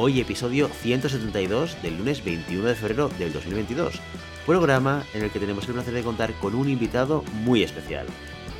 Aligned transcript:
Hoy 0.00 0.20
episodio 0.20 0.68
172 0.68 1.82
del 1.82 1.98
lunes 1.98 2.24
21 2.24 2.68
de 2.68 2.76
febrero 2.76 3.08
del 3.18 3.32
2022, 3.32 4.00
programa 4.46 5.02
en 5.12 5.24
el 5.24 5.30
que 5.32 5.40
tenemos 5.40 5.66
el 5.66 5.74
placer 5.74 5.92
de 5.92 6.04
contar 6.04 6.32
con 6.34 6.54
un 6.54 6.68
invitado 6.68 7.24
muy 7.42 7.64
especial. 7.64 8.06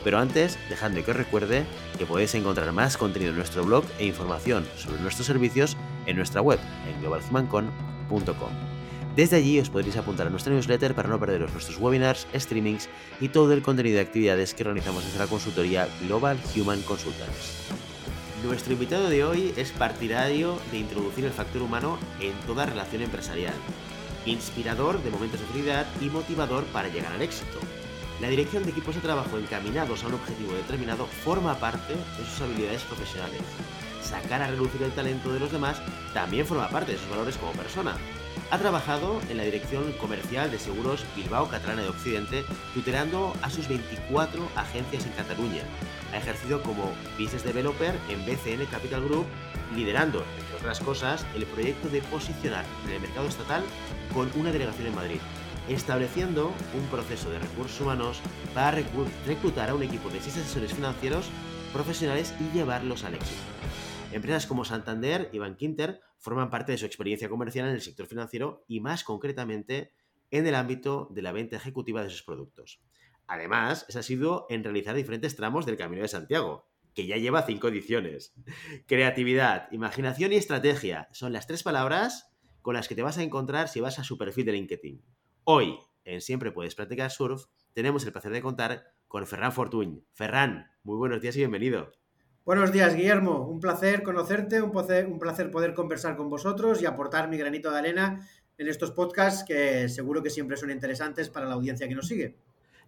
Pero 0.03 0.19
antes, 0.19 0.59
dejadme 0.69 1.05
que 1.05 1.13
os 1.13 1.17
recuerde 1.17 1.65
que 1.97 2.07
podéis 2.07 2.35
encontrar 2.35 2.73
más 2.73 2.97
contenido 2.97 3.31
en 3.31 3.37
nuestro 3.37 3.65
blog 3.65 3.85
e 4.01 4.07
información 4.07 4.67
sobre 4.77 5.01
nuestros 5.01 5.29
servicios 5.29 5.77
en 6.07 6.17
nuestra 6.17 6.41
web, 6.41 6.59
en 6.89 7.01
globalhumancon.com. 7.03 8.51
Desde 9.15 9.37
allí 9.37 9.61
os 9.61 9.71
podréis 9.71 9.97
apuntar 9.97 10.27
a 10.27 10.31
nuestra 10.31 10.53
newsletter 10.53 10.97
para 10.97 11.09
no 11.09 11.21
perderos 11.21 11.53
nuestros 11.53 11.79
webinars, 11.79 12.27
streamings 12.35 12.89
y 13.21 13.29
todo 13.29 13.53
el 13.53 13.63
contenido 13.63 13.95
de 13.95 14.03
actividades 14.03 14.55
que 14.55 14.65
organizamos 14.65 15.05
desde 15.05 15.21
la 15.21 15.29
consultoría 15.29 15.87
Global 16.01 16.37
Human 16.57 16.83
Consultants. 16.83 17.98
Nuestro 18.45 18.73
invitado 18.73 19.11
de 19.11 19.25
hoy 19.25 19.53
es 19.57 19.73
partidario 19.73 20.61
de 20.71 20.79
introducir 20.79 21.25
el 21.25 21.33
factor 21.33 21.61
humano 21.61 21.99
en 22.21 22.33
toda 22.47 22.67
relación 22.67 23.03
empresarial, 23.03 23.55
inspirador 24.27 25.03
de 25.03 25.11
momentos 25.11 25.41
de 25.41 25.47
felicidad 25.47 25.87
y 26.01 26.09
motivador 26.09 26.65
para 26.67 26.89
llegar 26.89 27.13
al 27.13 27.23
éxito. 27.23 27.59
La 28.21 28.29
dirección 28.29 28.63
de 28.63 28.71
equipos 28.71 28.95
de 28.95 29.01
trabajo 29.01 29.39
encaminados 29.39 30.05
a 30.05 30.07
un 30.07 30.15
objetivo 30.15 30.53
determinado 30.53 31.07
forma 31.07 31.59
parte 31.59 31.95
de 31.95 32.25
sus 32.25 32.41
habilidades 32.41 32.83
profesionales. 32.83 33.41
Sacar 34.03 34.43
a 34.43 34.49
relucir 34.49 34.83
el 34.83 34.93
talento 34.93 35.33
de 35.33 35.41
los 35.41 35.53
demás 35.53 35.81
también 36.15 36.47
forma 36.47 36.69
parte 36.69 36.93
de 36.93 36.99
sus 36.99 37.11
valores 37.11 37.37
como 37.37 37.53
persona. 37.53 37.97
Ha 38.51 38.59
trabajado 38.59 39.21
en 39.29 39.37
la 39.37 39.43
dirección 39.43 39.93
comercial 40.01 40.51
de 40.51 40.59
seguros 40.59 41.05
Bilbao 41.15 41.49
Catalana 41.49 41.83
de 41.83 41.89
Occidente, 41.89 42.45
tutelando 42.73 43.35
a 43.43 43.51
sus 43.51 43.69
24 43.69 44.49
agencias 44.57 45.05
en 45.05 45.13
Cataluña. 45.13 45.63
Ha 46.13 46.19
ejercido 46.19 46.63
como 46.63 46.93
Business 47.19 47.45
Developer 47.45 47.95
en 48.09 48.25
BCN 48.25 48.65
Capital 48.71 49.05
Group, 49.05 49.27
liderando, 49.75 50.25
entre 50.39 50.57
otras 50.57 50.81
cosas, 50.81 51.27
el 51.35 51.45
proyecto 51.45 51.89
de 51.89 52.01
posicionar 52.03 52.65
en 52.87 52.93
el 52.95 53.01
mercado 53.01 53.29
estatal 53.29 53.63
con 54.15 54.31
una 54.37 54.51
delegación 54.51 54.87
en 54.87 54.95
Madrid, 54.95 55.21
estableciendo 55.69 56.55
un 56.75 56.87
proceso 56.91 57.29
de 57.29 57.41
recursos 57.41 57.79
humanos 57.81 58.21
para 58.55 58.79
reclutar 59.27 59.69
a 59.69 59.75
un 59.75 59.83
equipo 59.83 60.09
de 60.09 60.23
6 60.23 60.39
asesores 60.39 60.73
financieros 60.73 61.27
profesionales 61.75 62.33
y 62.41 62.57
llevarlos 62.57 63.05
al 63.05 63.15
éxito. 63.15 63.43
Empresas 64.11 64.47
como 64.47 64.65
Santander 64.65 65.29
y 65.33 65.39
Bankinter 65.39 66.01
forman 66.17 66.51
parte 66.51 66.73
de 66.73 66.79
su 66.79 66.87
experiencia 66.87 67.29
comercial 67.29 67.69
en 67.69 67.75
el 67.75 67.83
sector 67.83 68.07
financiero 68.07 68.65
y 68.67 68.81
más 68.81 69.05
concretamente 69.05 69.93
en 70.31 70.47
el 70.47 70.55
ámbito 70.55 71.09
de 71.13 71.23
la 71.23 71.33
venta 71.33 71.57
ejecutiva 71.57 72.03
de 72.03 72.11
sus 72.11 72.23
productos. 72.23 72.81
Además, 73.27 73.85
ese 73.89 73.99
ha 73.99 74.03
sido 74.03 74.47
en 74.49 74.65
realizar 74.65 74.95
diferentes 74.95 75.37
tramos 75.37 75.67
del 75.67 75.77
Camino 75.77 76.03
de 76.03 76.09
Santiago, 76.09 76.67
que 76.95 77.07
ya 77.07 77.17
lleva 77.19 77.43
cinco 77.43 77.69
ediciones. 77.69 78.35
Creatividad, 78.87 79.71
imaginación 79.73 80.33
y 80.33 80.37
estrategia 80.37 81.09
son 81.13 81.35
las 81.35 81.47
tres 81.47 81.63
palabras 81.63 82.33
con 82.63 82.75
las 82.75 82.89
que 82.89 82.95
te 82.95 83.03
vas 83.03 83.19
a 83.19 83.23
encontrar 83.23 83.69
si 83.69 83.81
vas 83.81 83.99
a 83.99 84.05
su 84.05 84.17
perfil 84.17 84.47
de 84.47 84.53
LinkedIn. 84.53 85.05
Hoy, 85.45 85.79
en 86.05 86.23
Siempre 86.23 86.51
Puedes 86.51 86.75
Practicar 86.75 87.11
Surf, 87.11 87.45
tenemos 87.75 88.05
el 88.05 88.13
placer 88.13 88.33
de 88.33 88.43
contar 88.43 88.87
con 89.07 89.27
Ferran 89.27 89.53
Fortuny. 89.53 90.03
Ferran, 90.13 90.71
muy 90.83 90.97
buenos 90.97 91.21
días 91.21 91.37
y 91.37 91.41
bienvenido. 91.41 91.93
Buenos 92.49 92.73
días, 92.73 92.95
Guillermo. 92.95 93.47
Un 93.47 93.61
placer 93.61 94.03
conocerte, 94.03 94.63
un 94.63 94.71
placer, 94.71 95.51
poder 95.51 95.75
conversar 95.75 96.17
con 96.17 96.31
vosotros 96.31 96.81
y 96.81 96.87
aportar 96.87 97.29
mi 97.29 97.37
granito 97.37 97.71
de 97.71 97.79
arena 97.79 98.27
en 98.57 98.69
estos 98.69 98.91
podcasts 98.91 99.45
que 99.47 99.87
seguro 99.91 100.23
que 100.23 100.31
siempre 100.31 100.57
son 100.57 100.71
interesantes 100.71 101.29
para 101.29 101.45
la 101.45 101.57
audiencia 101.57 101.87
que 101.87 101.95
nos 101.95 102.09
sigue. 102.09 102.39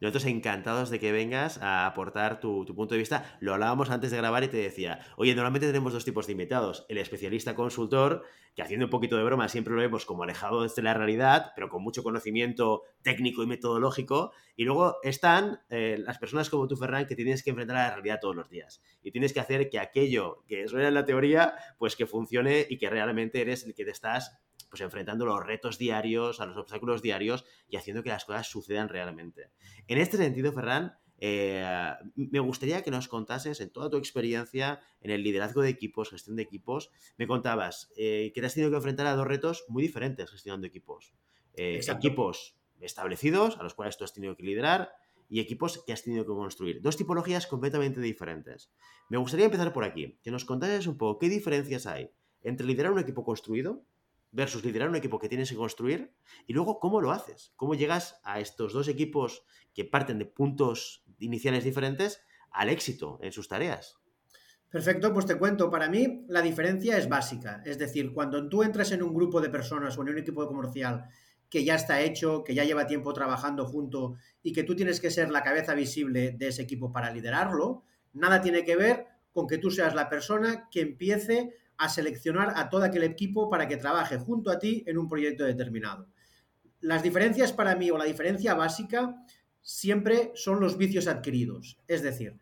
Nosotros 0.00 0.25
encantados 0.25 0.88
de 0.88 0.99
que 0.99 1.12
vengas 1.12 1.59
a 1.59 1.87
aportar 1.87 2.41
tu, 2.41 2.65
punto 2.65 2.94
de 2.94 2.99
vista. 2.99 3.37
Lo 3.41 3.53
hablábamos 3.53 3.91
antes 3.91 4.11
de 4.11 4.16
grabar 4.16 4.43
y 4.44 4.49
te 4.49 4.56
decía, 4.56 5.00
oye, 5.16 5.34
normalmente 5.34 5.66
tenemos 5.66 5.93
dos 5.93 6.05
tipos 6.05 6.27
de 6.27 6.33
invitados. 6.33 6.87
El 6.88 6.99
especialista 6.99 7.55
consultor, 7.55 8.25
que 8.55 8.62
haciendo 8.62 8.87
un 8.87 8.91
poquito 8.91 9.16
de 9.16 9.25
broma 9.25 9.49
siempre 9.49 9.75
lo 9.75 9.81
vemos 9.81 10.06
como 10.06 10.22
alejado 10.22 10.66
de 10.66 10.83
la 10.83 10.94
realidad, 10.94 11.53
pero 11.55 11.69
con 11.69 11.83
mucho 11.83 12.03
conocimiento 12.03 12.83
técnico 13.03 13.43
y 13.43 13.47
metodológico. 13.47 14.33
Y 14.56 14.65
luego 14.65 14.97
están 15.03 15.60
eh, 15.69 15.99
las 15.99 16.19
personas 16.19 16.49
como 16.49 16.66
tú, 16.66 16.77
Ferran, 16.77 17.06
que 17.06 17.15
tienes 17.15 17.43
que 17.43 17.50
enfrentar 17.50 17.77
a 17.77 17.89
la 17.89 17.94
realidad 17.94 18.19
todos 18.21 18.34
los 18.37 18.49
días. 18.49 18.83
Y 19.03 19.10
tienes 19.10 19.34
que 19.34 19.41
hacer 19.41 19.69
que 19.69 19.78
aquello 19.78 20.44
que 20.47 20.66
suena 20.66 20.89
en 20.89 20.94
la 20.94 21.05
teoría, 21.05 21.55
pues 21.78 21.94
que 21.94 22.06
funcione 22.06 22.66
y 22.69 22.78
que 22.78 22.89
realmente 22.89 23.41
eres 23.43 23.65
el 23.65 23.75
que 23.75 23.84
te 23.84 23.91
estás 23.91 24.41
pues 24.65 24.81
enfrentando 24.82 25.25
los 25.26 25.44
retos 25.44 25.78
diarios, 25.78 26.41
a 26.41 26.47
los 26.47 26.56
obstáculos 26.56 27.03
diarios 27.03 27.44
y 27.69 27.76
haciendo 27.76 28.03
que 28.03 28.10
las 28.10 28.25
cosas 28.25 28.48
sucedan 28.48 28.88
realmente. 28.88 29.50
En 29.88 29.98
este 29.98 30.16
sentido, 30.16 30.53
Ferran, 30.53 30.94
eh, 31.19 31.65
me 32.16 32.41
gustaría 32.41 32.82
que 32.82 32.91
nos 32.91 33.06
contases 33.09 33.60
en 33.60 33.71
toda 33.71 33.91
tu 33.91 33.98
experiencia 33.98 34.81
en 35.03 35.10
el 35.10 35.22
liderazgo 35.22 35.60
de 35.60 35.69
equipos, 35.69 36.10
gestión 36.10 36.37
de 36.37 36.43
equipos, 36.43 36.91
me 37.19 37.26
contabas 37.26 37.93
eh, 37.97 38.32
que 38.34 38.41
te 38.41 38.47
has 38.47 38.54
tenido 38.54 38.71
que 38.71 38.76
enfrentar 38.76 39.06
a 39.06 39.15
dos 39.15 39.26
retos 39.26 39.65
muy 39.69 39.82
diferentes 39.82 40.31
gestionando 40.31 40.66
equipos. 40.66 41.12
Eh, 41.54 41.81
equipos 41.87 42.56
establecidos, 42.81 43.59
a 43.59 43.62
los 43.62 43.75
cuales 43.75 43.98
tú 43.98 44.04
has 44.04 44.15
tenido 44.15 44.37
que 44.37 44.44
liderar, 44.44 44.92
y 45.28 45.41
equipos 45.41 45.82
que 45.87 45.92
has 45.92 46.03
tenido 46.03 46.25
que 46.25 46.32
construir. 46.32 46.81
Dos 46.82 46.97
tipologías 46.97 47.47
completamente 47.47 48.00
diferentes. 48.00 48.72
Me 49.09 49.19
gustaría 49.19 49.47
empezar 49.47 49.72
por 49.72 49.84
aquí, 49.84 50.19
que 50.22 50.31
nos 50.31 50.44
contases 50.44 50.87
un 50.87 50.98
poco 50.98 51.21
qué 51.21 51.28
diferencias 51.28 51.87
hay 51.87 52.10
entre 52.42 52.66
liderar 52.66 52.92
un 52.92 52.98
equipo 52.98 53.22
construido 53.22 53.84
versus 54.32 54.64
liderar 54.64 54.88
un 54.88 54.96
equipo 54.96 55.18
que 55.18 55.28
tienes 55.28 55.50
que 55.50 55.56
construir 55.56 56.14
y 56.46 56.52
luego 56.52 56.78
cómo 56.78 57.00
lo 57.00 57.10
haces, 57.10 57.52
cómo 57.56 57.74
llegas 57.74 58.20
a 58.24 58.41
estos 58.41 58.72
dos 58.72 58.88
equipos 58.88 59.44
que 59.74 59.84
parten 59.84 60.18
de 60.18 60.26
puntos 60.26 61.04
iniciales 61.18 61.64
diferentes 61.64 62.22
al 62.50 62.68
éxito 62.68 63.18
en 63.22 63.32
sus 63.32 63.48
tareas. 63.48 63.96
Perfecto, 64.68 65.12
pues 65.12 65.26
te 65.26 65.36
cuento, 65.36 65.68
para 65.68 65.88
mí 65.88 66.24
la 66.28 66.42
diferencia 66.42 66.96
es 66.96 67.08
básica, 67.08 67.60
es 67.64 67.76
decir, 67.76 68.12
cuando 68.12 68.48
tú 68.48 68.62
entras 68.62 68.92
en 68.92 69.02
un 69.02 69.12
grupo 69.12 69.41
de 69.41 69.50
personas 69.50 69.98
o 69.98 70.02
en 70.02 70.10
un 70.10 70.18
equipo 70.18 70.47
comercial 70.47 71.06
que 71.48 71.64
ya 71.64 71.74
está 71.74 72.00
hecho, 72.00 72.44
que 72.44 72.54
ya 72.54 72.62
lleva 72.62 72.86
tiempo 72.86 73.12
trabajando 73.12 73.66
junto 73.66 74.14
y 74.41 74.52
que 74.52 74.62
tú 74.62 74.76
tienes 74.76 75.00
que 75.00 75.10
ser 75.10 75.30
la 75.30 75.42
cabeza 75.42 75.74
visible 75.74 76.30
de 76.38 76.48
ese 76.48 76.62
equipo 76.62 76.92
para 76.92 77.10
liderarlo, 77.10 77.82
nada 78.12 78.41
tiene 78.41 78.64
que 78.64 78.76
ver 78.76 79.06
con 79.32 79.48
que 79.48 79.58
tú 79.58 79.72
seas 79.72 79.97
la 79.97 80.08
persona 80.08 80.68
que 80.70 80.80
empiece 80.80 81.52
a 81.80 81.88
seleccionar 81.88 82.52
a 82.56 82.68
todo 82.68 82.84
aquel 82.84 83.02
equipo 83.04 83.48
para 83.48 83.66
que 83.66 83.78
trabaje 83.78 84.18
junto 84.18 84.50
a 84.50 84.58
ti 84.58 84.84
en 84.86 84.98
un 84.98 85.08
proyecto 85.08 85.44
determinado. 85.44 86.08
Las 86.80 87.02
diferencias 87.02 87.52
para 87.54 87.74
mí 87.74 87.91
o 87.91 87.96
la 87.96 88.04
diferencia 88.04 88.54
básica 88.54 89.16
siempre 89.62 90.30
son 90.34 90.60
los 90.60 90.76
vicios 90.76 91.06
adquiridos. 91.06 91.78
Es 91.88 92.02
decir, 92.02 92.38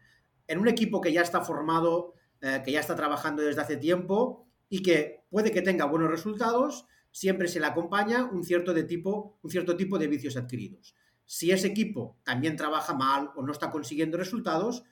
en 0.49 0.59
un 0.59 0.67
equipo 0.67 1.01
que 1.01 1.13
ya 1.13 1.23
está 1.23 1.41
formado, 1.41 2.15
eh, 2.41 2.63
que 2.65 2.73
ya 2.73 2.81
está 2.81 2.97
trabajando 2.97 3.43
desde 3.43 3.61
hace 3.61 3.77
tiempo 3.77 4.49
y 4.69 4.83
que 4.83 5.25
puede 5.31 5.53
que 5.53 5.63
tenga 5.63 5.85
buenos 5.85 6.11
resultados, 6.11 6.87
siempre 7.13 7.47
se 7.47 7.61
le 7.61 7.67
acompaña 7.67 8.25
un 8.25 8.43
cierto, 8.43 8.75
tipo, 8.87 9.39
un 9.41 9.51
cierto 9.51 9.77
tipo 9.77 9.99
de 9.99 10.09
vicios 10.09 10.37
adquiridos. 10.37 10.97
Si 11.25 11.53
ese 11.53 11.69
equipo 11.69 12.19
también 12.25 12.57
trabaja 12.57 12.93
mal 12.93 13.31
o 13.37 13.43
no 13.43 13.53
está 13.53 13.71
consiguiendo 13.71 14.19
resultados, 14.19 14.83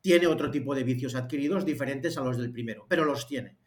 tiene 0.00 0.26
otro 0.28 0.50
tipo 0.50 0.74
de 0.74 0.82
vicios 0.84 1.14
adquiridos 1.14 1.66
diferentes 1.66 2.16
a 2.16 2.22
los 2.22 2.38
del 2.38 2.52
primero, 2.52 2.86
pero 2.88 3.04
los 3.04 3.26
tiene. 3.26 3.58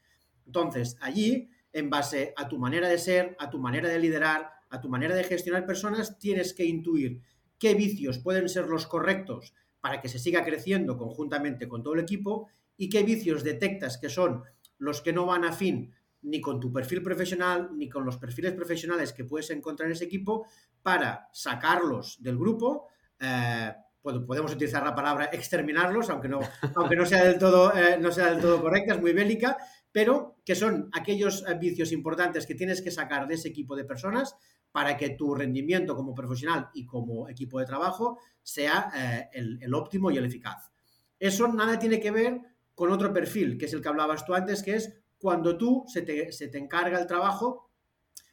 Entonces, 0.45 0.97
allí, 1.01 1.49
en 1.73 1.89
base 1.89 2.33
a 2.37 2.47
tu 2.47 2.57
manera 2.57 2.87
de 2.87 2.97
ser, 2.97 3.35
a 3.39 3.49
tu 3.49 3.59
manera 3.59 3.89
de 3.89 3.99
liderar, 3.99 4.51
a 4.69 4.81
tu 4.81 4.89
manera 4.89 5.15
de 5.15 5.23
gestionar 5.23 5.65
personas, 5.65 6.17
tienes 6.19 6.53
que 6.53 6.65
intuir 6.65 7.21
qué 7.57 7.73
vicios 7.75 8.19
pueden 8.19 8.49
ser 8.49 8.67
los 8.67 8.87
correctos 8.87 9.53
para 9.79 10.01
que 10.01 10.09
se 10.09 10.19
siga 10.19 10.43
creciendo 10.43 10.97
conjuntamente 10.97 11.67
con 11.67 11.83
todo 11.83 11.93
el 11.93 11.99
equipo 11.99 12.49
y 12.77 12.89
qué 12.89 13.03
vicios 13.03 13.43
detectas 13.43 13.97
que 13.97 14.09
son 14.09 14.43
los 14.77 15.01
que 15.01 15.13
no 15.13 15.25
van 15.25 15.45
a 15.45 15.53
fin 15.53 15.93
ni 16.23 16.41
con 16.41 16.59
tu 16.59 16.71
perfil 16.73 17.03
profesional 17.03 17.69
ni 17.73 17.87
con 17.87 18.03
los 18.03 18.17
perfiles 18.17 18.53
profesionales 18.53 19.13
que 19.13 19.25
puedes 19.25 19.49
encontrar 19.51 19.87
en 19.87 19.93
ese 19.93 20.05
equipo 20.05 20.47
para 20.81 21.29
sacarlos 21.31 22.21
del 22.21 22.37
grupo. 22.37 22.87
Eh, 23.19 23.73
podemos 24.01 24.53
utilizar 24.53 24.83
la 24.83 24.93
palabra 24.93 25.25
exterminarlos, 25.25 26.09
aunque 26.09 26.27
no, 26.27 26.39
aunque 26.75 26.95
no 26.95 27.05
sea 27.05 27.23
del 27.23 27.39
todo, 27.39 27.75
eh, 27.75 27.97
no 27.99 28.11
sea 28.11 28.31
del 28.31 28.41
todo 28.41 28.61
correcta, 28.61 28.95
es 28.95 29.01
muy 29.01 29.13
bélica, 29.13 29.57
pero 29.95 30.35
que 30.43 30.55
son 30.55 30.89
aquellos 30.91 31.45
eh, 31.47 31.53
vicios 31.57 31.93
importantes 31.93 32.45
que 32.45 32.53
tienes 32.53 32.81
que 32.81 32.91
sacar 32.91 33.29
de 33.29 33.35
ese 33.35 33.47
equipo 33.47 33.77
de 33.77 33.85
personas 33.85 34.35
para 34.73 34.97
que 34.97 35.11
tu 35.11 35.33
rendimiento 35.33 35.95
como 35.95 36.13
profesional 36.13 36.69
y 36.73 36.85
como 36.85 37.29
equipo 37.29 37.61
de 37.61 37.65
trabajo 37.65 38.19
sea 38.43 38.91
eh, 38.93 39.29
el, 39.61 39.73
óptimo 39.73 40.11
y 40.11 40.17
el 40.17 40.25
eficaz. 40.25 40.69
Eso 41.17 41.47
nada 41.47 41.79
tiene 41.79 42.01
que 42.01 42.11
ver 42.11 42.41
con 42.73 42.91
otro 42.91 43.13
perfil, 43.13 43.57
que 43.57 43.67
es 43.67 43.73
el 43.73 43.81
que 43.81 43.87
hablabas 43.87 44.25
tú 44.25 44.33
antes, 44.33 44.63
que 44.63 44.75
es 44.75 44.93
cuando 45.17 45.57
tú 45.57 45.85
se 45.87 46.01
te, 46.01 46.33
se 46.33 46.49
te 46.49 46.57
encarga 46.57 46.99
el 46.99 47.07
trabajo 47.07 47.71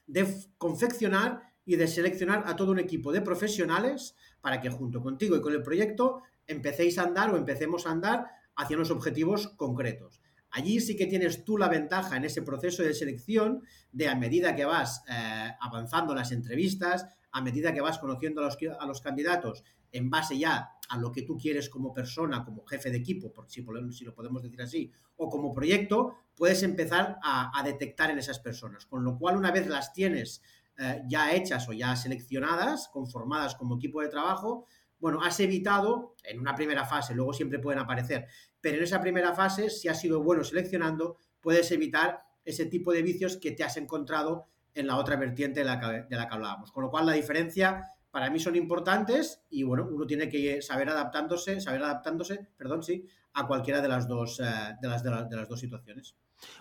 de 0.09 0.27
confeccionar 0.59 1.43
y 1.65 1.77
de 1.77 1.87
seleccionar 1.87 2.43
a 2.45 2.57
todo 2.57 2.73
un 2.73 2.81
equipo 2.81 3.13
de 3.13 3.21
profesionales 3.21 4.17
para 4.41 4.61
que 4.61 4.69
junto 4.69 5.01
contigo 5.01 5.37
y 5.37 5.41
con 5.41 5.53
el 5.53 5.63
proyecto 5.63 6.23
empecéis 6.49 6.99
a 6.99 7.05
andar 7.05 7.33
o 7.33 7.37
empecemos 7.37 7.87
a 7.87 7.93
andar 7.93 8.27
hacia 8.57 8.77
unos 8.77 8.91
objetivos 8.91 9.47
concretos. 9.57 10.21
Allí 10.53 10.81
sí 10.81 10.97
que 10.97 11.07
tienes 11.07 11.45
tú 11.45 11.59
la 11.59 11.69
ventaja 11.69 12.17
en 12.17 12.25
ese 12.25 12.43
proceso 12.43 12.83
de 12.83 12.95
selección 12.95 13.63
de 13.91 14.09
a 14.09 14.15
medida 14.15 14.55
que 14.55 14.65
vas 14.65 15.03
eh, 15.09 15.51
avanzando 15.61 16.15
las 16.15 16.31
entrevistas, 16.31 17.07
a 17.33 17.41
medida 17.41 17.73
que 17.73 17.81
vas 17.81 17.99
conociendo 17.99 18.43
a 18.43 18.87
los, 18.87 19.01
candidatos 19.01 19.65
en 19.91 20.11
base 20.11 20.39
ya 20.39 20.71
a 20.89 20.99
lo 20.99 21.11
que 21.11 21.23
tú 21.23 21.39
quieres 21.39 21.71
como 21.71 21.93
persona, 21.93 22.45
como 22.45 22.65
jefe 22.67 22.91
de 22.91 22.99
equipo, 22.99 23.33
por 23.33 23.51
si, 23.51 23.63
lo 24.05 24.15
podemos 24.15 24.43
decir 24.43 24.61
así, 24.61 24.93
o 25.17 25.31
como 25.31 25.55
proyecto, 25.55 26.15
puedes 26.37 26.63
empezar 26.63 27.19
a, 27.23 27.59
a, 27.59 27.63
detectar 27.63 28.11
en 28.11 28.19
esas 28.19 28.39
personas. 28.39 28.85
Con 28.85 29.03
lo 29.05 29.19
cual, 29.19 29.39
una 29.39 29.51
vez 29.51 29.67
las 29.67 29.95
tienes 29.95 30.43
eh, 30.79 31.03
ya 31.07 31.33
hechas 31.33 31.69
o 31.69 31.73
ya 31.73 31.95
seleccionadas, 31.97 32.89
conformadas 32.89 33.55
como 33.55 33.77
equipo 33.77 34.01
de 34.01 34.09
trabajo, 34.09 34.67
bueno, 34.99 35.21
has 35.23 35.39
evitado 35.41 36.15
en 36.25 36.39
una 36.39 36.55
primera 36.55 36.85
fase, 36.85 37.15
luego 37.15 37.33
siempre 37.33 37.59
pueden 37.59 37.81
aparecer, 37.81 38.27
pero 38.63 38.79
en 38.79 38.85
esa 38.85 39.03
primera 39.03 39.35
fase, 39.35 39.69
si 39.69 39.89
has 39.89 40.01
sido 40.01 40.23
bueno 40.23 40.43
seleccionando, 40.45 41.19
puedes 41.41 41.71
evitar 41.73 42.23
ese 42.45 42.65
tipo 42.65 42.93
de 42.93 43.03
vicios 43.03 43.37
que 43.37 43.51
te 43.51 43.65
has 43.65 43.77
encontrado 43.77 44.47
en 44.75 44.87
la 44.87 44.97
otra 44.97 45.17
vertiente 45.17 45.61
de 45.61 45.67
la 45.67 45.79
que, 45.79 45.87
de 46.09 46.17
la 46.17 46.29
que 46.29 46.35
hablábamos. 46.35 46.73
Con 46.73 46.85
lo 46.85 46.91
cual, 46.91 47.05
la 47.05 47.13
diferencia 47.13 47.85
para 48.11 48.31
mí 48.31 48.39
son 48.39 48.57
importantes 48.57 49.43
y 49.51 49.65
bueno, 49.65 49.89
uno 49.91 50.07
tiene 50.07 50.29
que 50.29 50.63
saber 50.63 50.89
adaptándose, 50.89 51.61
saber 51.61 51.83
adaptándose, 51.83 52.49
perdón, 52.57 52.83
sí, 52.83 53.07
a 53.35 53.47
cualquiera 53.47 53.81
de 53.81 53.89
las 53.89 54.07
dos, 54.07 54.39
eh, 54.41 54.45
de, 54.81 54.89
las, 54.89 55.03
de, 55.03 55.11
las 55.11 55.49
dos 55.49 55.59
situaciones. 55.59 56.15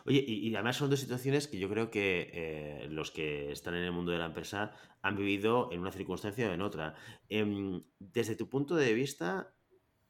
Oye, 0.05 0.23
y, 0.25 0.53
además 0.55 0.77
son 0.77 0.89
dos 0.89 0.99
situaciones 0.99 1.47
que 1.47 1.59
yo 1.59 1.67
creo 1.69 1.91
que 1.91 2.29
eh, 2.33 2.87
los 2.89 3.11
que 3.11 3.51
están 3.51 3.75
en 3.75 3.83
el 3.83 3.91
mundo 3.91 4.11
de 4.11 4.19
la 4.19 4.27
empresa 4.27 4.71
han 5.01 5.15
vivido 5.17 5.69
en 5.71 5.81
una 5.81 5.91
circunstancia 5.91 6.49
o 6.49 6.53
en 6.53 6.61
otra. 6.61 6.95
Eh, 7.29 7.81
desde 7.99 8.35
tu 8.35 8.47
punto 8.47 8.75
de 8.75 8.93
vista, 8.93 9.53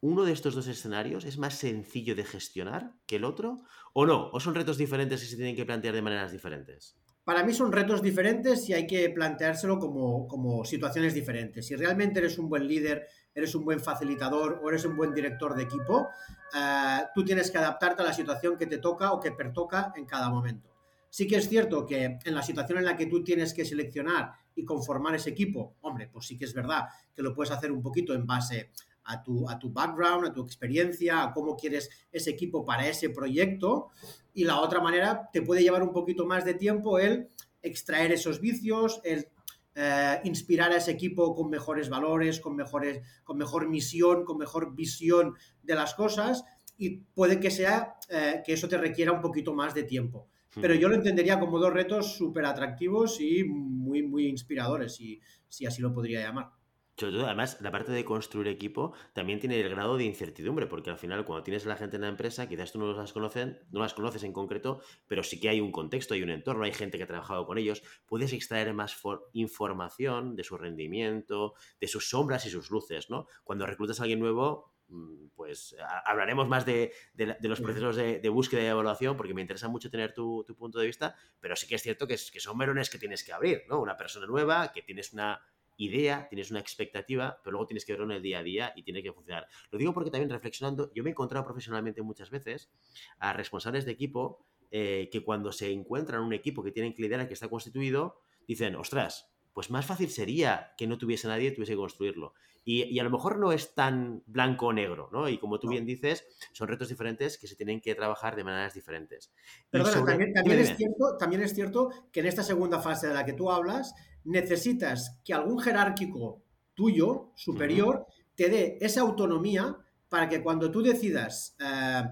¿uno 0.01 0.23
de 0.23 0.33
estos 0.33 0.55
dos 0.55 0.67
escenarios 0.67 1.25
es 1.25 1.37
más 1.37 1.53
sencillo 1.55 2.15
de 2.15 2.25
gestionar 2.25 2.93
que 3.05 3.17
el 3.17 3.23
otro? 3.23 3.61
¿O 3.93 4.05
no? 4.05 4.29
¿O 4.31 4.39
son 4.39 4.55
retos 4.55 4.77
diferentes 4.77 5.23
y 5.23 5.27
se 5.27 5.35
tienen 5.35 5.55
que 5.55 5.65
plantear 5.65 5.93
de 5.93 6.01
maneras 6.01 6.31
diferentes? 6.31 6.97
Para 7.23 7.43
mí 7.43 7.53
son 7.53 7.71
retos 7.71 8.01
diferentes 8.01 8.67
y 8.67 8.73
hay 8.73 8.87
que 8.87 9.07
planteárselo 9.11 9.77
como, 9.77 10.27
como 10.27 10.65
situaciones 10.65 11.13
diferentes. 11.13 11.67
Si 11.67 11.75
realmente 11.75 12.19
eres 12.19 12.39
un 12.39 12.49
buen 12.49 12.67
líder, 12.67 13.07
eres 13.35 13.53
un 13.53 13.63
buen 13.63 13.79
facilitador 13.79 14.59
o 14.63 14.69
eres 14.69 14.85
un 14.85 14.97
buen 14.97 15.13
director 15.13 15.55
de 15.55 15.63
equipo, 15.63 16.09
eh, 16.55 17.01
tú 17.13 17.23
tienes 17.23 17.51
que 17.51 17.59
adaptarte 17.59 18.01
a 18.01 18.05
la 18.05 18.13
situación 18.13 18.57
que 18.57 18.65
te 18.65 18.79
toca 18.79 19.11
o 19.11 19.19
que 19.19 19.31
pertoca 19.31 19.93
en 19.95 20.05
cada 20.05 20.31
momento. 20.31 20.71
Sí 21.11 21.27
que 21.27 21.35
es 21.35 21.47
cierto 21.47 21.85
que 21.85 22.17
en 22.23 22.33
la 22.33 22.41
situación 22.41 22.79
en 22.79 22.85
la 22.85 22.97
que 22.97 23.05
tú 23.05 23.23
tienes 23.23 23.53
que 23.53 23.65
seleccionar 23.65 24.31
y 24.55 24.65
conformar 24.65 25.13
ese 25.13 25.29
equipo, 25.29 25.75
hombre, 25.81 26.09
pues 26.11 26.25
sí 26.25 26.37
que 26.37 26.45
es 26.45 26.53
verdad 26.53 26.85
que 27.13 27.21
lo 27.21 27.35
puedes 27.35 27.51
hacer 27.51 27.71
un 27.71 27.83
poquito 27.83 28.13
en 28.13 28.25
base 28.25 28.71
a 29.03 29.23
tu, 29.23 29.49
a 29.49 29.57
tu 29.59 29.71
background, 29.71 30.27
a 30.27 30.33
tu 30.33 30.41
experiencia, 30.41 31.23
a 31.23 31.33
cómo 31.33 31.55
quieres 31.55 31.89
ese 32.11 32.29
equipo 32.29 32.65
para 32.65 32.87
ese 32.87 33.09
proyecto. 33.09 33.89
Y 34.33 34.43
la 34.43 34.59
otra 34.59 34.79
manera 34.81 35.29
te 35.31 35.41
puede 35.41 35.63
llevar 35.63 35.83
un 35.83 35.91
poquito 35.91 36.25
más 36.25 36.45
de 36.45 36.53
tiempo 36.53 36.99
el 36.99 37.29
extraer 37.61 38.11
esos 38.11 38.39
vicios, 38.39 39.01
el 39.03 39.27
eh, 39.75 40.19
inspirar 40.25 40.71
a 40.71 40.77
ese 40.77 40.91
equipo 40.91 41.33
con 41.33 41.49
mejores 41.49 41.89
valores, 41.89 42.39
con, 42.39 42.55
mejores, 42.55 43.01
con 43.23 43.37
mejor 43.37 43.69
misión, 43.69 44.25
con 44.25 44.37
mejor 44.37 44.75
visión 44.75 45.35
de 45.63 45.75
las 45.75 45.93
cosas 45.93 46.43
y 46.77 46.97
puede 47.13 47.39
que 47.39 47.51
sea 47.51 47.95
eh, 48.09 48.41
que 48.45 48.53
eso 48.53 48.67
te 48.67 48.77
requiera 48.77 49.11
un 49.11 49.21
poquito 49.21 49.53
más 49.53 49.73
de 49.73 49.83
tiempo. 49.83 50.27
Pero 50.59 50.73
yo 50.73 50.89
lo 50.89 50.95
entendería 50.95 51.39
como 51.39 51.59
dos 51.59 51.71
retos 51.71 52.17
súper 52.17 52.43
atractivos 52.43 53.21
y 53.21 53.45
muy, 53.45 54.03
muy 54.03 54.27
inspiradores, 54.27 54.95
si, 54.95 55.21
si 55.47 55.65
así 55.65 55.81
lo 55.81 55.93
podría 55.93 56.19
llamar. 56.19 56.51
Sobre 56.97 57.13
todo, 57.13 57.25
además, 57.25 57.57
la 57.61 57.71
parte 57.71 57.91
de 57.91 58.05
construir 58.05 58.47
equipo 58.47 58.93
también 59.13 59.39
tiene 59.39 59.59
el 59.59 59.69
grado 59.69 59.97
de 59.97 60.03
incertidumbre, 60.03 60.67
porque 60.67 60.89
al 60.89 60.97
final, 60.97 61.25
cuando 61.25 61.43
tienes 61.43 61.65
a 61.65 61.69
la 61.69 61.77
gente 61.77 61.95
en 61.95 62.03
la 62.03 62.09
empresa, 62.09 62.47
quizás 62.47 62.71
tú 62.71 62.79
no 62.79 62.93
las, 62.93 63.13
conocen, 63.13 63.59
no 63.71 63.79
las 63.79 63.93
conoces 63.93 64.23
en 64.23 64.33
concreto, 64.33 64.81
pero 65.07 65.23
sí 65.23 65.39
que 65.39 65.49
hay 65.49 65.61
un 65.61 65.71
contexto, 65.71 66.13
hay 66.13 66.21
un 66.21 66.29
entorno, 66.29 66.63
hay 66.63 66.73
gente 66.73 66.97
que 66.97 67.05
ha 67.05 67.07
trabajado 67.07 67.45
con 67.45 67.57
ellos. 67.57 67.81
Puedes 68.05 68.33
extraer 68.33 68.73
más 68.73 69.01
información 69.33 70.35
de 70.35 70.43
su 70.43 70.57
rendimiento, 70.57 71.53
de 71.79 71.87
sus 71.87 72.09
sombras 72.09 72.45
y 72.45 72.49
sus 72.49 72.69
luces, 72.69 73.09
¿no? 73.09 73.25
Cuando 73.43 73.65
reclutas 73.65 73.99
a 73.99 74.03
alguien 74.03 74.19
nuevo, 74.19 74.73
mm, 74.89 75.29
pues 75.33 75.75
hablaremos 76.05 76.49
más 76.49 76.65
de, 76.65 76.93
de, 77.13 77.37
de 77.39 77.49
los 77.49 77.61
procesos 77.61 77.95
de, 77.95 78.19
de, 78.19 78.29
búsqueda 78.29 78.61
y 78.61 78.65
evaluación, 78.65 79.15
porque 79.15 79.33
me 79.33 79.41
interesa 79.41 79.69
mucho 79.69 79.89
tener 79.89 80.13
tu, 80.13 80.43
tu 80.45 80.55
punto 80.55 80.77
de 80.77 80.87
vista, 80.87 81.15
pero 81.39 81.55
sí 81.55 81.67
que 81.67 81.75
es 81.75 81.81
cierto 81.81 82.05
que, 82.05 82.15
es, 82.15 82.29
que 82.29 82.41
son 82.41 82.57
melones 82.57 82.89
que 82.89 82.99
tienes 82.99 83.23
que 83.23 83.31
abrir, 83.31 83.63
¿no? 83.69 83.79
Una 83.79 83.95
persona 83.97 84.27
nueva, 84.27 84.71
que 84.71 84.81
tienes 84.81 85.13
una 85.13 85.41
idea, 85.77 86.27
tienes 86.29 86.51
una 86.51 86.59
expectativa, 86.59 87.39
pero 87.43 87.53
luego 87.53 87.67
tienes 87.67 87.85
que 87.85 87.93
verlo 87.93 88.05
en 88.05 88.11
el 88.11 88.21
día 88.21 88.39
a 88.39 88.43
día 88.43 88.73
y 88.75 88.83
tiene 88.83 89.01
que 89.01 89.11
funcionar. 89.11 89.47
Lo 89.71 89.79
digo 89.79 89.93
porque 89.93 90.11
también 90.11 90.29
reflexionando, 90.29 90.91
yo 90.93 91.03
me 91.03 91.09
he 91.09 91.11
encontrado 91.11 91.45
profesionalmente 91.45 92.01
muchas 92.01 92.29
veces 92.29 92.71
a 93.19 93.33
responsables 93.33 93.85
de 93.85 93.91
equipo 93.91 94.45
eh, 94.69 95.09
que 95.11 95.23
cuando 95.23 95.51
se 95.51 95.71
encuentran 95.71 96.21
un 96.21 96.33
equipo 96.33 96.63
que 96.63 96.71
tienen 96.71 96.93
que 96.93 97.01
liderar, 97.01 97.27
que 97.27 97.33
está 97.33 97.49
constituido, 97.49 98.21
dicen, 98.47 98.75
ostras, 98.75 99.31
pues 99.53 99.69
más 99.69 99.85
fácil 99.85 100.09
sería 100.09 100.73
que 100.77 100.87
no 100.87 100.97
tuviese 100.97 101.27
nadie 101.27 101.49
y 101.49 101.53
tuviese 101.53 101.73
que 101.73 101.77
construirlo. 101.77 102.33
Y, 102.63 102.83
y, 102.83 102.99
a 102.99 103.03
lo 103.03 103.09
mejor 103.09 103.39
no 103.39 103.51
es 103.51 103.73
tan 103.73 104.23
blanco 104.27 104.67
o 104.67 104.73
negro, 104.73 105.09
¿no? 105.11 105.27
Y 105.27 105.39
como 105.39 105.59
tú 105.59 105.65
no. 105.65 105.71
bien 105.71 105.85
dices, 105.85 106.27
son 106.53 106.67
retos 106.67 106.89
diferentes 106.89 107.39
que 107.39 107.47
se 107.47 107.55
tienen 107.55 107.81
que 107.81 107.95
trabajar 107.95 108.35
de 108.35 108.43
maneras 108.43 108.75
diferentes. 108.75 109.33
Perdona, 109.71 109.91
sobre... 109.91 110.11
también, 110.11 110.33
también, 110.33 110.59
es 110.59 110.77
cierto, 110.77 111.17
también 111.17 111.41
es 111.41 111.55
cierto 111.55 111.89
que 112.11 112.19
en 112.19 112.27
esta 112.27 112.43
segunda 112.43 112.79
fase 112.79 113.07
de 113.07 113.15
la 113.15 113.25
que 113.25 113.33
tú 113.33 113.51
hablas, 113.51 113.95
necesitas 114.23 115.19
que 115.23 115.33
algún 115.33 115.59
jerárquico 115.59 116.43
tuyo, 116.73 117.31
superior, 117.35 118.05
te 118.35 118.49
dé 118.49 118.77
esa 118.81 119.01
autonomía 119.01 119.77
para 120.09 120.27
que 120.27 120.41
cuando 120.41 120.71
tú 120.71 120.81
decidas, 120.81 121.55
eh, 121.59 122.03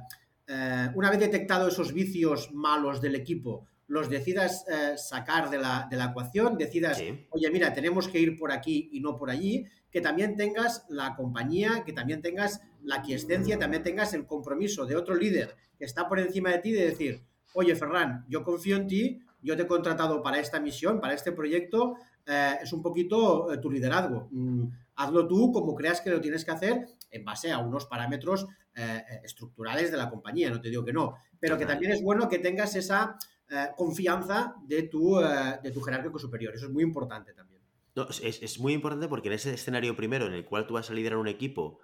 eh, 0.48 0.90
una 0.96 1.10
vez 1.10 1.20
detectado 1.20 1.68
esos 1.68 1.94
vicios 1.94 2.52
malos 2.54 3.02
del 3.02 3.16
equipo, 3.16 3.68
los 3.88 4.10
decidas 4.10 4.66
eh, 4.70 4.98
sacar 4.98 5.50
de 5.50 5.58
la, 5.58 5.88
de 5.90 5.98
la, 5.98 6.06
ecuación, 6.06 6.58
decidas, 6.58 6.98
sí. 6.98 7.28
oye, 7.32 7.50
mira, 7.50 7.74
tenemos 7.74 8.08
que 8.08 8.20
ir 8.20 8.38
por 8.38 8.52
aquí 8.52 8.90
y 8.94 9.00
no 9.00 9.18
por 9.18 9.32
allí, 9.32 9.66
que 9.92 10.02
también 10.02 10.38
tengas 10.38 10.86
la 10.90 11.16
compañía, 11.16 11.84
que 11.84 11.94
también 11.94 12.22
tengas 12.22 12.62
la 12.84 13.02
quiescencia, 13.02 13.58
también 13.58 13.82
tengas 13.82 14.14
el 14.14 14.26
compromiso 14.26 14.86
de 14.86 14.96
otro 14.96 15.16
líder 15.16 15.56
que 15.80 15.86
está 15.86 16.08
por 16.08 16.20
encima 16.20 16.52
de 16.52 16.60
ti 16.60 16.72
de 16.72 16.86
decir, 16.86 17.24
oye, 17.54 17.76
Ferran, 17.76 18.26
yo 18.28 18.44
confío 18.44 18.76
en 18.76 18.88
ti, 18.88 19.22
yo 19.42 19.56
te 19.56 19.64
he 19.64 19.68
contratado 19.68 20.22
para 20.22 20.40
esta 20.40 20.60
misión, 20.60 21.00
para 21.00 21.14
este 21.14 21.32
proyecto, 21.32 21.96
eh, 22.26 22.58
es 22.62 22.74
un 22.74 22.82
poquito 22.82 23.52
eh, 23.52 23.58
tu 23.58 23.72
liderazgo. 23.72 24.28
Mm, 24.32 24.68
hazlo 24.96 25.28
tú 25.28 25.52
como 25.52 25.76
creas 25.76 26.02
que 26.02 26.10
lo 26.10 26.22
tienes 26.22 26.46
que 26.46 26.52
hacer 26.52 26.88
en 27.10 27.26
base 27.26 27.52
a 27.52 27.60
unos 27.60 27.86
parámetros 27.86 28.48
eh, 28.76 29.04
estructurales 29.24 29.92
de 29.92 29.98
la 29.98 30.10
compañía, 30.10 30.50
no 30.50 30.62
te 30.62 30.70
digo 30.70 30.86
que 30.86 30.94
no, 30.94 31.16
pero 31.40 31.58
que 31.58 31.66
también 31.66 31.92
es 31.92 32.02
bueno 32.02 32.30
que 32.30 32.40
tengas 32.40 32.76
esa 32.76 33.18
confianza 33.76 34.54
de 34.68 34.84
tu, 34.84 35.20
de 35.64 35.72
tu 35.72 35.82
jerárquico 35.82 36.20
superior, 36.20 36.54
eso 36.54 36.68
es 36.68 36.72
muy 36.72 36.84
importante 36.84 37.34
también. 37.34 37.60
No, 37.96 38.08
es, 38.08 38.22
es 38.22 38.60
muy 38.60 38.74
importante 38.74 39.08
porque 39.08 39.30
en 39.30 39.34
ese 39.34 39.52
escenario 39.52 39.96
primero 39.96 40.28
en 40.28 40.34
el 40.34 40.46
cual 40.46 40.68
tú 40.68 40.76
vas 40.76 40.92
a 40.92 40.94
liderar 40.94 41.18
un 41.18 41.28
equipo 41.28 41.80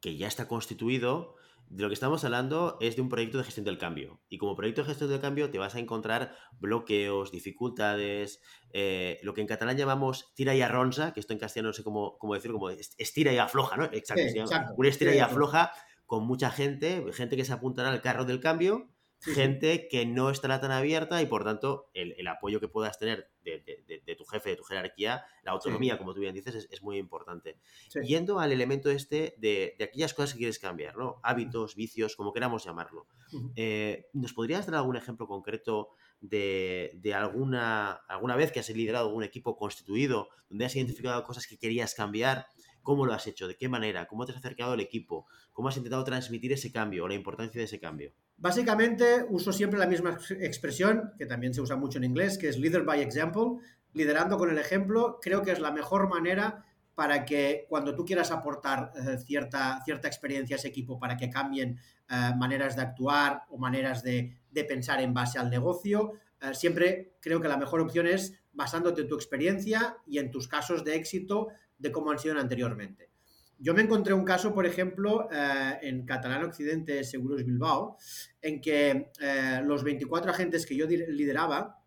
que 0.00 0.16
ya 0.16 0.26
está 0.26 0.48
constituido, 0.48 1.36
de 1.68 1.82
lo 1.82 1.88
que 1.88 1.94
estamos 1.94 2.24
hablando 2.24 2.76
es 2.80 2.96
de 2.96 3.02
un 3.02 3.08
proyecto 3.08 3.38
de 3.38 3.44
gestión 3.44 3.64
del 3.64 3.78
cambio. 3.78 4.20
Y 4.28 4.38
como 4.38 4.54
proyecto 4.54 4.82
de 4.82 4.88
gestión 4.88 5.10
del 5.10 5.20
cambio 5.20 5.50
te 5.50 5.58
vas 5.58 5.74
a 5.74 5.78
encontrar 5.78 6.36
bloqueos, 6.58 7.32
dificultades, 7.32 8.40
eh, 8.72 9.18
lo 9.22 9.34
que 9.34 9.40
en 9.40 9.46
catalán 9.46 9.76
llamamos 9.76 10.32
tira 10.34 10.54
y 10.54 10.62
arronza, 10.62 11.12
que 11.12 11.20
esto 11.20 11.32
en 11.32 11.38
castellano 11.38 11.70
no 11.70 11.72
sé 11.72 11.82
cómo, 11.82 12.16
cómo 12.18 12.34
decirlo, 12.34 12.58
como 12.58 12.70
estira 12.70 13.32
y 13.32 13.38
afloja, 13.38 13.76
¿no? 13.76 13.84
Exacto. 13.84 14.22
Sí, 14.30 14.38
exacto. 14.38 14.74
Un 14.76 14.86
estira 14.86 15.14
y 15.14 15.18
afloja 15.18 15.72
con 16.06 16.26
mucha 16.26 16.50
gente, 16.50 17.04
gente 17.12 17.36
que 17.36 17.44
se 17.44 17.52
apuntará 17.52 17.90
al 17.90 18.02
carro 18.02 18.24
del 18.24 18.40
cambio 18.40 18.93
Sí, 19.24 19.34
gente 19.34 19.74
sí. 19.74 19.88
que 19.90 20.06
no 20.06 20.28
estará 20.28 20.60
tan 20.60 20.70
abierta 20.70 21.22
y 21.22 21.26
por 21.26 21.44
tanto 21.44 21.88
el, 21.94 22.14
el 22.18 22.26
apoyo 22.26 22.60
que 22.60 22.68
puedas 22.68 22.98
tener 22.98 23.30
de, 23.42 23.60
de, 23.86 24.02
de, 24.04 24.16
tu 24.16 24.24
jefe, 24.24 24.50
de 24.50 24.56
tu 24.56 24.64
jerarquía, 24.64 25.24
la 25.42 25.52
autonomía, 25.52 25.94
sí. 25.94 25.98
como 25.98 26.12
tú 26.12 26.20
bien 26.20 26.34
dices, 26.34 26.54
es, 26.54 26.68
es 26.70 26.82
muy 26.82 26.98
importante. 26.98 27.58
Yendo 28.06 28.38
al 28.38 28.52
elemento 28.52 28.90
este 28.90 29.34
de, 29.38 29.76
aquellas 29.80 30.12
cosas 30.12 30.32
que 30.32 30.38
quieres 30.38 30.58
cambiar, 30.58 30.96
¿no? 30.96 31.20
Hábitos, 31.22 31.74
vicios, 31.74 32.16
como 32.16 32.32
queramos 32.32 32.64
llamarlo. 32.64 33.06
Uh 33.32 33.38
-huh. 33.38 33.52
eh, 33.56 34.08
¿Nos 34.12 34.34
podrías 34.34 34.66
dar 34.66 34.76
algún 34.76 34.96
ejemplo 34.96 35.26
concreto 35.26 35.90
de, 36.20 37.14
alguna, 37.14 37.92
alguna 38.08 38.36
vez 38.36 38.52
que 38.52 38.60
has 38.60 38.68
liderado 38.70 39.08
algún 39.08 39.24
equipo 39.24 39.56
constituido, 39.56 40.28
donde 40.48 40.66
has 40.66 40.76
identificado 40.76 41.22
cosas 41.24 41.46
que 41.46 41.58
querías 41.58 41.94
cambiar? 41.94 42.46
¿Cómo 42.84 43.06
lo 43.06 43.14
has 43.14 43.26
hecho? 43.26 43.48
¿De 43.48 43.56
qué 43.56 43.68
manera? 43.68 44.06
¿Cómo 44.06 44.24
te 44.24 44.32
has 44.32 44.38
acercado 44.38 44.72
al 44.72 44.80
equipo? 44.80 45.26
¿Cómo 45.52 45.68
has 45.68 45.76
intentado 45.76 46.04
transmitir 46.04 46.52
ese 46.52 46.70
cambio 46.70 47.04
o 47.04 47.08
la 47.08 47.14
importancia 47.14 47.58
de 47.58 47.64
ese 47.64 47.80
cambio? 47.80 48.12
Básicamente 48.36 49.26
uso 49.28 49.52
siempre 49.52 49.78
la 49.78 49.86
misma 49.86 50.18
expresión, 50.38 51.12
que 51.18 51.26
también 51.26 51.54
se 51.54 51.62
usa 51.62 51.76
mucho 51.76 51.98
en 51.98 52.04
inglés, 52.04 52.38
que 52.38 52.48
es 52.48 52.58
leader 52.58 52.82
by 52.82 53.00
example, 53.00 53.64
liderando 53.94 54.36
con 54.36 54.50
el 54.50 54.58
ejemplo. 54.58 55.18
Creo 55.20 55.42
que 55.42 55.50
es 55.50 55.60
la 55.60 55.72
mejor 55.72 56.08
manera 56.08 56.64
para 56.94 57.24
que 57.24 57.66
cuando 57.68 57.94
tú 57.94 58.04
quieras 58.04 58.30
aportar 58.30 58.92
eh, 58.94 59.18
cierta, 59.18 59.82
cierta 59.84 60.06
experiencia 60.06 60.56
a 60.56 60.58
ese 60.58 60.68
equipo 60.68 60.98
para 60.98 61.16
que 61.16 61.30
cambien 61.30 61.80
eh, 62.08 62.32
maneras 62.36 62.76
de 62.76 62.82
actuar 62.82 63.44
o 63.48 63.56
maneras 63.56 64.02
de, 64.02 64.36
de 64.50 64.64
pensar 64.64 65.00
en 65.00 65.14
base 65.14 65.38
al 65.38 65.50
negocio. 65.50 66.12
Eh, 66.40 66.54
siempre 66.54 67.14
creo 67.20 67.40
que 67.40 67.48
la 67.48 67.56
mejor 67.56 67.80
opción 67.80 68.06
es 68.06 68.34
basándote 68.52 69.02
en 69.02 69.08
tu 69.08 69.14
experiencia 69.16 69.96
y 70.06 70.18
en 70.18 70.30
tus 70.30 70.46
casos 70.46 70.84
de 70.84 70.94
éxito 70.96 71.48
de 71.78 71.92
cómo 71.92 72.10
han 72.10 72.18
sido 72.18 72.38
anteriormente. 72.38 73.10
Yo 73.58 73.72
me 73.72 73.82
encontré 73.82 74.12
un 74.14 74.24
caso, 74.24 74.52
por 74.52 74.66
ejemplo, 74.66 75.28
eh, 75.30 75.78
en 75.82 76.04
Catalán 76.04 76.44
Occidente 76.44 77.04
Seguros 77.04 77.44
Bilbao, 77.44 77.96
en 78.42 78.60
que 78.60 79.12
eh, 79.20 79.62
los 79.64 79.84
24 79.84 80.30
agentes 80.32 80.66
que 80.66 80.76
yo 80.76 80.86
lideraba, 80.86 81.80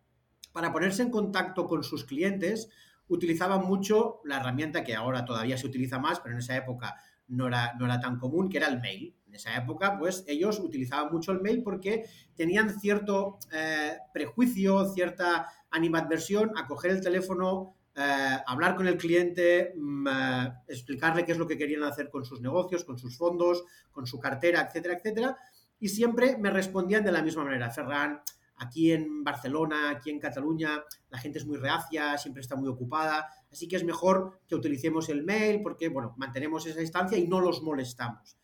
para 0.52 0.72
ponerse 0.72 1.02
en 1.02 1.10
contacto 1.10 1.66
con 1.66 1.84
sus 1.84 2.04
clientes, 2.04 2.68
utilizaban 3.08 3.64
mucho 3.64 4.20
la 4.24 4.38
herramienta 4.38 4.82
que 4.82 4.94
ahora 4.94 5.24
todavía 5.24 5.56
se 5.58 5.66
utiliza 5.66 5.98
más, 5.98 6.20
pero 6.20 6.34
en 6.34 6.40
esa 6.40 6.56
época 6.56 6.96
no 7.28 7.46
era, 7.46 7.74
no 7.78 7.84
era 7.84 8.00
tan 8.00 8.18
común, 8.18 8.48
que 8.48 8.58
era 8.58 8.68
el 8.68 8.80
mail. 8.80 9.14
En 9.26 9.34
esa 9.34 9.54
época, 9.56 9.98
pues 9.98 10.24
ellos 10.26 10.58
utilizaban 10.58 11.12
mucho 11.12 11.32
el 11.32 11.42
mail 11.42 11.62
porque 11.62 12.04
tenían 12.34 12.80
cierto 12.80 13.38
eh, 13.52 13.98
prejuicio, 14.12 14.86
cierta 14.86 15.46
animadversión 15.70 16.52
a 16.56 16.66
coger 16.66 16.92
el 16.92 17.02
teléfono, 17.02 17.76
eh, 18.00 18.38
hablar 18.46 18.76
con 18.76 18.86
el 18.86 18.96
cliente, 18.96 19.72
mm, 19.76 20.06
eh, 20.06 20.52
explicarle 20.68 21.24
qué 21.24 21.32
es 21.32 21.38
lo 21.38 21.48
que 21.48 21.58
querían 21.58 21.82
hacer 21.82 22.10
con 22.10 22.24
sus 22.24 22.40
negocios, 22.40 22.84
con 22.84 22.96
sus 22.96 23.16
fondos, 23.18 23.64
con 23.90 24.06
su 24.06 24.20
cartera, 24.20 24.60
etcétera, 24.60 24.94
etcétera. 24.94 25.36
Y 25.80 25.88
siempre 25.88 26.36
me 26.38 26.50
respondían 26.50 27.02
de 27.02 27.10
la 27.10 27.22
misma 27.22 27.42
manera. 27.42 27.70
Ferran, 27.70 28.20
aquí 28.58 28.92
en 28.92 29.24
Barcelona, 29.24 29.90
aquí 29.90 30.10
en 30.10 30.20
Cataluña, 30.20 30.84
la 31.10 31.18
gente 31.18 31.40
es 31.40 31.46
muy 31.46 31.56
reacia, 31.56 32.16
siempre 32.18 32.40
está 32.40 32.54
muy 32.54 32.68
ocupada, 32.68 33.26
así 33.50 33.66
que 33.66 33.74
es 33.74 33.82
mejor 33.82 34.42
que 34.46 34.54
utilicemos 34.54 35.08
el 35.08 35.24
mail 35.24 35.60
porque, 35.60 35.88
bueno, 35.88 36.14
mantenemos 36.18 36.66
esa 36.66 36.78
distancia 36.78 37.18
y 37.18 37.26
no 37.26 37.40
los 37.40 37.62
molestamos. 37.62 38.38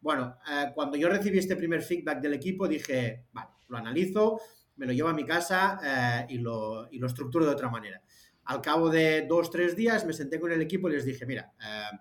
Bueno, 0.00 0.36
eh, 0.48 0.70
cuando 0.72 0.96
yo 0.96 1.08
recibí 1.08 1.38
este 1.38 1.56
primer 1.56 1.82
feedback 1.82 2.20
del 2.20 2.34
equipo, 2.34 2.68
dije, 2.68 3.26
vale, 3.32 3.50
lo 3.66 3.76
analizo, 3.76 4.40
me 4.76 4.86
lo 4.86 4.92
llevo 4.92 5.08
a 5.08 5.14
mi 5.14 5.26
casa 5.26 6.26
y, 6.28 6.38
lo, 6.38 6.88
y 6.92 6.98
lo 6.98 7.08
estructuro 7.08 7.44
de 7.44 7.50
otra 7.50 7.68
manera. 7.68 8.00
Al 8.50 8.62
cabo 8.62 8.90
de 8.90 9.28
dos, 9.28 9.48
tres 9.48 9.76
días 9.76 10.04
me 10.04 10.12
senté 10.12 10.40
con 10.40 10.50
el 10.50 10.60
equipo 10.60 10.88
y 10.88 10.92
les 10.94 11.04
dije, 11.04 11.24
mira, 11.24 11.52
eh, 11.64 11.96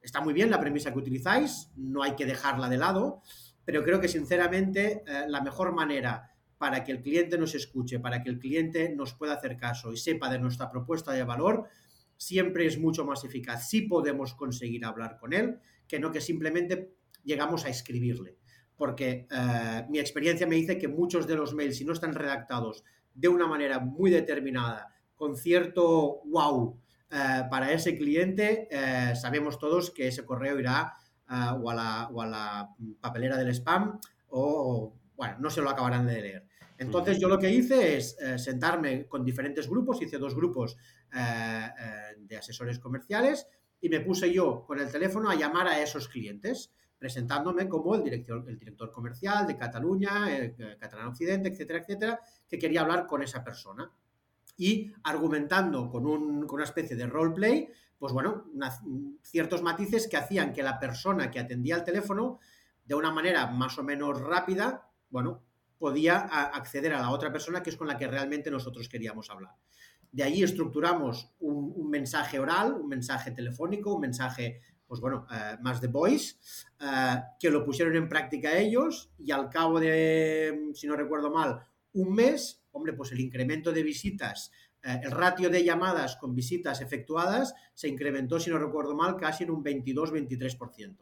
está 0.00 0.22
muy 0.22 0.32
bien 0.32 0.50
la 0.50 0.58
premisa 0.58 0.90
que 0.90 0.98
utilizáis, 0.98 1.70
no 1.76 2.02
hay 2.02 2.16
que 2.16 2.24
dejarla 2.24 2.70
de 2.70 2.78
lado, 2.78 3.20
pero 3.62 3.84
creo 3.84 4.00
que 4.00 4.08
sinceramente 4.08 5.04
eh, 5.06 5.26
la 5.28 5.42
mejor 5.42 5.74
manera 5.74 6.30
para 6.56 6.82
que 6.82 6.92
el 6.92 7.02
cliente 7.02 7.36
nos 7.36 7.54
escuche, 7.54 8.00
para 8.00 8.22
que 8.22 8.30
el 8.30 8.38
cliente 8.38 8.88
nos 8.88 9.12
pueda 9.12 9.34
hacer 9.34 9.58
caso 9.58 9.92
y 9.92 9.98
sepa 9.98 10.30
de 10.30 10.38
nuestra 10.38 10.70
propuesta 10.70 11.12
de 11.12 11.24
valor, 11.24 11.68
siempre 12.16 12.64
es 12.64 12.78
mucho 12.78 13.04
más 13.04 13.22
eficaz 13.24 13.68
si 13.68 13.82
podemos 13.82 14.32
conseguir 14.32 14.86
hablar 14.86 15.18
con 15.18 15.34
él 15.34 15.58
que 15.86 15.98
no 15.98 16.10
que 16.10 16.22
simplemente 16.22 16.94
llegamos 17.22 17.66
a 17.66 17.68
escribirle. 17.68 18.38
Porque 18.78 19.26
eh, 19.30 19.86
mi 19.90 19.98
experiencia 19.98 20.46
me 20.46 20.56
dice 20.56 20.78
que 20.78 20.88
muchos 20.88 21.26
de 21.26 21.36
los 21.36 21.52
mails, 21.52 21.76
si 21.76 21.84
no 21.84 21.92
están 21.92 22.14
redactados 22.14 22.82
de 23.12 23.28
una 23.28 23.46
manera 23.46 23.78
muy 23.78 24.10
determinada, 24.10 24.88
con 25.22 25.36
cierto 25.36 26.20
wow 26.24 26.76
eh, 27.08 27.42
para 27.48 27.70
ese 27.70 27.96
cliente, 27.96 28.66
eh, 28.68 29.14
sabemos 29.14 29.56
todos 29.56 29.92
que 29.92 30.08
ese 30.08 30.24
correo 30.24 30.58
irá 30.58 30.94
eh, 31.30 31.34
o, 31.62 31.70
a 31.70 32.26
la, 32.26 32.68
papelera 33.00 33.36
del 33.36 33.54
spam 33.54 34.00
o, 34.30 34.92
bueno, 35.14 35.36
no 35.38 35.48
se 35.48 35.62
lo 35.62 35.70
acabarán 35.70 36.08
de 36.08 36.20
leer. 36.20 36.46
Entonces 36.76 37.20
yo 37.20 37.28
lo 37.28 37.38
que 37.38 37.52
hice 37.52 37.98
es 37.98 38.16
sentarme 38.36 39.06
con 39.06 39.24
diferentes 39.24 39.68
grupos, 39.68 40.02
hice 40.02 40.18
dos 40.18 40.34
grupos 40.34 40.76
de 41.12 42.36
asesores 42.36 42.80
comerciales 42.80 43.46
y 43.80 43.88
me 43.88 44.00
puse 44.00 44.32
yo 44.32 44.64
con 44.66 44.80
el 44.80 44.90
teléfono 44.90 45.30
a 45.30 45.36
llamar 45.36 45.68
a 45.68 45.80
esos 45.80 46.08
clientes, 46.08 46.72
presentándome 46.98 47.68
como 47.68 47.94
el 47.94 48.02
director, 48.02 48.44
el 48.48 48.58
director 48.58 48.90
comercial 48.90 49.46
de 49.46 49.56
Cataluña, 49.56 50.26
Catalán 50.80 51.06
Occidente, 51.06 51.50
etcétera, 51.50 51.78
etcétera, 51.78 52.20
que 52.48 52.58
quería 52.58 52.80
hablar 52.80 53.06
con 53.06 53.22
esa 53.22 53.44
persona 53.44 53.88
y 54.56 54.92
argumentando 55.04 55.88
con, 55.90 56.06
una 56.06 56.64
especie 56.64 56.96
de 56.96 57.06
roleplay, 57.06 57.68
pues 57.98 58.12
bueno, 58.12 58.46
ciertos 59.22 59.62
matices 59.62 60.08
que 60.08 60.16
hacían 60.16 60.52
que 60.52 60.62
la 60.62 60.78
persona 60.78 61.30
que 61.30 61.40
atendía 61.40 61.76
el 61.76 61.84
teléfono, 61.84 62.40
de 62.84 62.94
una 62.94 63.12
manera 63.12 63.46
más 63.46 63.78
o 63.78 63.84
menos 63.84 64.20
rápida, 64.20 64.88
bueno, 65.08 65.42
podía 65.78 66.18
acceder 66.18 66.94
a 66.94 67.00
la 67.00 67.10
otra 67.10 67.32
persona 67.32 67.62
que 67.62 67.70
es 67.70 67.76
con 67.76 67.88
la 67.88 67.96
que 67.96 68.06
realmente 68.06 68.50
nosotros 68.50 68.88
queríamos 68.88 69.30
hablar. 69.30 69.52
De 70.10 70.22
allí 70.22 70.42
estructuramos 70.42 71.32
un, 71.40 71.88
mensaje 71.90 72.38
oral, 72.38 72.74
un 72.74 72.88
mensaje 72.88 73.30
telefónico, 73.30 73.94
un 73.94 74.02
mensaje, 74.02 74.60
pues 74.86 75.00
bueno, 75.00 75.26
eh, 75.32 75.56
más 75.62 75.80
de 75.80 75.88
voice, 75.88 76.36
eh, 76.80 77.22
que 77.40 77.50
lo 77.50 77.64
pusieron 77.64 77.96
en 77.96 78.08
práctica 78.08 78.56
ellos 78.56 79.10
y 79.18 79.32
al 79.32 79.48
cabo 79.48 79.80
de, 79.80 80.70
si 80.74 80.86
no 80.86 80.96
recuerdo 80.96 81.30
mal, 81.30 81.66
un 81.94 82.14
mes 82.14 82.61
hombre, 82.72 82.92
pues 82.92 83.12
el 83.12 83.20
incremento 83.20 83.72
de 83.72 83.82
visitas, 83.82 84.50
eh, 84.82 85.00
el 85.02 85.10
ratio 85.10 85.48
de 85.48 85.64
llamadas 85.64 86.16
con 86.16 86.34
visitas 86.34 86.80
efectuadas 86.80 87.54
se 87.74 87.88
incrementó, 87.88 88.40
si 88.40 88.50
no 88.50 88.58
recuerdo 88.58 88.94
mal, 88.94 89.16
casi 89.16 89.44
en 89.44 89.50
un 89.50 89.62
22-23%. 89.62 90.96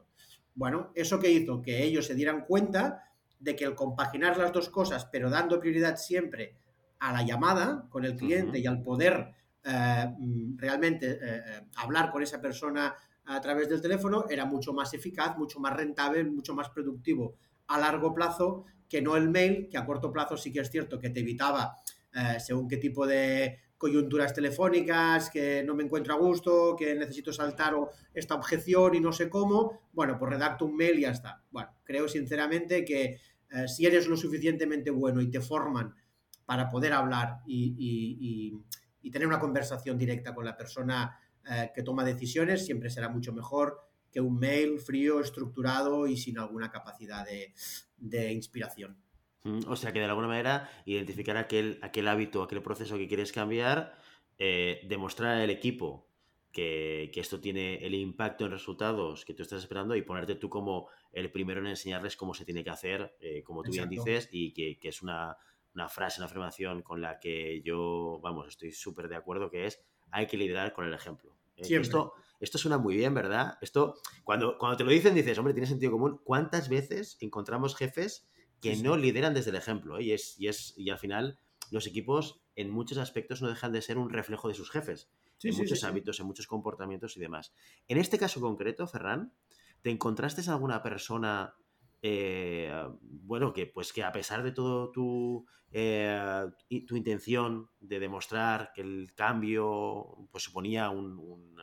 Bueno, 0.54 0.92
¿eso 0.94 1.18
que 1.18 1.30
hizo? 1.30 1.62
Que 1.62 1.82
ellos 1.82 2.06
se 2.06 2.14
dieran 2.14 2.44
cuenta 2.44 3.04
de 3.38 3.56
que 3.56 3.64
el 3.64 3.74
compaginar 3.74 4.36
las 4.36 4.52
dos 4.52 4.68
cosas, 4.68 5.06
pero 5.06 5.30
dando 5.30 5.58
prioridad 5.58 5.96
siempre 5.96 6.56
a 6.98 7.12
la 7.12 7.22
llamada 7.22 7.86
con 7.88 8.04
el 8.04 8.14
cliente 8.16 8.58
y 8.58 8.66
al 8.66 8.82
poder 8.82 9.32
eh, 9.64 10.06
mm, 10.18 10.58
realmente 10.58 11.18
eh, 11.22 11.62
hablar 11.76 12.10
con 12.10 12.22
esa 12.22 12.40
persona 12.40 12.94
a 13.24 13.40
través 13.40 13.68
del 13.68 13.80
teléfono, 13.80 14.26
era 14.28 14.44
mucho 14.44 14.72
más 14.72 14.92
eficaz, 14.92 15.36
mucho 15.38 15.60
más 15.60 15.74
rentable, 15.74 16.24
mucho 16.24 16.54
más 16.54 16.68
productivo 16.68 17.36
a 17.68 17.78
largo 17.78 18.12
plazo 18.12 18.64
que 18.90 19.00
no 19.00 19.16
el 19.16 19.30
mail, 19.30 19.68
que 19.70 19.78
a 19.78 19.86
corto 19.86 20.12
plazo 20.12 20.36
sí 20.36 20.52
que 20.52 20.60
es 20.60 20.70
cierto 20.70 20.98
que 20.98 21.10
te 21.10 21.20
evitaba 21.20 21.76
eh, 22.12 22.40
según 22.40 22.68
qué 22.68 22.76
tipo 22.76 23.06
de 23.06 23.60
coyunturas 23.78 24.34
telefónicas, 24.34 25.30
que 25.30 25.62
no 25.62 25.74
me 25.74 25.84
encuentro 25.84 26.12
a 26.12 26.18
gusto, 26.18 26.76
que 26.76 26.94
necesito 26.94 27.32
saltar 27.32 27.74
esta 28.12 28.34
objeción 28.34 28.94
y 28.96 29.00
no 29.00 29.12
sé 29.12 29.30
cómo, 29.30 29.80
bueno, 29.92 30.18
pues 30.18 30.32
redacto 30.32 30.66
un 30.66 30.76
mail 30.76 30.98
y 30.98 31.02
ya 31.02 31.12
está. 31.12 31.42
Bueno, 31.50 31.70
creo 31.84 32.08
sinceramente 32.08 32.84
que 32.84 33.20
eh, 33.50 33.68
si 33.68 33.86
eres 33.86 34.06
lo 34.06 34.16
suficientemente 34.16 34.90
bueno 34.90 35.22
y 35.22 35.30
te 35.30 35.40
forman 35.40 35.94
para 36.44 36.68
poder 36.68 36.92
hablar 36.92 37.38
y, 37.46 38.52
tener 39.12 39.26
una 39.26 39.40
conversación 39.40 39.96
directa 39.96 40.34
con 40.34 40.44
la 40.44 40.56
persona 40.56 41.18
eh, 41.50 41.70
que 41.74 41.82
toma 41.82 42.04
decisiones, 42.04 42.66
siempre 42.66 42.90
será 42.90 43.08
mucho 43.08 43.32
mejor 43.32 43.80
que 44.10 44.20
un 44.20 44.38
mail 44.38 44.78
frío, 44.78 45.20
estructurado 45.20 46.06
y 46.06 46.16
sin 46.16 46.38
alguna 46.38 46.70
capacidad 46.70 47.24
de, 47.24 47.54
inspiración. 48.32 48.96
Mm, 49.44 49.60
o 49.66 49.76
sea 49.76 49.92
que 49.92 50.00
de 50.00 50.04
alguna 50.04 50.28
manera 50.28 50.70
identificar 50.84 51.36
aquel, 51.36 51.78
aquel 51.82 52.08
hábito, 52.08 52.42
aquel 52.42 52.62
proceso 52.62 52.98
que 52.98 53.08
quieres 53.08 53.32
cambiar, 53.32 53.96
eh, 54.38 54.80
demostrar 54.88 55.36
al 55.36 55.50
equipo 55.50 56.10
que, 56.52 57.10
esto 57.14 57.40
tiene 57.40 57.84
el 57.86 57.94
impacto 57.94 58.44
en 58.44 58.50
resultados 58.50 59.24
que 59.24 59.34
tú 59.34 59.42
estás 59.42 59.62
esperando 59.62 59.94
y 59.94 60.02
ponerte 60.02 60.34
tú 60.34 60.48
como 60.48 60.88
el 61.12 61.30
primero 61.30 61.60
en 61.60 61.68
enseñarles 61.68 62.16
cómo 62.16 62.34
se 62.34 62.44
tiene 62.44 62.64
que 62.64 62.70
hacer, 62.70 63.16
eh, 63.20 63.42
como 63.42 63.62
tú 63.62 63.70
bien 63.70 63.88
dices, 63.88 64.28
y 64.32 64.52
que, 64.52 64.78
es 64.82 65.02
una, 65.02 65.36
frase, 65.88 66.20
una 66.20 66.26
afirmación 66.26 66.82
con 66.82 67.00
la 67.00 67.18
que 67.18 67.62
yo, 67.62 68.18
vamos, 68.22 68.48
estoy 68.48 68.72
súper 68.72 69.08
de 69.08 69.16
acuerdo, 69.16 69.50
que 69.50 69.66
es 69.66 69.80
hay 70.10 70.26
que 70.26 70.36
liderar 70.36 70.72
con 70.72 70.86
el 70.86 70.92
ejemplo. 70.92 71.36
Eh, 71.56 71.76
esto, 71.76 72.14
esto 72.40 72.58
suena 72.58 72.78
muy 72.78 72.96
bien, 72.96 73.14
¿verdad? 73.14 73.58
Esto, 73.60 74.00
cuando, 74.24 74.56
cuando 74.58 74.76
te 74.76 74.84
lo 74.84 74.90
dicen, 74.90 75.14
dices, 75.14 75.38
hombre, 75.38 75.54
tiene 75.54 75.66
sentido 75.66 75.92
común. 75.92 76.20
¿Cuántas 76.24 76.68
veces 76.68 77.18
encontramos 77.20 77.76
jefes 77.76 78.28
que 78.60 78.76
no 78.76 78.96
lideran 78.96 79.34
desde 79.34 79.50
el 79.50 79.56
ejemplo? 79.56 79.98
Eh? 79.98 80.04
Y, 80.04 80.12
es, 80.12 80.38
y, 80.38 80.48
es, 80.48 80.74
y 80.76 80.90
al 80.90 80.98
final, 80.98 81.38
los 81.70 81.86
equipos, 81.86 82.42
en 82.56 82.70
muchos 82.70 82.98
aspectos, 82.98 83.42
no 83.42 83.48
dejan 83.48 83.72
de 83.72 83.82
ser 83.82 83.98
un 83.98 84.10
reflejo 84.10 84.48
de 84.48 84.54
sus 84.54 84.70
jefes. 84.70 85.10
en 85.42 85.56
muchos 85.56 85.84
hábitos, 85.84 86.18
en 86.18 86.26
muchos 86.26 86.46
comportamientos 86.46 87.16
y 87.16 87.20
demás. 87.20 87.52
En 87.88 87.98
este 87.98 88.18
caso 88.18 88.40
concreto, 88.40 88.86
Ferran, 88.86 89.32
¿te 89.82 89.90
encontraste 89.90 90.48
alguna 90.50 90.82
persona 90.82 91.54
eh, 92.02 92.72
bueno, 93.02 93.52
que 93.52 93.66
pues 93.66 93.92
que 93.92 94.02
a 94.02 94.12
pesar 94.12 94.42
de 94.42 94.52
todo 94.52 94.90
tu, 94.90 95.46
eh, 95.70 96.46
tu 96.86 96.96
intención 96.96 97.68
de 97.78 98.00
demostrar 98.00 98.72
que 98.74 98.80
el 98.80 99.12
cambio 99.14 100.28
pues 100.30 100.44
suponía 100.44 100.88
un, 100.90 101.18
un, 101.18 101.60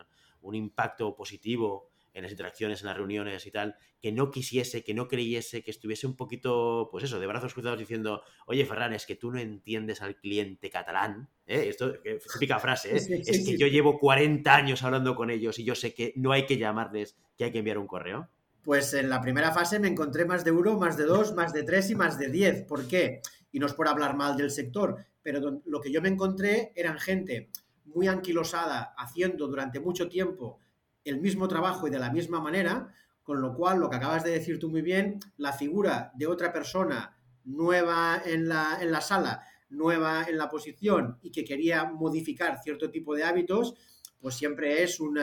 impacto 0.54 1.16
positivo 1.16 1.90
en 2.18 2.24
las 2.24 2.32
interacciones, 2.32 2.82
en 2.82 2.88
las 2.88 2.98
reuniones 2.98 3.46
y 3.46 3.52
tal, 3.52 3.76
que 4.02 4.12
no 4.12 4.32
quisiese, 4.32 4.84
que 4.84 4.96
no 4.96 5.08
creyese, 5.08 5.64
que 5.64 5.70
estuviese 5.70 6.08
un 6.08 6.16
poquito, 6.16 6.90
pues 6.92 7.04
eso, 7.04 7.20
de 7.20 7.28
brazos 7.28 7.54
cruzados 7.54 7.78
diciendo, 7.78 8.24
oye, 8.48 8.66
Ferran, 8.66 8.94
es 8.94 9.06
que 9.06 9.16
tú 9.16 9.32
no 9.32 9.38
entiendes 9.38 10.02
al 10.02 10.16
cliente 10.16 10.72
catalán. 10.72 11.30
¿eh? 11.46 11.66
Esto, 11.68 11.94
es 12.04 12.24
típica 12.34 12.58
frase, 12.58 12.98
¿eh? 12.98 13.22
es 13.24 13.46
que 13.46 13.56
yo 13.56 13.68
llevo 13.68 14.00
40 14.00 14.56
años 14.56 14.82
hablando 14.82 15.16
con 15.16 15.30
ellos 15.30 15.60
y 15.60 15.64
yo 15.64 15.76
sé 15.76 15.94
que 15.94 16.14
no 16.16 16.32
hay 16.32 16.48
que 16.48 16.58
llamarles, 16.58 17.16
que 17.38 17.44
hay 17.44 17.52
que 17.52 17.60
enviar 17.60 17.78
un 17.78 17.86
correo. 17.86 18.28
Pues 18.64 18.96
en 18.96 19.10
la 19.12 19.22
primera 19.22 19.52
fase 19.52 19.80
me 19.80 19.88
encontré 19.88 20.26
más 20.26 20.44
de 20.44 20.52
uno, 20.52 20.76
más 20.78 20.98
de 20.98 21.06
dos, 21.06 21.36
más 21.36 21.54
de 21.54 21.62
tres 21.62 21.92
y 21.92 21.96
más 21.96 22.18
de 22.18 22.30
diez. 22.30 22.64
¿Por 22.64 22.88
qué? 22.88 23.22
Y 23.52 23.60
no 23.60 23.68
es 23.68 23.74
por 23.74 23.88
hablar 23.88 24.16
mal 24.16 24.36
del 24.36 24.50
sector, 24.50 25.06
pero 25.22 25.62
lo 25.66 25.82
que 25.82 25.92
yo 25.92 26.02
me 26.02 26.10
encontré 26.10 26.74
eran 26.76 26.98
gente 26.98 27.50
muy 27.98 28.08
anquilosada, 28.08 28.94
haciendo 28.96 29.48
durante 29.48 29.80
mucho 29.80 30.08
tiempo 30.08 30.60
el 31.04 31.20
mismo 31.20 31.48
trabajo 31.48 31.88
y 31.88 31.90
de 31.90 31.98
la 31.98 32.12
misma 32.12 32.40
manera, 32.40 32.94
con 33.24 33.42
lo 33.42 33.56
cual, 33.56 33.80
lo 33.80 33.90
que 33.90 33.96
acabas 33.96 34.24
de 34.24 34.30
decir 34.30 34.60
tú 34.60 34.70
muy 34.70 34.84
bien, 34.84 35.20
la 35.38 35.52
figura 35.52 36.12
de 36.14 36.28
otra 36.28 36.54
persona 36.54 37.18
nueva 37.44 38.22
en 38.24 38.48
la, 38.48 38.78
en 38.80 38.92
la 38.92 39.02
sala, 39.02 39.42
nueva 39.70 40.26
en 40.30 40.38
la 40.38 40.48
posición 40.48 41.18
y 41.24 41.32
que 41.32 41.44
quería 41.44 41.86
modificar 41.86 42.60
cierto 42.62 42.92
tipo 42.92 43.16
de 43.16 43.24
hábitos, 43.24 43.74
pues 44.20 44.36
siempre 44.36 44.84
es 44.84 45.00
un 45.00 45.16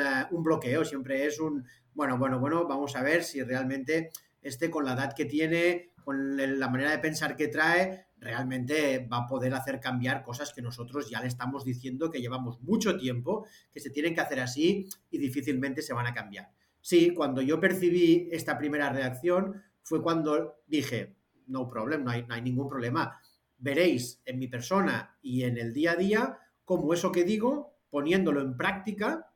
bloqueo, 0.43 0.85
siempre 0.85 1.27
es 1.27 1.39
un, 1.39 1.65
bueno, 1.93 2.19
bueno, 2.19 2.41
bueno, 2.41 2.67
vamos 2.67 2.97
a 2.97 3.05
ver 3.05 3.23
si 3.23 3.41
realmente 3.41 4.11
este 4.43 4.69
con 4.69 4.85
la 4.85 4.95
edad 4.95 5.15
que 5.15 5.27
tiene, 5.27 5.93
con 6.03 6.37
la 6.59 6.69
manera 6.69 6.91
de 6.91 6.99
pensar 6.99 7.37
que 7.37 7.47
trae, 7.47 8.09
realmente 8.25 9.07
va 9.07 9.19
a 9.19 9.27
poder 9.27 9.55
hacer 9.55 9.79
cambiar 9.79 10.23
cosas 10.23 10.53
que 10.53 10.63
nosotros 10.63 11.11
ya 11.11 11.21
le 11.21 11.29
estamos 11.29 11.65
diciendo 11.65 12.11
que 12.11 12.21
llevamos 12.21 12.61
mucho 12.63 12.97
tiempo, 12.97 13.47
que 13.71 13.81
se 13.81 13.91
tienen 13.91 14.15
que 14.15 14.23
hacer 14.23 14.41
así 14.41 14.89
y 15.11 15.19
difícilmente 15.19 15.83
se 15.83 15.93
van 15.93 16.07
a 16.07 16.15
cambiar. 16.15 16.51
Sí, 16.81 17.13
cuando 17.15 17.43
yo 17.43 17.61
percibí 17.61 18.29
esta 18.33 18.59
primera 18.59 18.91
reacción 18.91 19.63
fue 19.83 20.03
cuando 20.03 20.63
dije, 20.67 21.17
no 21.47 21.69
problem, 21.69 22.05
no 22.05 22.11
hay, 22.11 22.43
ningún 22.43 22.69
problema. 22.69 23.21
Veréis 23.59 24.23
en 24.25 24.39
mi 24.39 24.49
persona 24.49 25.19
y 25.23 25.45
en 25.45 25.59
el 25.59 25.73
día 25.73 25.93
a 25.93 25.97
día 25.97 26.39
cómo 26.65 26.95
eso 26.95 27.13
que 27.13 27.25
digo, 27.25 27.77
poniéndolo 27.91 28.41
en 28.41 28.57
práctica, 28.57 29.31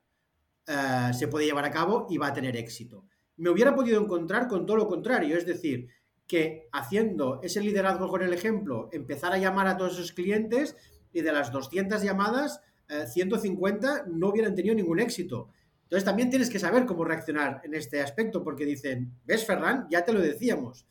eh, 0.65 1.11
se 1.13 1.27
puede 1.27 1.45
llevar 1.45 1.65
a 1.65 1.71
cabo 1.71 2.07
y 2.09 2.17
va 2.17 2.27
a 2.27 2.33
tener 2.33 2.57
éxito. 2.57 3.05
Me 3.37 3.49
hubiera 3.49 3.75
podido 3.75 4.01
encontrar 4.01 4.47
con 4.47 4.65
todo 4.65 4.77
lo 4.77 4.87
contrario, 4.87 5.37
es 5.37 5.45
decir, 5.45 5.87
que 6.29 6.69
haciendo 6.71 7.41
ese 7.41 7.59
liderazgo 7.59 8.07
con 8.07 8.21
el 8.21 8.31
ejemplo, 8.31 8.87
empezar 8.91 9.33
a 9.33 9.39
llamar 9.39 9.65
a 9.67 9.77
todos 9.77 9.93
esos 9.93 10.13
clientes 10.13 10.77
y 11.11 11.21
de 11.21 11.31
las 11.31 11.51
200 11.51 12.03
llamadas, 12.03 12.61
150 12.87 13.97
eh, 13.97 14.01
no 14.13 14.29
hubieran 14.29 14.53
tenido 14.53 14.75
ningún 14.75 14.99
éxito. 14.99 15.49
Entonces 15.83 16.05
también 16.05 16.29
tienes 16.29 16.51
que 16.51 16.59
saber 16.59 16.85
cómo 16.85 17.03
reaccionar 17.03 17.61
en 17.63 17.73
este 17.73 17.99
aspecto, 17.99 18.43
porque 18.43 18.63
dicen, 18.63 19.11
ves 19.25 19.43
Ferran, 19.43 19.87
ya 19.89 20.05
te 20.05 20.13
lo 20.13 20.21
decíamos. 20.21 20.85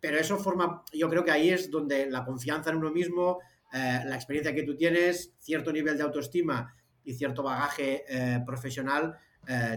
Pero 0.00 0.18
eso 0.18 0.36
forma, 0.36 0.82
yo 0.92 1.08
creo 1.08 1.24
que 1.24 1.30
ahí 1.30 1.48
es 1.48 1.70
donde 1.70 2.10
la 2.10 2.22
confianza 2.22 2.68
en 2.68 2.76
uno 2.76 2.90
mismo, 2.92 3.38
eh, 3.72 4.02
la 4.04 4.14
experiencia 4.14 4.54
que 4.54 4.64
tú 4.64 4.76
tienes, 4.76 5.32
cierto 5.38 5.72
nivel 5.72 5.96
de 5.96 6.02
autoestima 6.02 6.74
y 7.02 7.14
cierto 7.14 7.42
bagaje 7.42 8.04
eh, 8.06 8.40
profesional 8.44 9.16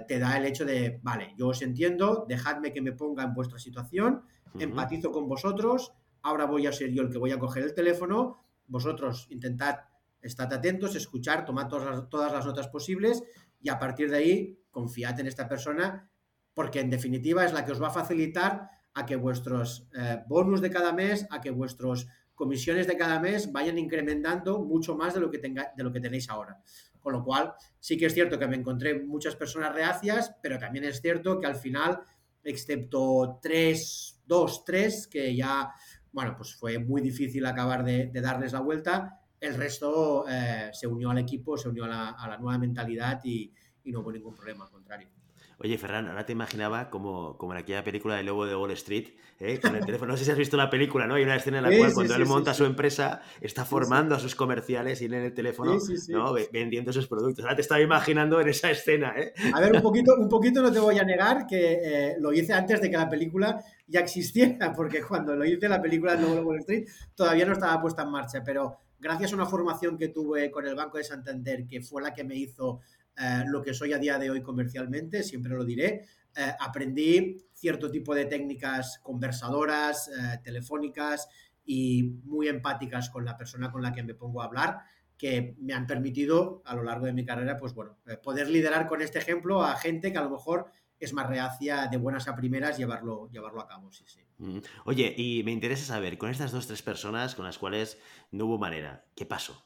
te 0.08 0.18
da 0.18 0.38
el 0.38 0.46
hecho 0.46 0.64
de, 0.64 0.98
vale, 1.04 1.34
yo 1.38 1.50
os 1.50 1.62
entiendo, 1.62 2.26
dejadme 2.26 2.72
que 2.72 2.82
me 2.82 2.94
ponga 2.94 3.24
en 3.24 3.34
vuestra 3.34 3.60
situación, 3.60 4.24
empatizo 4.60 5.12
con 5.12 5.28
vosotros, 5.28 5.94
ahora 6.22 6.46
voy 6.46 6.68
a 6.68 6.72
ser 6.72 6.92
yo 6.92 7.04
el 7.04 7.10
que 7.10 7.18
voy 7.18 7.32
a 7.32 7.40
coger 7.40 7.64
el 7.64 7.74
teléfono, 7.74 8.44
vosotros 8.68 9.28
intentad, 9.30 9.80
estar 10.22 10.54
atentos, 10.54 10.96
escuchar, 10.96 11.46
tomad 11.46 11.68
todas 11.68 12.32
las, 12.32 12.46
notas 12.46 12.68
posibles 12.68 13.24
y 13.62 13.70
a 13.70 13.80
partir 13.80 14.10
de 14.10 14.18
ahí 14.18 14.60
confiad 14.72 15.20
en 15.20 15.28
esta 15.28 15.48
persona 15.48 16.10
porque 16.54 16.80
en 16.80 16.90
definitiva 16.90 17.46
es 17.46 17.54
la 17.54 17.64
que 17.64 17.72
os 17.72 17.82
va 17.82 17.88
a 17.88 17.92
facilitar 17.92 18.70
a 18.94 19.06
que 19.06 19.16
vuestros 19.16 19.88
eh, 19.96 20.24
bonus 20.28 20.60
de 20.60 20.72
cada 20.72 20.92
mes, 20.92 21.28
a 21.30 21.40
que 21.40 21.52
vuestros 21.52 22.08
comisiones 22.34 22.88
de 22.88 22.98
cada 22.98 23.20
mes 23.20 23.52
vayan 23.52 23.78
incrementando 23.78 24.60
mucho 24.60 24.96
más 24.96 25.14
de 25.14 25.20
lo 25.20 25.30
que, 25.30 25.38
tenga, 25.38 25.72
de 25.76 25.84
lo 25.84 25.92
que 25.92 26.00
tenéis 26.00 26.30
ahora. 26.30 26.60
Con 27.00 27.14
lo 27.14 27.24
cual, 27.24 27.54
sí 27.80 27.98
que 27.98 28.08
es 28.08 28.14
cierto 28.14 28.38
que 28.38 28.48
me 28.48 28.56
encontré 28.56 29.04
muchas 29.04 29.36
personas 29.36 29.74
reacias, 29.74 30.36
pero 30.42 30.58
también 30.58 30.86
es 30.86 31.02
cierto 31.02 31.40
que 31.40 31.48
al 31.48 31.56
final, 31.56 32.02
excepto 32.48 33.40
tres 33.42 34.18
dos, 34.28 34.64
tres, 34.66 35.08
que 35.08 35.36
ya, 35.36 35.74
bueno, 36.12 36.36
pues 36.36 36.54
fue 36.56 36.78
muy 36.78 37.02
difícil 37.02 37.46
acabar 37.46 37.84
de, 37.84 38.12
darles 38.14 38.54
la 38.54 38.60
vuelta. 38.60 39.22
El 39.40 39.56
resto 39.56 40.26
eh, 40.28 40.70
se 40.74 40.88
unió 40.88 41.10
al 41.10 41.20
equipo, 41.20 41.58
se 41.58 41.70
unió 41.70 41.86
a 41.86 41.88
la, 41.88 42.38
nueva 42.40 42.58
mentalidad 42.58 43.22
y, 43.24 43.54
y 43.84 43.92
no 43.92 44.02
hubo 44.02 44.12
ningún 44.12 44.36
problema, 44.36 44.66
al 44.66 44.72
contrario. 44.72 45.17
Oye, 45.60 45.76
Ferran, 45.80 46.08
ahora 46.08 46.24
te 46.24 46.34
imaginaba 46.34 46.92
como, 46.92 47.36
como 47.36 47.54
en 47.54 47.60
aquella 47.60 47.84
película 47.84 48.16
de 48.16 48.22
Lobo 48.22 48.46
de 48.46 48.56
Wall 48.56 48.70
Street, 48.72 49.08
¿eh? 49.40 49.60
con 49.60 49.76
el 49.76 49.84
teléfono. 49.84 50.12
No 50.12 50.18
sé 50.18 50.24
si 50.24 50.30
has 50.30 50.38
visto 50.38 50.56
la 50.56 50.70
película, 50.70 51.08
¿no? 51.08 51.16
Hay 51.16 51.24
una 51.24 51.36
escena 51.36 51.58
en 51.58 51.64
la 51.64 51.76
cual 51.76 51.94
cuando 51.94 52.16
él 52.16 52.26
monta 52.28 52.54
su 52.54 52.64
empresa, 52.64 53.22
está 53.42 53.66
formando 53.66 54.14
a 54.14 54.20
sus 54.20 54.36
comerciales 54.36 55.02
y 55.02 55.06
en 55.06 55.16
el 55.16 55.34
teléfono, 55.34 55.76
¿no? 56.10 56.36
Vendiendo 56.52 56.94
sus 56.94 57.08
productos. 57.08 57.44
Ahora 57.44 57.56
te 57.56 57.62
estaba 57.64 57.82
imaginando 57.82 58.40
en 58.40 58.50
esa 58.50 58.70
escena, 58.70 59.16
¿eh? 59.18 59.34
A 59.52 59.60
ver, 59.60 59.74
un 59.74 59.82
poquito, 59.82 60.14
un 60.16 60.30
poquito 60.30 60.62
no 60.62 60.72
te 60.72 60.80
voy 60.80 61.00
a 61.00 61.04
negar 61.04 61.48
que 61.48 61.80
eh, 61.82 62.16
lo 62.20 62.32
hice 62.32 62.54
antes 62.54 62.80
de 62.80 62.92
que 62.92 62.98
la 62.98 63.10
película 63.10 63.60
ya 63.88 64.02
existiera, 64.02 64.72
porque 64.76 65.02
cuando 65.02 65.36
lo 65.36 65.44
hice 65.44 65.68
la 65.68 65.82
película 65.82 66.16
de 66.16 66.22
Lobo 66.22 66.36
de 66.36 66.42
Wall 66.42 66.60
Street 66.60 66.88
todavía 67.16 67.46
no 67.46 67.54
estaba 67.54 67.82
puesta 67.82 68.04
en 68.04 68.12
marcha, 68.12 68.44
pero 68.46 68.78
gracias 69.00 69.32
a 69.32 69.36
una 69.36 69.48
formación 69.48 69.98
que 69.98 70.10
tuve 70.10 70.52
con 70.52 70.68
el 70.68 70.76
Banco 70.76 70.98
de 70.98 71.04
Santander, 71.04 71.66
que 71.66 71.82
fue 71.82 72.02
la 72.04 72.14
que 72.14 72.24
me 72.24 72.36
hizo 72.36 72.82
eh, 73.18 73.44
lo 73.48 73.64
que 73.64 73.74
soy 73.74 73.94
a 73.94 73.98
día 73.98 74.20
de 74.20 74.30
hoy 74.30 74.42
comercialmente, 74.42 75.24
siempre 75.24 75.54
lo 75.54 75.66
diré. 75.66 76.06
Eh, 76.36 76.54
aprendí 76.60 77.38
cierto 77.54 77.90
tipo 77.90 78.14
de 78.14 78.26
técnicas 78.26 79.00
conversadoras, 79.02 80.08
eh, 80.10 80.40
telefónicas 80.44 81.28
y 81.66 82.04
muy 82.26 82.48
empáticas 82.48 83.10
con 83.10 83.26
la 83.26 83.36
persona 83.36 83.72
con 83.72 83.82
la 83.82 83.92
que 83.92 84.04
me 84.04 84.14
pongo 84.14 84.42
a 84.42 84.46
hablar 84.46 84.80
que 85.18 85.56
me 85.60 85.74
han 85.74 85.88
permitido 85.88 86.62
a 86.64 86.76
lo 86.76 86.84
largo 86.84 87.08
de 87.08 87.14
mi 87.14 87.26
carrera, 87.26 87.58
pues 87.58 87.74
bueno, 87.74 87.98
poder 88.22 88.48
liderar 88.52 88.88
con 88.88 89.02
este 89.02 89.18
ejemplo 89.18 89.64
a 89.64 89.76
gente 89.76 90.12
que 90.12 90.20
a 90.20 90.22
lo 90.22 90.30
mejor 90.30 90.68
es 91.00 91.12
más 91.12 91.28
reacia 91.28 91.88
de 91.88 91.98
buenas 91.98 92.28
a 92.28 92.36
primeras 92.36 92.78
llevarlo, 92.78 93.28
llevarlo 93.32 93.62
a 93.62 93.68
cabo, 93.68 93.92
sí, 93.92 94.04
sí. 94.06 94.20
Mm. 94.38 94.60
Oye, 94.86 95.16
y 95.18 95.42
me 95.44 95.52
interesa 95.52 95.86
saber, 95.86 96.20
con 96.20 96.30
estas 96.30 96.52
dos, 96.52 96.68
tres 96.68 96.84
personas 96.84 97.34
con 97.34 97.46
las 97.46 97.58
cuales 97.58 97.98
no 98.30 98.46
hubo 98.46 98.60
manera, 98.60 99.06
¿qué 99.16 99.26
pasó? 99.26 99.66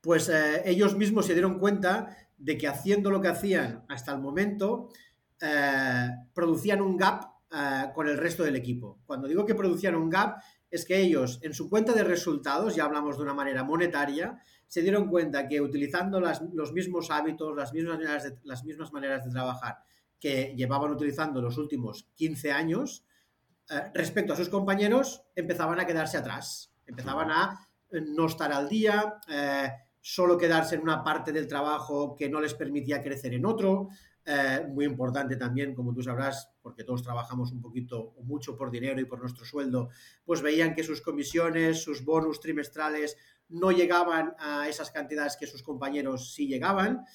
Pues 0.00 0.28
ellos 0.64 0.96
mismos 0.96 1.26
se 1.26 1.34
dieron 1.34 1.60
cuenta 1.60 2.27
de 2.38 2.56
que 2.56 2.68
haciendo 2.68 3.10
lo 3.10 3.20
que 3.20 3.28
hacían 3.28 3.84
hasta 3.88 4.12
el 4.12 4.20
momento, 4.20 4.88
eh, 5.40 6.08
producían 6.32 6.80
un 6.80 6.96
gap 6.96 7.24
eh, 7.50 7.86
con 7.94 8.08
el 8.08 8.16
resto 8.16 8.44
del 8.44 8.56
equipo. 8.56 9.00
Cuando 9.06 9.28
digo 9.28 9.44
que 9.44 9.54
producían 9.54 9.94
un 9.94 10.08
gap, 10.08 10.40
es 10.70 10.84
que 10.84 11.00
ellos 11.00 11.40
en 11.42 11.54
su 11.54 11.68
cuenta 11.68 11.92
de 11.92 12.04
resultados, 12.04 12.74
ya 12.74 12.84
hablamos 12.84 13.16
de 13.16 13.22
una 13.22 13.34
manera 13.34 13.64
monetaria, 13.64 14.38
se 14.66 14.82
dieron 14.82 15.08
cuenta 15.08 15.48
que 15.48 15.60
utilizando 15.60 16.20
los 16.20 16.72
mismos 16.72 17.10
hábitos, 17.10 17.56
las 17.56 17.72
mismas, 17.72 17.98
maneras 17.98 18.24
de, 18.24 18.38
las 18.44 18.64
mismas 18.64 18.92
maneras 18.92 19.24
de 19.24 19.30
trabajar 19.30 19.78
que 20.20 20.54
llevaban 20.56 20.90
utilizando 20.90 21.40
los 21.40 21.56
últimos 21.56 22.08
15 22.16 22.52
años, 22.52 23.04
eh, 23.70 23.90
respecto 23.94 24.32
a 24.32 24.36
sus 24.36 24.48
compañeros, 24.48 25.22
empezaban 25.34 25.80
a 25.80 25.86
quedarse 25.86 26.18
atrás, 26.18 26.72
empezaban 26.86 27.30
a 27.30 27.68
no 27.90 28.26
estar 28.26 28.52
al 28.52 28.68
día, 28.68 29.14
solo 30.00 30.38
quedarse 30.38 30.76
en 30.76 30.82
una 30.82 31.02
parte 31.02 31.32
del 31.32 31.46
trabajo 31.46 32.14
que 32.16 32.28
no 32.28 32.40
les 32.40 32.54
permitía 32.54 33.02
crecer 33.02 33.34
en 33.34 33.46
otro. 33.46 33.88
Eh, 34.24 34.66
muy 34.68 34.84
importante 34.84 35.36
también, 35.36 35.74
como 35.74 35.94
tú 35.94 36.02
sabrás, 36.02 36.50
porque 36.60 36.84
todos 36.84 37.02
trabajamos 37.02 37.50
un 37.50 37.62
poquito 37.62 38.12
o 38.16 38.22
mucho 38.22 38.56
por 38.56 38.70
dinero 38.70 39.00
y 39.00 39.06
por 39.06 39.20
nuestro 39.20 39.44
sueldo, 39.44 39.88
pues 40.24 40.42
veían 40.42 40.74
que 40.74 40.84
sus 40.84 41.00
comisiones, 41.00 41.82
sus 41.82 42.04
bonus 42.04 42.38
trimestrales 42.38 43.16
no 43.48 43.72
llegaban 43.72 44.34
a 44.38 44.68
esas 44.68 44.90
cantidades 44.90 45.36
que 45.38 45.46
sus 45.46 45.62
compañeros 45.62 46.34
sí 46.34 46.46
llegaban, 46.46 47.06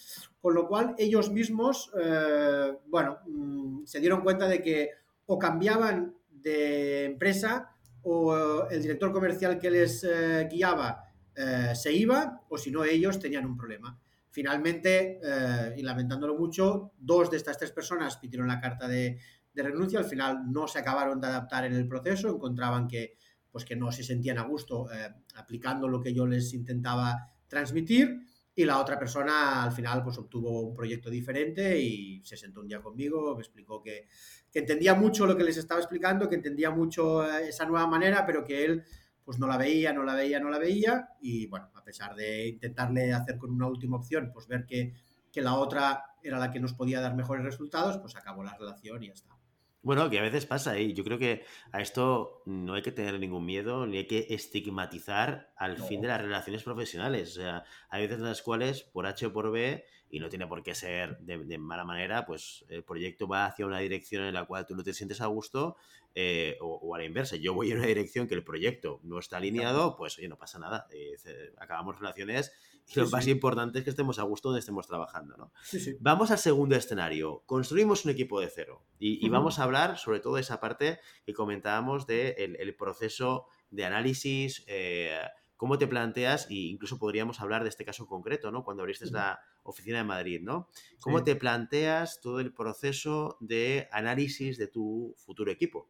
con 0.41 0.56
lo 0.56 0.67
cual 0.67 0.96
ellos 0.98 1.32
mismos, 1.32 1.91
eh, 2.02 2.76
bueno, 2.88 3.19
mm, 3.28 3.86
se 3.86 4.00
dieron 4.00 4.22
cuenta 4.22 4.48
de 4.48 4.62
que 4.63 4.89
o 5.28 5.38
cambiaban 5.38 6.15
de 6.32 7.06
empresa 7.06 7.69
o 8.02 8.67
el 8.69 8.82
director 8.82 9.13
comercial 9.13 9.60
que 9.60 9.69
les 9.69 10.04
eh, 10.04 10.48
guiaba 10.52 11.12
eh, 11.36 11.74
se 11.76 11.91
iba 11.91 12.41
o 12.50 12.58
si 12.58 12.72
no 12.72 12.84
ellos 12.84 13.19
tenían 13.19 13.46
un 13.46 13.58
problema. 13.58 14.00
Finalmente, 14.30 15.19
eh, 15.24 15.76
y 15.78 15.82
lamentándolo 15.84 16.36
mucho, 16.36 16.93
dos 16.98 17.30
de 17.30 17.38
estas 17.38 17.58
tres 17.58 17.72
personas 17.72 18.17
pidieron 18.17 18.48
la 18.48 18.60
carta 18.60 18.88
de, 18.88 19.19
renuncia, 19.54 20.00
al 20.00 20.06
final 20.06 20.52
no 20.52 20.67
se 20.67 20.80
acabaron 20.80 21.22
de 21.22 21.28
adaptar 21.28 21.65
en 21.65 21.74
el 21.74 21.88
proceso, 21.88 22.30
encontraban 22.30 22.88
que, 22.88 23.17
pues 23.52 23.63
que 23.63 23.76
no 23.76 23.91
se 23.91 24.04
sentían 24.04 24.39
a 24.39 24.43
gusto 24.43 24.91
eh, 24.91 25.10
aplicando 25.36 25.88
lo 25.88 26.02
que 26.02 26.13
yo 26.13 26.26
les 26.26 26.54
intentaba 26.54 27.32
transmitir. 27.48 28.22
Y 28.56 28.65
la 28.65 28.80
otra 28.80 29.00
persona 29.00 29.63
al 29.63 29.72
final 29.72 30.04
pues 30.04 30.17
obtuvo 30.17 30.62
un 30.62 30.76
proyecto 30.76 31.10
diferente 31.10 31.80
y 31.80 32.24
se 32.24 32.38
sentó 32.38 32.62
un 32.62 32.67
día 32.67 32.82
conmigo, 32.82 33.36
me 33.36 33.41
explicó 33.41 33.82
que 33.82 34.08
entendía 34.54 34.93
mucho 34.93 35.26
lo 35.26 35.36
que 35.36 35.43
les 35.43 35.58
estaba 35.58 35.80
explicando, 35.80 36.30
que 36.30 36.36
entendía 36.36 36.69
mucho 36.69 37.24
esa 37.39 37.65
nueva 37.65 37.88
manera, 37.88 38.26
pero 38.26 38.43
que 38.43 38.63
él 38.65 38.84
pues 39.24 39.40
no 39.40 39.48
la 39.48 39.58
veía, 39.58 39.94
no 39.94 40.04
la 40.04 40.16
veía, 40.16 40.40
no 40.40 40.50
la 40.50 40.60
veía 40.60 41.10
y 41.22 41.48
bueno, 41.48 41.70
a 41.76 41.84
pesar 41.84 42.16
de 42.16 42.48
intentarle 42.48 43.14
hacer 43.14 43.38
con 43.38 43.52
una 43.52 43.68
última 43.68 43.98
opción, 43.98 44.32
pues 44.34 44.48
ver 44.48 44.66
que, 44.66 44.94
que 45.32 45.42
la 45.42 45.56
otra 45.56 46.06
era 46.22 46.40
la 46.40 46.52
que 46.52 46.60
nos 46.60 46.74
podía 46.74 47.02
dar 47.02 47.16
mejores 47.16 47.44
resultados, 47.44 47.98
pues 47.98 48.16
acabó 48.16 48.44
la 48.44 48.56
relación 48.56 49.04
y 49.04 49.08
ya 49.08 49.14
está. 49.14 49.38
Bueno, 49.84 50.10
que 50.10 50.17
a 50.17 50.22
veces 50.22 50.46
pasa 50.46 50.80
y 50.80 50.93
yo 50.93 51.04
creo 51.04 51.19
que 51.19 51.43
a 51.74 51.82
esto 51.82 52.41
no 52.46 52.74
hay 52.74 52.82
que 52.82 52.93
tener 52.93 53.19
ningún 53.19 53.46
miedo 53.46 53.86
ni 53.86 53.98
hay 53.98 54.08
que 54.08 54.28
estigmatizar 54.30 55.52
al 55.58 55.78
fin 55.78 56.00
de 56.00 56.08
las 56.08 56.22
relaciones 56.22 56.63
profesionales. 56.63 57.32
O 57.32 57.41
sea, 57.41 57.65
hay 57.89 58.04
veces 58.04 58.19
en 58.19 58.24
las 58.24 58.41
cuales, 58.41 58.84
por 58.84 59.06
H 59.06 59.26
o 59.26 59.34
por 59.34 59.52
B, 59.52 59.84
y 60.10 60.22
no 60.22 60.30
tiene 60.30 60.48
por 60.48 60.63
qué 60.63 60.74
ser 60.74 61.17
de, 61.19 61.58
mala 61.58 61.84
manera, 61.84 62.26
pues 62.26 62.63
el 62.69 62.86
proyecto 62.86 63.28
va 63.28 63.48
hacia 63.48 63.65
una 63.65 63.80
dirección 63.80 64.24
en 64.24 64.36
la 64.36 64.46
cual 64.46 64.65
tú 64.65 64.74
no 64.74 64.84
te 64.84 64.93
sientes 64.93 65.19
a 65.19 65.26
gusto 65.26 65.76
eh, 66.15 66.56
o, 66.62 66.96
a 66.96 67.00
la 67.00 67.04
inversa. 67.04 67.36
Yo 67.36 67.54
voy 67.54 67.72
en 67.72 67.80
una 67.80 67.88
dirección 67.88 68.26
que 68.26 68.36
el 68.36 68.43
proyecto 68.43 69.02
no 69.04 69.19
está 69.19 69.36
alineado, 69.36 69.98
pues 69.98 70.17
oye, 70.17 70.30
no 70.30 70.38
pasa 70.38 70.60
nada. 70.60 70.88
Eh, 70.93 71.17
acabamos 71.58 72.00
relaciones 72.00 72.54
lo 72.96 73.10
más 73.10 73.28
importante 73.28 73.80
es 73.80 73.84
que 73.84 73.89
estemos 73.89 74.19
a 74.19 74.24
gusto 74.24 74.50
donde 74.50 74.60
estemos 74.60 74.88
trabajando. 74.88 75.36
¿no? 75.38 75.52
Vamos 76.00 76.32
al 76.32 76.38
segundo 76.38 76.76
escenario. 76.76 77.43
Construimos 77.46 78.06
un 78.06 78.12
equipo 78.12 78.39
de 78.39 78.50
cero 78.50 78.86
y, 79.00 79.28
vamos 79.30 79.60
a 79.60 79.63
hablar 79.63 79.98
sobre 79.98 80.19
todo 80.19 80.36
de 80.36 80.41
esa 80.41 80.60
parte 80.60 81.00
que 81.26 81.34
comentábamos 81.34 82.06
del 82.08 82.36
de 82.36 82.58
el 82.60 82.76
proceso 82.76 83.48
de 83.72 83.86
análisis, 83.86 84.63
eh, 84.67 85.17
¿cómo 85.58 85.78
te 85.78 85.88
planteas? 85.88 86.50
Y 86.50 86.69
incluso 86.69 87.00
podríamos 87.00 87.41
hablar 87.41 87.63
de 87.63 87.69
este 87.69 87.86
caso 87.86 88.06
concreto, 88.06 88.52
¿no? 88.52 88.63
Cuando 88.63 88.84
abriste 88.84 89.10
la 89.10 89.39
oficina 89.63 89.98
de 89.98 90.04
Madrid, 90.04 90.41
¿no? 90.41 90.69
¿Cómo 91.00 91.24
te 91.24 91.36
planteas 91.36 92.22
todo 92.22 92.39
el 92.39 92.54
proceso 92.54 93.38
de 93.39 93.88
análisis 93.91 94.58
de 94.58 94.67
tu 94.67 95.15
futuro 95.17 95.52
equipo? 95.52 95.89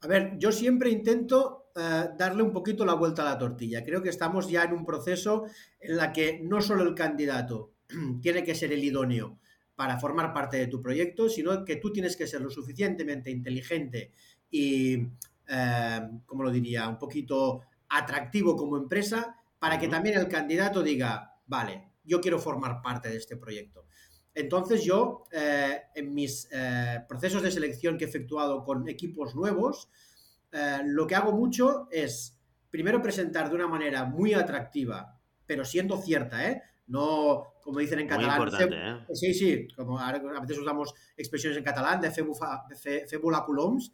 A 0.00 0.06
ver, 0.06 0.36
yo 0.38 0.52
siempre 0.52 0.90
intento 0.90 1.70
eh, 1.74 2.08
darle 2.18 2.42
un 2.42 2.52
poquito 2.52 2.84
la 2.84 2.94
vuelta 2.94 3.22
a 3.22 3.26
la 3.32 3.38
tortilla. 3.38 3.84
Creo 3.84 4.02
que 4.02 4.10
estamos 4.10 4.48
ya 4.48 4.64
en 4.64 4.72
un 4.72 4.84
proceso 4.84 5.44
en 5.80 5.96
la 5.96 6.12
que 6.12 6.40
no 6.42 6.60
solo 6.60 6.82
el 6.82 6.94
candidato 6.94 7.74
tiene 8.20 8.44
que 8.44 8.54
ser 8.54 8.72
el 8.72 8.84
idóneo 8.84 9.38
para 9.74 9.98
formar 9.98 10.32
parte 10.32 10.58
de 10.58 10.66
tu 10.66 10.80
proyecto, 10.80 11.28
sino 11.28 11.64
que 11.64 11.76
tú 11.76 11.92
tienes 11.92 12.16
que 12.16 12.26
ser 12.26 12.42
lo 12.42 12.50
suficientemente 12.50 13.30
inteligente 13.30 14.12
y, 14.50 15.08
eh, 15.48 16.00
como 16.26 16.42
lo 16.42 16.50
diría, 16.50 16.88
un 16.88 16.98
poquito 16.98 17.62
atractivo 17.88 18.54
como 18.54 18.76
empresa 18.76 19.36
para 19.58 19.78
que 19.78 19.88
también 19.88 20.18
el 20.18 20.28
candidato 20.28 20.82
diga, 20.82 21.36
vale, 21.46 21.92
yo 22.04 22.20
quiero 22.20 22.38
formar 22.38 22.82
parte 22.82 23.08
de 23.08 23.16
este 23.16 23.36
proyecto. 23.36 23.86
Entonces 24.34 24.84
yo, 24.84 25.24
eh, 25.30 25.82
en 25.94 26.14
mis 26.14 26.48
eh, 26.52 27.04
procesos 27.06 27.42
de 27.42 27.50
selección 27.50 27.98
que 27.98 28.04
he 28.04 28.08
efectuado 28.08 28.64
con 28.64 28.88
equipos 28.88 29.34
nuevos, 29.34 29.90
eh, 30.50 30.80
lo 30.84 31.06
que 31.06 31.14
hago 31.14 31.32
mucho 31.32 31.88
es, 31.90 32.38
primero, 32.70 33.02
presentar 33.02 33.50
de 33.50 33.56
una 33.56 33.68
manera 33.68 34.04
muy 34.04 34.32
atractiva, 34.32 35.18
pero 35.46 35.64
siendo 35.64 35.98
cierta, 35.98 36.48
¿eh? 36.48 36.62
No, 36.86 37.54
como 37.62 37.78
dicen 37.78 38.00
en 38.00 38.08
catalán. 38.08 39.06
Sí, 39.12 39.34
sí, 39.34 39.68
como 39.76 39.98
a 39.98 40.12
veces 40.12 40.58
usamos 40.58 40.94
expresiones 41.16 41.58
en 41.58 41.64
catalán 41.64 42.00
de 42.00 42.10
fébula 42.10 43.44
coloms, 43.46 43.92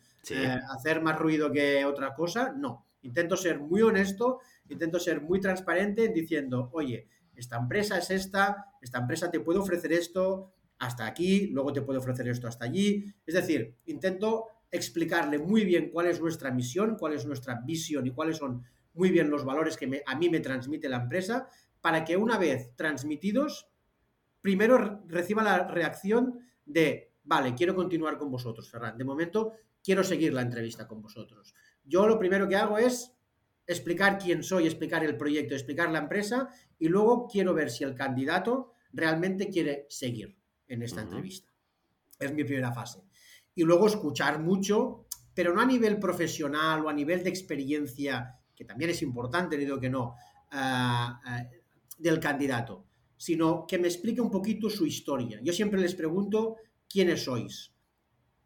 hacer 0.70 1.02
más 1.02 1.18
ruido 1.18 1.52
que 1.52 1.84
otra 1.84 2.14
cosa. 2.14 2.52
No, 2.56 2.86
intento 3.02 3.36
ser 3.36 3.60
muy 3.60 3.82
honesto, 3.82 4.40
intento 4.68 4.98
ser 4.98 5.20
muy 5.20 5.40
transparente 5.40 6.08
diciendo, 6.08 6.70
oye, 6.72 7.08
esta 7.38 7.56
empresa 7.56 7.96
es 7.98 8.10
esta, 8.10 8.66
esta 8.82 8.98
empresa 8.98 9.30
te 9.30 9.40
puede 9.40 9.60
ofrecer 9.60 9.92
esto 9.92 10.52
hasta 10.78 11.06
aquí, 11.06 11.46
luego 11.46 11.72
te 11.72 11.82
puede 11.82 12.00
ofrecer 12.00 12.28
esto 12.28 12.48
hasta 12.48 12.64
allí. 12.64 13.04
Es 13.24 13.34
decir, 13.34 13.76
intento 13.86 14.46
explicarle 14.70 15.38
muy 15.38 15.64
bien 15.64 15.90
cuál 15.90 16.08
es 16.08 16.20
nuestra 16.20 16.50
misión, 16.50 16.96
cuál 16.98 17.14
es 17.14 17.24
nuestra 17.26 17.60
visión 17.64 18.06
y 18.06 18.10
cuáles 18.10 18.36
son 18.36 18.64
muy 18.94 19.10
bien 19.10 19.30
los 19.30 19.44
valores 19.44 19.76
que 19.76 20.02
a 20.04 20.14
mí 20.16 20.28
me 20.28 20.40
transmite 20.40 20.88
la 20.88 20.96
empresa, 20.96 21.48
para 21.80 22.04
que 22.04 22.16
una 22.16 22.38
vez 22.38 22.74
transmitidos, 22.74 23.68
primero 24.40 25.04
reciba 25.06 25.44
la 25.44 25.68
reacción 25.68 26.40
de, 26.66 27.12
vale, 27.22 27.54
quiero 27.54 27.76
continuar 27.76 28.18
con 28.18 28.30
vosotros, 28.30 28.68
Ferran. 28.68 28.98
De 28.98 29.04
momento, 29.04 29.52
quiero 29.82 30.02
seguir 30.02 30.34
la 30.34 30.42
entrevista 30.42 30.88
con 30.88 31.00
vosotros. 31.00 31.54
Yo 31.84 32.08
lo 32.08 32.18
primero 32.18 32.48
que 32.48 32.56
hago 32.56 32.78
es 32.78 33.14
explicar 33.68 34.18
quién 34.18 34.42
soy, 34.42 34.66
explicar 34.66 35.04
el 35.04 35.16
proyecto, 35.16 35.54
explicar 35.54 35.90
la 35.90 35.98
empresa 35.98 36.48
y 36.78 36.88
luego 36.88 37.28
quiero 37.28 37.54
ver 37.54 37.70
si 37.70 37.84
el 37.84 37.94
candidato 37.94 38.72
realmente 38.92 39.48
quiere 39.48 39.86
seguir 39.90 40.36
en 40.66 40.82
esta 40.82 41.02
entrevista. 41.02 41.52
Es 42.18 42.32
mi 42.32 42.44
primera 42.44 42.72
fase. 42.72 43.04
Y 43.54 43.62
luego 43.62 43.86
escuchar 43.86 44.40
mucho, 44.40 45.06
pero 45.34 45.54
no 45.54 45.60
a 45.60 45.66
nivel 45.66 45.98
profesional 45.98 46.84
o 46.84 46.88
a 46.88 46.94
nivel 46.94 47.22
de 47.22 47.28
experiencia, 47.28 48.40
que 48.56 48.64
también 48.64 48.90
es 48.90 49.02
importante, 49.02 49.58
digo 49.58 49.78
que 49.78 49.90
no, 49.90 50.14
ah, 50.50 51.20
del 51.98 52.18
candidato, 52.18 52.86
sino 53.16 53.66
que 53.66 53.78
me 53.78 53.88
explique 53.88 54.20
un 54.20 54.30
poquito 54.30 54.70
su 54.70 54.86
historia. 54.86 55.40
Yo 55.42 55.52
siempre 55.52 55.80
les 55.80 55.94
pregunto 55.94 56.56
quiénes 56.88 57.24
sois, 57.24 57.74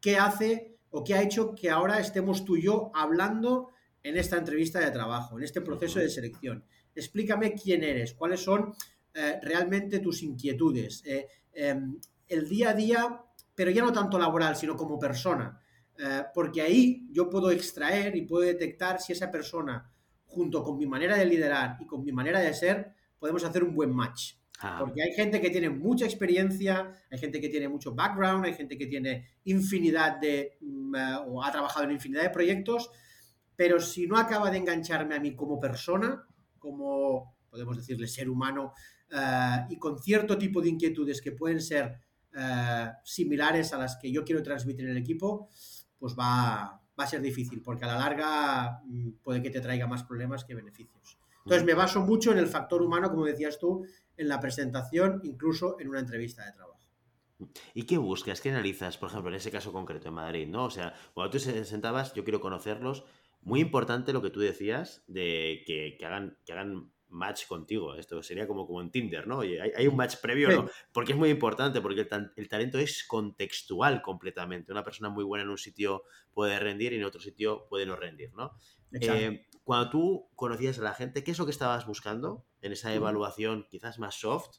qué 0.01 0.17
hace 0.17 0.75
o 0.89 1.03
qué 1.03 1.13
ha 1.13 1.21
hecho 1.21 1.55
que 1.55 1.69
ahora 1.69 1.99
estemos 1.99 2.43
tú 2.43 2.57
y 2.57 2.63
yo 2.63 2.91
hablando 2.93 3.69
en 4.03 4.17
esta 4.17 4.37
entrevista 4.37 4.79
de 4.79 4.91
trabajo, 4.91 5.37
en 5.37 5.43
este 5.43 5.61
proceso 5.61 5.99
de 5.99 6.09
selección. 6.09 6.63
Explícame 6.93 7.53
quién 7.53 7.83
eres, 7.83 8.13
cuáles 8.13 8.41
son 8.41 8.73
eh, 9.13 9.39
realmente 9.41 9.99
tus 9.99 10.21
inquietudes, 10.23 11.03
eh, 11.05 11.27
em, 11.53 11.99
el 12.27 12.49
día 12.49 12.71
a 12.71 12.73
día, 12.73 13.21
pero 13.55 13.71
ya 13.71 13.83
no 13.83 13.93
tanto 13.93 14.19
laboral, 14.19 14.55
sino 14.55 14.75
como 14.75 14.99
persona. 14.99 15.59
Eh, 15.97 16.23
porque 16.33 16.61
ahí 16.61 17.07
yo 17.11 17.29
puedo 17.29 17.51
extraer 17.51 18.15
y 18.15 18.23
puedo 18.23 18.43
detectar 18.43 18.99
si 18.99 19.13
esa 19.13 19.31
persona, 19.31 19.89
junto 20.25 20.63
con 20.63 20.77
mi 20.77 20.87
manera 20.87 21.15
de 21.15 21.25
liderar 21.25 21.77
y 21.79 21.85
con 21.85 22.03
mi 22.03 22.11
manera 22.11 22.39
de 22.39 22.53
ser, 22.53 22.93
podemos 23.19 23.43
hacer 23.43 23.63
un 23.63 23.75
buen 23.75 23.91
match. 23.91 24.33
Ah. 24.59 24.77
Porque 24.79 25.03
hay 25.03 25.13
gente 25.13 25.39
que 25.39 25.49
tiene 25.49 25.69
mucha 25.69 26.05
experiencia, 26.05 26.91
hay 27.11 27.19
gente 27.19 27.39
que 27.39 27.49
tiene 27.49 27.69
mucho 27.69 27.93
background, 27.93 28.45
hay 28.45 28.53
gente 28.53 28.77
que 28.77 28.87
tiene 28.87 29.27
infinidad 29.43 30.19
de, 30.19 30.57
mm, 30.61 30.95
o 31.27 31.43
ha 31.43 31.51
trabajado 31.51 31.85
en 31.85 31.91
infinidad 31.91 32.23
de 32.23 32.29
proyectos, 32.29 32.89
pero 33.63 33.79
si 33.79 34.07
no 34.07 34.17
acaba 34.17 34.51
de 34.51 34.57
engancharme 34.57 35.15
a 35.15 35.21
mí 35.21 35.37
como 35.37 35.57
persona, 35.57 36.27
como 36.59 37.37
podemos 37.49 37.77
decirle 37.77 38.07
ser 38.07 38.29
humano, 38.29 38.73
eh, 39.09 39.67
y 39.69 39.77
con 39.77 39.97
cierto 39.99 40.37
tipo 40.37 40.61
de 40.61 40.67
inquietudes 40.67 41.21
que 41.21 41.31
pueden 41.31 41.61
ser 41.61 41.97
eh, 42.37 42.91
similares 43.05 43.71
a 43.71 43.77
las 43.77 43.95
que 43.95 44.11
yo 44.11 44.25
quiero 44.25 44.43
transmitir 44.43 44.83
en 44.83 44.91
el 44.91 44.97
equipo, 44.97 45.47
pues 45.97 46.13
va, 46.13 46.77
va, 46.99 47.03
a 47.05 47.07
ser 47.07 47.21
difícil, 47.21 47.61
porque 47.61 47.85
a 47.85 47.87
la 47.87 47.97
larga 47.97 48.81
mm, 48.83 49.11
puede 49.23 49.41
que 49.41 49.49
te 49.49 49.61
traiga 49.61 49.87
más 49.87 50.03
problemas 50.03 50.43
que 50.43 50.55
beneficios. 50.55 51.17
Entonces 51.45 51.65
me 51.65 51.73
baso 51.73 52.01
mucho 52.01 52.33
en 52.33 52.39
el 52.39 52.47
factor 52.47 52.81
humano, 52.81 53.09
como 53.09 53.23
decías 53.23 53.57
tú, 53.57 53.85
en 54.17 54.27
la 54.27 54.41
presentación, 54.41 55.21
incluso 55.23 55.79
en 55.79 55.87
una 55.87 56.01
entrevista 56.01 56.45
de 56.45 56.51
trabajo. 56.51 56.73
¿Y 57.73 57.83
qué 57.83 57.97
buscas? 57.97 58.41
¿Qué 58.41 58.49
analizas, 58.49 58.97
por 58.97 59.09
ejemplo, 59.09 59.29
en 59.29 59.35
ese 59.35 59.51
caso 59.51 59.71
concreto 59.71 60.09
en 60.09 60.15
Madrid? 60.15 60.47
¿no? 60.47 60.65
O 60.65 60.69
sea, 60.69 60.93
cuando 61.13 61.31
tú 61.31 61.39
sentabas, 61.39 62.13
yo 62.13 62.25
quiero 62.25 62.41
conocerlos, 62.41 63.05
muy 63.43 63.59
importante 63.59 64.13
lo 64.13 64.21
que 64.21 64.29
tú 64.29 64.39
decías 64.39 65.03
de 65.07 65.63
que, 65.65 65.97
hagan, 66.05 66.37
que 66.45 66.53
hagan 66.53 66.93
match 67.13 67.45
contigo. 67.47 67.95
Esto 67.95 68.21
sería 68.21 68.47
como, 68.47 68.65
como 68.67 68.81
en 68.81 68.91
Tinder, 68.91 69.27
¿no? 69.27 69.39
Oye, 69.39 69.61
hay, 69.61 69.87
un 69.87 69.95
match 69.95 70.17
previo, 70.21 70.49
¿no? 70.49 70.69
Porque 70.91 71.13
es 71.13 71.17
muy 71.17 71.29
importante, 71.29 71.79
porque 71.79 72.07
el, 72.35 72.49
talento 72.49 72.79
es 72.79 73.05
contextual 73.05 74.01
completamente. 74.01 74.71
Una 74.71 74.83
persona 74.83 75.09
muy 75.09 75.23
buena 75.23 75.43
en 75.43 75.49
un 75.49 75.57
sitio 75.57 76.03
puede 76.33 76.59
rendir 76.59 76.93
y 76.93 76.97
en 76.97 77.03
otro 77.05 77.21
sitio 77.21 77.67
puede 77.69 77.85
no 77.85 77.95
rendir, 77.95 78.33
¿no? 78.33 78.51
Eh, 78.99 79.47
cuando 79.63 79.89
tú 79.89 80.29
conocías 80.35 80.77
a 80.79 80.83
la 80.83 80.93
gente, 80.93 81.23
¿qué 81.23 81.31
es 81.31 81.39
lo 81.39 81.45
que 81.45 81.51
estabas 81.51 81.85
buscando 81.85 82.45
en 82.61 82.73
esa 82.73 82.93
evaluación 82.93 83.65
quizás 83.69 83.97
más 83.97 84.15
soft, 84.15 84.57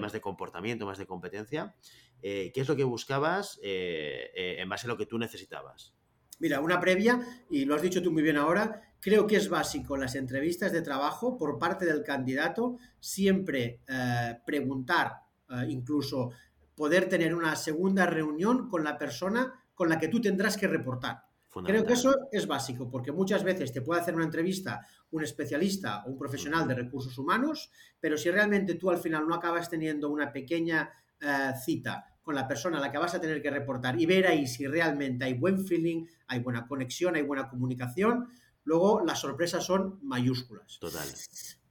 más 0.00 0.12
de 0.12 0.20
comportamiento, 0.20 0.86
más 0.86 0.98
de 0.98 1.06
competencia? 1.06 1.76
Eh, 2.22 2.50
¿Qué 2.54 2.60
es 2.60 2.68
lo 2.68 2.76
que 2.76 2.84
buscabas 2.84 3.60
eh, 3.62 4.56
en 4.58 4.68
base 4.68 4.86
a 4.86 4.88
lo 4.88 4.96
que 4.96 5.06
tú 5.06 5.18
necesitabas? 5.18 5.94
Mira, 6.40 6.60
una 6.60 6.80
previa, 6.80 7.20
y 7.50 7.64
lo 7.64 7.74
has 7.74 7.82
dicho 7.82 8.02
tú 8.02 8.10
muy 8.10 8.22
bien 8.22 8.36
ahora, 8.36 8.82
creo 8.98 9.26
que 9.26 9.36
es 9.36 9.48
básico 9.48 9.94
en 9.94 10.00
las 10.00 10.14
entrevistas 10.14 10.72
de 10.72 10.82
trabajo 10.82 11.36
por 11.36 11.58
parte 11.58 11.86
del 11.86 12.02
candidato 12.02 12.78
siempre 12.98 13.80
eh, 13.86 14.38
preguntar, 14.44 15.12
eh, 15.48 15.66
incluso 15.68 16.30
poder 16.74 17.08
tener 17.08 17.34
una 17.34 17.54
segunda 17.56 18.06
reunión 18.06 18.68
con 18.68 18.82
la 18.82 18.96
persona 18.96 19.52
con 19.74 19.88
la 19.88 19.98
que 19.98 20.08
tú 20.08 20.20
tendrás 20.20 20.56
que 20.56 20.66
reportar. 20.66 21.24
Creo 21.64 21.84
que 21.84 21.94
eso 21.94 22.14
es 22.30 22.46
básico, 22.46 22.88
porque 22.88 23.10
muchas 23.10 23.42
veces 23.42 23.72
te 23.72 23.82
puede 23.82 24.00
hacer 24.00 24.14
una 24.14 24.24
entrevista 24.24 24.86
un 25.10 25.24
especialista 25.24 26.04
o 26.04 26.10
un 26.10 26.18
profesional 26.18 26.66
de 26.68 26.74
recursos 26.74 27.18
humanos, 27.18 27.70
pero 27.98 28.16
si 28.16 28.30
realmente 28.30 28.74
tú 28.74 28.90
al 28.90 28.98
final 28.98 29.26
no 29.26 29.34
acabas 29.34 29.68
teniendo 29.68 30.08
una 30.08 30.32
pequeña 30.32 30.90
eh, 31.20 31.52
cita 31.62 32.06
con 32.30 32.36
la 32.36 32.46
persona 32.46 32.78
a 32.78 32.80
la 32.80 32.92
que 32.92 32.98
vas 32.98 33.12
a 33.12 33.20
tener 33.20 33.42
que 33.42 33.50
reportar 33.50 34.00
y 34.00 34.06
ver 34.06 34.28
ahí 34.28 34.46
si 34.46 34.64
realmente 34.64 35.24
hay 35.24 35.34
buen 35.34 35.66
feeling, 35.66 36.06
hay 36.28 36.38
buena 36.38 36.64
conexión, 36.64 37.16
hay 37.16 37.22
buena 37.22 37.48
comunicación, 37.48 38.28
luego 38.62 39.02
las 39.04 39.18
sorpresas 39.18 39.64
son 39.64 39.98
mayúsculas. 40.00 40.78
Total. 40.78 41.08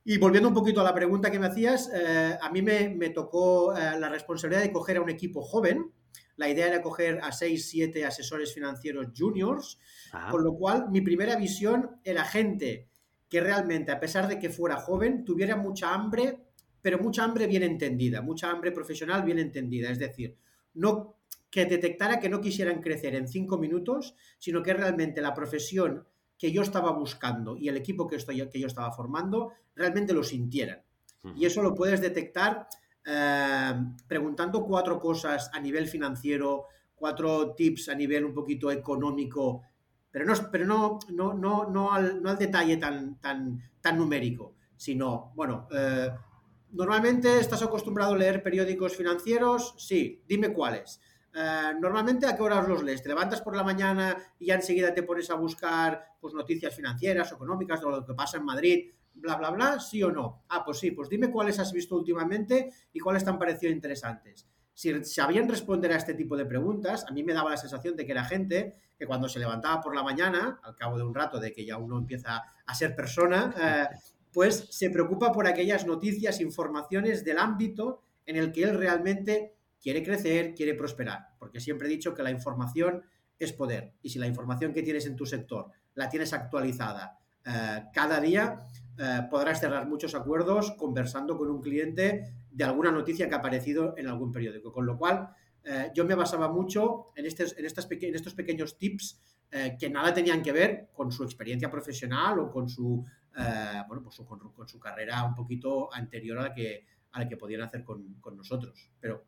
Y 0.04 0.17
volviendo 0.17 0.50
un 0.50 0.54
poquito 0.54 0.82
a 0.82 0.84
la 0.84 0.93
pregunta 0.93 1.32
que 1.32 1.39
me 1.39 1.48
hacías, 1.48 1.89
eh, 1.93 2.38
a 2.41 2.52
mí 2.52 2.62
me, 2.62 3.10
tocó 3.12 3.74
eh, 3.74 3.98
la 3.98 4.10
responsabilidad 4.10 4.62
de 4.62 4.74
coger 4.74 4.98
a 4.98 5.02
un 5.02 5.10
equipo 5.10 5.41
joven. 5.41 5.93
La 6.36 6.50
idea 6.50 6.67
era 6.67 6.82
coger 6.82 7.22
a 7.24 7.32
6, 7.32 7.69
7 7.69 8.06
asesores 8.06 8.54
financieros 8.54 9.08
juniors, 9.17 9.80
con 10.30 10.43
lo 10.43 10.56
cual 10.56 10.89
mi 10.89 11.00
primera 11.00 11.38
visión 11.38 12.02
era 12.04 12.26
gente 12.26 12.89
que 13.30 13.39
realmente, 13.39 13.93
a 13.93 14.00
pesar 14.02 14.28
de 14.28 14.39
que 14.39 14.50
fuera 14.50 14.76
joven, 14.76 15.24
tuviera 15.24 15.56
mucha 15.56 15.93
hambre 15.93 16.50
pero 16.82 17.00
mucha 17.00 17.24
hambre 17.24 17.48
bien 17.48 17.63
entendida, 17.63 18.22
mucha 18.22 18.50
hambre 18.50 18.72
profesional 18.72 19.24
bien 19.24 19.39
entendida. 19.39 19.89
Es 19.89 20.00
decir, 20.00 20.38
no 20.74 21.16
que 21.50 21.66
detectara 21.66 22.20
que 22.20 22.30
no 22.30 22.42
quisieran 22.42 22.82
crecer 22.82 23.16
en 23.16 23.28
cinco 23.28 23.58
minutos, 23.58 24.16
sino 24.38 24.62
que 24.62 24.74
realmente 24.74 25.22
la 25.22 25.34
profesión 25.34 26.06
que 26.38 26.52
yo 26.52 26.62
estaba 26.62 26.92
buscando 26.92 27.58
y 27.58 27.68
el 27.68 27.78
equipo 27.78 28.08
que, 28.08 28.16
estoy, 28.16 28.48
que 28.50 28.60
yo 28.60 28.68
estaba 28.68 28.92
formando 28.92 29.52
realmente 29.76 30.14
lo 30.14 30.24
sintieran. 30.24 30.82
Y 31.36 31.46
eso 31.46 31.62
lo 31.62 31.76
puedes 31.76 32.00
detectar 32.00 32.68
eh, 33.06 33.74
preguntando 34.08 34.64
cuatro 34.64 35.00
cosas 35.00 35.50
a 35.54 35.60
nivel 35.60 35.88
financiero, 35.88 36.68
cuatro 36.96 37.54
tips 37.56 37.90
a 37.90 37.96
nivel 37.96 38.24
un 38.24 38.34
poquito 38.34 38.72
económico, 38.72 39.64
pero 40.12 40.26
no, 40.26 40.34
pero 40.52 40.66
no, 40.66 41.00
no, 41.10 41.34
no, 41.34 41.70
no, 41.70 41.92
al, 41.92 42.22
no 42.22 42.30
al 42.30 42.38
detalle 42.38 42.78
tan, 42.78 43.20
tan, 43.20 43.62
tan 43.82 43.98
numérico, 43.98 44.56
sino, 44.78 45.34
bueno, 45.36 45.68
eh, 45.72 46.10
Normalmente 46.72 47.40
estás 47.40 47.64
acostumbrado 47.64 48.14
a 48.14 48.18
leer 48.18 48.44
periódicos 48.44 48.96
financieros, 48.96 49.74
sí, 49.78 50.24
dime 50.28 50.54
cuáles. 50.54 51.02
eh, 51.34 51.74
normalmente 51.80 52.26
a 52.26 52.36
qué 52.36 52.42
horas 52.42 52.68
los 52.68 52.84
lees? 52.84 53.04
¿Te 53.04 53.10
levantas 53.10 53.42
por 53.42 53.56
la 53.56 53.64
mañana 53.64 54.18
y 54.40 54.48
ya 54.48 54.56
enseguida 54.56 54.94
te 54.94 55.04
pones 55.04 55.30
a 55.30 55.36
buscar 55.36 56.16
pues, 56.20 56.34
noticias 56.34 56.76
financieras, 56.76 57.32
económicas, 57.32 57.82
de 57.82 57.88
lo 57.90 58.04
que 58.06 58.14
pasa 58.16 58.38
en 58.38 58.46
Madrid, 58.46 58.92
bla, 59.14 59.36
bla, 59.36 59.52
bla? 59.52 59.80
¿Sí 59.80 60.02
o 60.04 60.12
no? 60.12 60.44
Ah, 60.50 60.64
pues 60.66 60.80
sí, 60.80 60.92
pues 60.92 61.08
dime 61.10 61.30
cuáles 61.32 61.60
has 61.60 61.72
visto 61.72 61.96
últimamente 61.96 62.72
y 62.94 63.00
cuáles 63.00 63.24
te 63.24 63.30
han 63.30 63.38
parecido 63.40 63.72
interesantes. 63.72 64.48
Si 64.74 65.04
sabían 65.04 65.48
responder 65.48 65.92
a 65.92 65.98
este 65.98 66.14
tipo 66.16 66.36
de 66.38 66.46
preguntas, 66.46 67.06
a 67.08 67.12
mí 67.12 67.24
me 67.24 67.34
daba 67.34 67.52
la 67.52 67.58
sensación 67.58 67.96
de 67.96 68.06
que 68.06 68.12
era 68.14 68.24
gente 68.24 68.76
que 68.98 69.06
cuando 69.06 69.28
se 69.30 69.38
levantaba 69.40 69.82
por 69.82 69.94
la 69.96 70.04
mañana, 70.04 70.60
al 70.64 70.76
cabo 70.76 70.98
de 70.98 71.04
un 71.04 71.14
rato 71.14 71.40
de 71.40 71.52
que 71.52 71.66
ya 71.66 71.78
uno 71.78 71.98
empieza 71.98 72.44
a 72.66 72.76
ser 72.76 72.96
persona, 72.96 73.54
eh, 73.60 73.96
pues 74.32 74.68
se 74.70 74.89
preocupa 74.89 75.32
por 75.32 75.48
aquellas 75.48 75.86
noticias, 75.86 76.42
informaciones 76.42 77.24
del 77.24 77.39
ámbito 77.39 78.04
en 78.26 78.36
el 78.36 78.52
que 78.52 78.63
él 78.63 78.78
realmente 78.78 79.56
quiere 79.82 80.04
crecer, 80.04 80.54
quiere 80.54 80.74
prosperar, 80.76 81.30
porque 81.39 81.60
siempre 81.60 81.88
he 81.88 81.92
dicho 81.92 82.13
que 82.13 82.24
la 82.24 82.32
información 82.32 83.04
es 83.38 83.54
poder 83.54 83.94
y 84.02 84.10
si 84.10 84.20
la 84.20 84.28
información 84.28 84.74
que 84.74 84.84
tienes 84.84 85.06
en 85.06 85.15
tu 85.15 85.26
sector 85.26 85.72
la 85.96 86.10
tienes 86.10 86.34
actualizada 86.34 87.18
eh, 87.46 87.84
cada 87.94 88.20
día, 88.20 88.60
eh, 88.98 89.22
podrás 89.30 89.60
cerrar 89.60 89.88
muchos 89.88 90.13
acuerdos 90.13 90.72
conversando 90.78 91.38
con 91.38 91.50
un 91.50 91.62
cliente 91.62 92.34
de 92.52 92.63
alguna 92.63 92.92
noticia 92.92 93.28
que 93.28 93.36
ha 93.36 93.39
aparecido 93.39 93.96
en 93.98 94.08
algún 94.08 94.32
periódico. 94.32 94.72
Con 94.72 94.86
lo 94.86 94.98
cual, 94.98 95.30
eh, 95.63 95.92
yo 95.96 96.06
me 96.06 96.15
basaba 96.15 96.50
mucho 96.50 97.12
en, 97.15 97.26
en 97.26 97.65
estos 97.65 98.34
pequeños 98.36 98.78
tips 98.78 99.22
que 99.80 99.89
nada 99.89 100.13
tenían 100.13 100.44
que 100.44 100.52
ver 100.52 100.89
con 100.94 101.12
su 101.12 101.24
experiencia 101.24 101.72
profesional 101.72 102.38
o 102.38 102.52
con 102.52 102.70
su, 102.70 103.04
bueno, 103.88 104.04
pues 104.04 104.15
con, 104.28 104.67
su 104.67 104.80
carrera 104.80 105.23
un 105.23 105.36
poquito 105.36 105.93
anterior 105.93 106.39
a 106.39 106.43
la 106.43 106.54
que, 106.54 106.86
a 107.12 107.19
la 107.19 107.28
que 107.28 107.38
podían 107.38 107.62
hacer 107.62 107.84
con, 107.84 108.19
nosotros. 108.36 108.91
Pero 108.99 109.25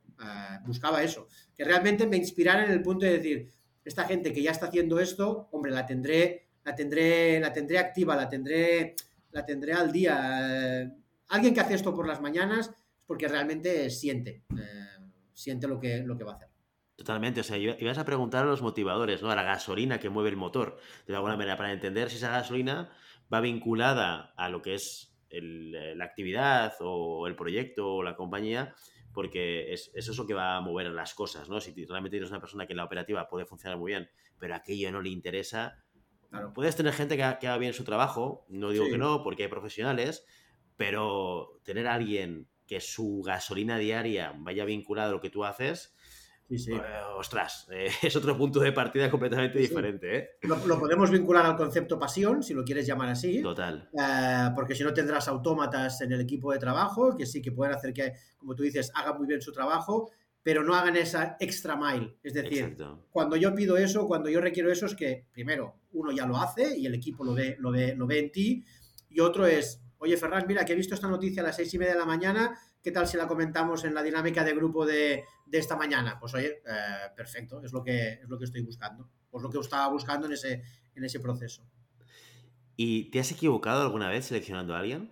buscaba 0.66 1.04
eso, 1.04 1.28
que 1.56 1.64
realmente 1.64 2.06
me 2.08 2.18
inspirara 2.18 2.66
en 2.66 2.72
el 2.72 2.82
punto 2.82 3.06
de 3.06 3.18
decir, 3.18 3.52
esta 3.84 4.06
gente 4.06 4.32
que 4.32 4.44
ya 4.44 4.52
está 4.52 4.68
haciendo 4.68 5.00
esto, 5.00 5.50
hombre, 5.52 5.72
la 5.72 5.86
tendré, 5.86 6.48
la 6.64 6.76
tendré, 6.76 7.40
la 7.40 7.52
tendré 7.52 7.80
activa, 7.80 8.16
la 8.16 8.30
tendré, 8.30 8.96
la 9.32 9.46
tendré 9.46 9.74
al 9.74 9.92
día. 9.92 10.82
Eh, 10.82 10.92
alguien 11.30 11.54
que 11.54 11.62
hace 11.62 11.74
esto 11.74 11.96
por 11.96 12.08
las 12.08 12.22
mañanas 12.22 12.68
es 12.68 12.76
porque 13.06 13.28
realmente 13.28 13.90
siente, 13.90 14.44
eh, 14.58 15.10
siente 15.34 15.68
lo 15.68 15.80
que, 15.80 16.04
lo 16.04 16.18
que 16.18 16.24
va 16.24 16.34
a 16.34 16.36
hacer. 16.36 16.50
Totalmente, 16.96 17.42
o 17.42 17.44
sea, 17.44 17.58
ibas 17.58 17.98
a 17.98 18.06
preguntar 18.06 18.44
a 18.44 18.48
los 18.48 18.62
motivadores, 18.62 19.24
¿no? 19.24 19.32
A 19.32 19.36
la 19.36 19.42
gasolina 19.42 20.00
que 20.00 20.10
mueve 20.10 20.30
el 20.30 20.38
motor, 20.38 20.78
de 21.08 21.16
alguna 21.16 21.36
manera, 21.36 21.58
para 21.58 21.74
entender 21.74 22.12
si 22.12 22.18
esa 22.18 22.30
gasolina 22.30 22.92
va 23.32 23.42
vinculada 23.42 24.34
a 24.36 24.50
lo 24.50 24.62
que 24.62 24.76
es 24.76 25.16
la 25.30 26.04
actividad 26.04 26.74
o 26.82 27.26
el 27.28 27.36
proyecto 27.36 27.96
o 27.96 28.04
la 28.04 28.16
compañía, 28.16 28.76
porque 29.14 29.72
es, 29.74 29.92
eso 29.94 30.12
es 30.12 30.18
lo 30.18 30.28
que 30.28 30.34
va 30.34 30.58
a 30.58 30.62
mover 30.62 30.88
las 30.88 31.14
cosas, 31.14 31.50
¿no? 31.50 31.62
Si 31.62 31.74
realmente 31.86 32.16
tienes 32.16 32.30
una 32.30 32.42
persona 32.42 32.68
que 32.68 32.74
en 32.74 32.78
la 32.78 32.86
operativa 32.86 33.30
puede 33.30 33.46
funcionar 33.46 33.78
muy 33.78 33.92
bien, 33.92 34.10
pero 34.40 34.56
aquello 34.56 34.92
no 34.92 35.02
le 35.02 35.10
interesa, 35.10 35.84
claro. 36.30 36.54
puedes 36.54 36.76
tener 36.76 36.94
gente 36.94 37.16
que, 37.16 37.24
haga 37.24 37.58
bien 37.58 37.74
su 37.74 37.84
trabajo, 37.84 38.46
no 38.50 38.72
digo 38.72 38.86
que 38.90 38.98
no, 38.98 39.24
porque 39.24 39.44
hay 39.44 39.50
profesionales, 39.50 40.26
pero 40.76 41.60
tener 41.64 41.88
a 41.88 41.94
alguien 41.94 42.48
que 42.68 42.82
su 42.82 43.22
gasolina 43.22 43.78
diaria 43.78 44.34
vaya 44.38 44.66
vinculada 44.66 45.10
a 45.10 45.12
lo 45.12 45.22
que 45.22 45.30
tú 45.30 45.46
haces, 45.46 45.96
Sí, 46.58 46.72
pues, 46.72 46.84
ostras, 47.16 47.68
eh, 47.72 47.90
es 48.02 48.16
otro 48.16 48.38
punto 48.38 48.60
de 48.60 48.72
partida 48.72 49.10
completamente 49.10 49.60
diferente. 49.60 50.18
¿eh? 50.18 50.30
Lo, 50.44 50.80
podemos 50.80 51.10
vincular 51.10 51.46
al 51.46 51.56
concepto 51.56 51.98
pasión, 51.98 52.44
si 52.44 52.54
lo 52.54 52.64
quieres 52.64 52.86
llamar 52.86 53.10
así. 53.10 53.42
Total. 53.42 53.90
Eh, 53.94 54.50
porque 54.56 54.76
si 54.76 54.84
no 54.84 54.94
tendrás 54.94 55.28
autómatas 55.28 56.02
en 56.02 56.12
el 56.12 56.22
equipo 56.22 56.52
de 56.52 56.60
trabajo, 56.60 57.16
que 57.16 57.26
sí 57.26 57.42
que 57.42 57.52
pueden 57.52 57.74
hacer 57.74 57.94
que, 57.94 58.14
como 58.38 58.56
tú 58.56 58.64
dices, 58.64 58.92
hagan 58.96 59.18
muy 59.18 59.28
bien 59.28 59.42
su 59.42 59.52
trabajo, 59.52 60.12
pero 60.44 60.64
no 60.64 60.74
hagan 60.76 60.96
esa 60.96 61.38
extra 61.40 61.76
mile. 61.76 62.18
Es 62.24 62.34
decir, 62.34 62.76
cuando 63.12 63.36
yo 63.36 63.54
pido 63.54 63.78
eso, 63.78 64.08
cuando 64.08 64.30
yo 64.30 64.42
requiero 64.42 64.72
eso, 64.72 64.88
es 64.88 64.96
que, 64.96 65.28
primero, 65.32 65.76
uno 65.94 66.12
ya 66.12 66.26
lo 66.26 66.38
hace 66.38 66.78
y 66.78 66.86
el 66.86 66.96
equipo 66.96 67.24
lo 67.24 67.34
ve, 67.34 67.56
lo 67.60 67.72
ve, 67.72 67.96
lo 67.96 68.08
ve 68.08 68.20
en 68.20 68.32
ti, 68.32 68.66
y 69.10 69.20
otro 69.20 69.46
es, 69.46 69.84
oye, 70.00 70.18
Ferran, 70.18 70.46
mira, 70.48 70.66
que 70.66 70.74
he 70.74 70.76
visto 70.76 70.96
esta 70.96 71.08
noticia 71.08 71.44
a 71.44 71.46
las 71.46 71.58
seis 71.58 71.74
y 71.74 71.78
media 71.78 71.94
de 71.94 72.00
la 72.00 72.06
mañana 72.06 72.58
¿qué 72.82 72.92
tal 72.92 73.08
si 73.08 73.18
la 73.18 73.28
comentamos 73.28 73.84
en 73.86 73.94
la 73.94 74.04
dinámica 74.04 74.44
de 74.44 74.54
grupo 74.54 74.86
de, 74.86 75.24
esta 75.52 75.76
mañana? 75.76 76.18
Pues 76.20 76.34
oye, 76.34 76.62
eh, 76.66 77.12
perfecto, 77.16 77.62
es 77.64 77.72
lo, 77.72 77.84
que, 77.84 78.14
es 78.14 78.30
lo 78.30 78.38
que 78.38 78.46
estoy 78.46 78.62
buscando, 78.62 79.10
pues 79.30 79.44
lo 79.44 79.50
que 79.50 79.60
estaba 79.60 79.88
buscando 79.90 80.28
en 80.28 80.34
ese, 80.34 80.64
en 80.96 81.04
ese 81.04 81.20
proceso. 81.20 81.64
¿Y 82.76 83.12
te 83.12 83.20
has 83.20 83.32
equivocado 83.32 83.82
alguna 83.82 84.10
vez 84.10 84.26
seleccionando 84.26 84.74
a 84.74 84.80
alguien? 84.80 85.12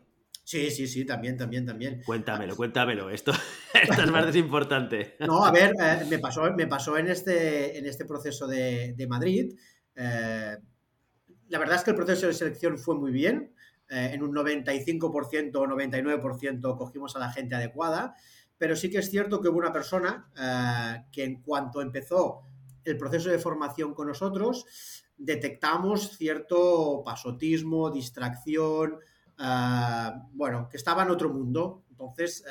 Sí, 0.50 0.72
sí, 0.72 0.88
sí, 0.88 1.06
también, 1.06 1.38
también, 1.38 1.64
también. 1.64 2.02
Cuéntamelo, 2.04 2.56
cuéntamelo. 2.56 3.12
Esto, 3.12 3.32
esta 3.74 4.30
es 4.30 4.36
importante. 4.36 5.16
No, 5.20 5.46
a 5.46 5.52
ver, 5.52 5.74
eh, 5.80 6.06
me, 6.10 6.18
pasó, 6.18 6.52
me 6.56 6.66
pasó 6.66 6.98
en 6.98 7.08
este, 7.08 7.78
en 7.78 7.86
este 7.86 8.06
proceso 8.06 8.48
de, 8.48 9.06
Madrid. 9.08 9.54
Eh, 9.96 10.58
la 11.50 11.60
verdad 11.60 11.76
es 11.76 11.84
que 11.84 11.92
el 11.92 11.96
proceso 11.96 12.26
de 12.26 12.34
selección 12.34 12.80
fue 12.80 12.96
muy 12.96 13.12
bien. 13.12 13.54
Eh, 13.90 14.12
en 14.14 14.22
un 14.22 14.36
95% 14.36 15.56
o 15.56 15.66
99% 15.66 16.78
cogimos 16.78 17.16
a 17.16 17.20
la 17.20 17.32
gente 17.32 17.56
adecuada, 17.56 18.16
pero 18.56 18.76
sí 18.76 18.92
que 18.92 19.00
es 19.00 19.10
cierto 19.10 19.42
que 19.42 19.50
hubo 19.50 19.58
una 19.58 19.74
persona 19.74 20.30
eh, 20.40 21.06
que 21.12 21.24
en 21.24 21.42
cuanto 21.42 21.82
empezó 21.82 22.44
el 22.86 22.98
proceso 22.98 23.32
de 23.32 23.40
formación 23.40 23.96
con 23.96 24.08
nosotros, 24.08 24.66
detectamos 25.18 26.18
cierto 26.18 27.02
pasotismo, 27.04 27.90
distracción, 27.90 29.00
eh, 29.40 30.12
bueno, 30.34 30.70
que 30.70 30.78
estaba 30.78 31.02
en 31.02 31.10
otro 31.10 31.34
mundo. 31.34 31.84
Entonces, 31.90 32.46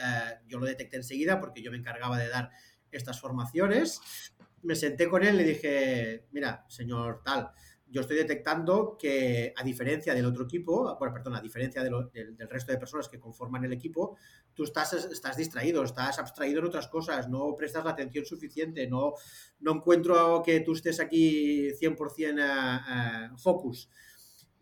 yo 0.47 0.59
lo 0.59 0.67
detecté 0.67 0.99
enseguida 0.99 1.41
porque 1.41 1.63
yo 1.63 1.71
me 1.71 1.79
encargaba 1.79 2.19
de 2.19 2.29
dar 2.29 2.51
estas 2.91 3.19
formaciones. 3.19 4.03
Me 4.63 4.75
senté 4.75 5.09
con 5.09 5.25
él 5.25 5.37
y 5.37 5.39
le 5.39 5.45
dije, 5.45 6.27
mira, 6.33 6.67
señor 6.69 7.23
tal, 7.25 7.51
yo 7.91 8.03
estoy 8.03 8.17
detectando 8.17 8.97
que, 8.99 9.53
a 9.57 9.65
diferencia 9.65 10.15
del 10.15 10.27
otro 10.27 10.45
equipo, 10.45 10.97
bueno, 10.99 11.15
perdón, 11.15 11.37
a 11.37 11.41
diferencia 11.41 11.83
del, 11.83 11.95
resto 12.49 12.73
de 12.73 12.79
personas 12.79 13.09
que 13.09 13.19
conforman 13.19 13.65
el 13.65 13.73
equipo, 13.73 14.17
tú 14.53 14.65
estás, 14.65 14.93
estás 14.93 15.37
distraído, 15.37 15.83
estás 15.83 16.19
abstraído 16.19 16.61
en 16.61 16.67
otras 16.67 16.89
cosas, 16.89 17.29
no 17.29 17.55
prestas 17.57 17.85
la 17.85 17.93
atención 17.93 18.25
suficiente, 18.25 18.87
no, 18.87 19.15
no 19.61 19.77
encuentro 19.77 20.43
que 20.45 20.61
tú 20.61 20.73
estés 20.73 21.01
aquí 21.01 21.71
100% 21.71 23.31
uh, 23.31 23.35
uh, 23.35 23.39
focus. 23.39 23.89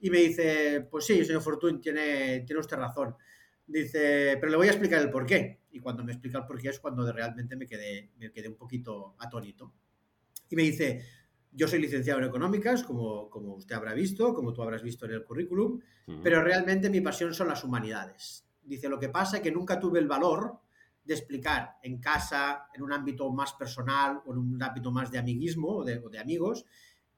Y 0.00 0.10
me 0.10 0.18
dice, 0.18 0.86
pues 0.90 1.06
sí, 1.06 1.24
señor 1.24 1.42
Fortune, 1.42 1.80
tiene, 1.80 2.40
tiene 2.40 2.60
usted 2.60 2.76
razón. 2.76 3.16
Dice, 3.66 4.36
pero 4.38 4.50
le 4.50 4.56
voy 4.56 4.68
a 4.68 4.70
explicar 4.70 5.00
el 5.00 5.10
por 5.10 5.26
qué. 5.26 5.62
Y 5.72 5.80
cuando 5.80 6.04
me 6.04 6.12
explica 6.12 6.38
el 6.38 6.46
por 6.46 6.60
qué 6.60 6.68
es 6.68 6.78
cuando 6.78 7.10
realmente 7.10 7.56
me 7.56 7.66
quedé, 7.66 8.12
me 8.18 8.30
quedé 8.30 8.48
un 8.48 8.56
poquito 8.56 9.16
atónito. 9.18 9.72
Y 10.48 10.54
me 10.54 10.62
dice, 10.62 11.02
yo 11.56 11.66
soy 11.66 11.80
licenciado 11.80 12.20
en 12.20 12.26
económicas, 12.26 12.82
como, 12.82 13.30
como 13.30 13.54
usted 13.54 13.74
habrá 13.74 13.94
visto, 13.94 14.34
como 14.34 14.52
tú 14.52 14.62
habrás 14.62 14.82
visto 14.82 15.06
en 15.06 15.12
el 15.12 15.24
currículum, 15.24 15.80
pero 16.22 16.42
realmente 16.42 16.90
mi 16.90 17.00
pasión 17.00 17.32
son 17.32 17.48
las 17.48 17.64
humanidades. 17.64 18.46
Dice, 18.62 18.90
lo 18.90 19.00
que 19.00 19.08
pasa 19.08 19.38
es 19.38 19.42
que 19.42 19.50
nunca 19.50 19.80
tuve 19.80 19.98
el 19.98 20.06
valor 20.06 20.60
de 21.02 21.14
explicar 21.14 21.78
en 21.82 21.98
casa, 21.98 22.68
en 22.74 22.82
un 22.82 22.92
ámbito 22.92 23.32
más 23.32 23.54
personal 23.54 24.20
o 24.26 24.32
en 24.32 24.38
un 24.38 24.62
ámbito 24.62 24.90
más 24.90 25.10
de 25.10 25.18
amiguismo 25.18 25.78
o 25.78 25.84
de, 25.84 26.18
amigos, 26.20 26.66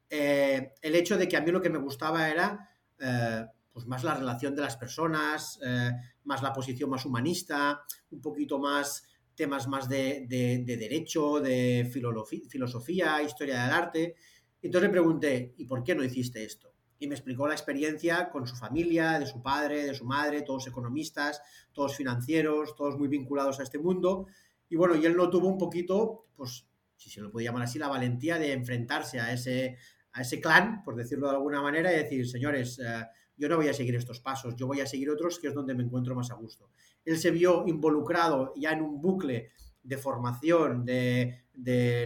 eh, 0.09 0.73
el 0.83 0.95
hecho 0.95 1.19
de 1.19 1.27
que 1.27 1.37
a 1.37 1.41
mí 1.41 1.51
lo 1.51 1.61
que 1.61 1.71
me 1.71 1.79
gustaba 1.79 2.29
era 2.29 2.71
eh, 3.01 3.45
pues 3.73 3.87
más 3.87 4.05
la 4.05 4.15
relación 4.15 4.55
de 4.55 4.63
las 4.63 4.77
personas, 4.77 5.59
eh, 5.65 5.91
más 6.25 6.43
la 6.43 6.53
posición 6.53 6.91
más 6.91 7.05
humanista, 7.05 7.83
un 8.13 8.21
poquito 8.21 8.61
más 8.61 9.05
temas 9.39 9.69
más 9.69 9.89
de, 9.89 10.27
derecho, 10.29 11.41
de 11.41 11.89
filosofía, 11.91 13.23
historia 13.23 13.63
del 13.63 13.73
arte. 13.73 14.17
Entonces 14.61 14.89
le 14.89 14.93
pregunté, 14.93 15.55
¿y 15.57 15.65
por 15.65 15.85
qué 15.85 15.95
no 15.95 16.03
hiciste 16.03 16.45
esto? 16.45 16.73
Y 16.99 17.07
me 17.07 17.15
explicó 17.15 17.47
la 17.47 17.55
experiencia 17.55 18.31
con 18.31 18.49
su 18.49 18.57
familia, 18.57 19.21
de 19.21 19.27
su 19.27 19.41
padre, 19.41 19.85
de 19.85 19.95
su 19.95 20.05
madre, 20.05 20.43
todos 20.43 20.67
economistas, 20.67 21.41
todos 21.73 21.97
financieros, 21.97 22.75
todos 22.75 22.99
muy 22.99 23.07
vinculados 23.07 23.61
a 23.61 23.63
este 23.63 23.79
mundo. 23.79 24.27
Y 24.69 24.75
bueno, 24.75 24.97
y 24.97 25.07
él 25.07 25.17
no 25.17 25.31
tuvo 25.31 25.47
un 25.47 25.57
poquito, 25.57 26.27
pues, 26.35 26.67
si 26.97 27.09
se 27.09 27.21
lo 27.21 27.31
puede 27.31 27.45
llamar 27.45 27.63
así, 27.63 27.79
la 27.79 27.87
valentía 27.87 28.41
de 28.41 28.53
enfrentarse 28.53 29.21
a 29.21 29.33
ese, 29.33 29.77
a 30.13 30.23
ese 30.23 30.41
clan, 30.41 30.83
por 30.83 30.97
decirlo 30.97 31.29
de 31.29 31.37
alguna 31.37 31.63
manera, 31.63 31.93
y 31.93 31.97
decir, 31.97 32.29
señores, 32.29 32.81
eh, 32.81 33.07
yo 33.37 33.49
no 33.49 33.57
voy 33.57 33.69
a 33.69 33.75
seguir 33.75 33.95
estos 33.95 34.19
pasos, 34.19 34.57
yo 34.57 34.67
voy 34.67 34.81
a 34.81 34.87
seguir 34.87 35.09
otros 35.11 35.39
que 35.39 35.47
es 35.47 35.55
donde 35.55 35.77
me 35.77 35.85
encuentro 35.85 36.17
más 36.17 36.33
a 36.33 36.35
gusto 36.35 36.73
él 37.09 37.19
se 37.19 37.31
vio 37.31 37.67
involucrado 37.67 38.53
ya 38.55 38.73
en 38.73 38.83
un 38.83 39.01
bucle 39.01 39.51
de 39.83 39.97
formación, 39.97 40.85
de, 40.85 41.45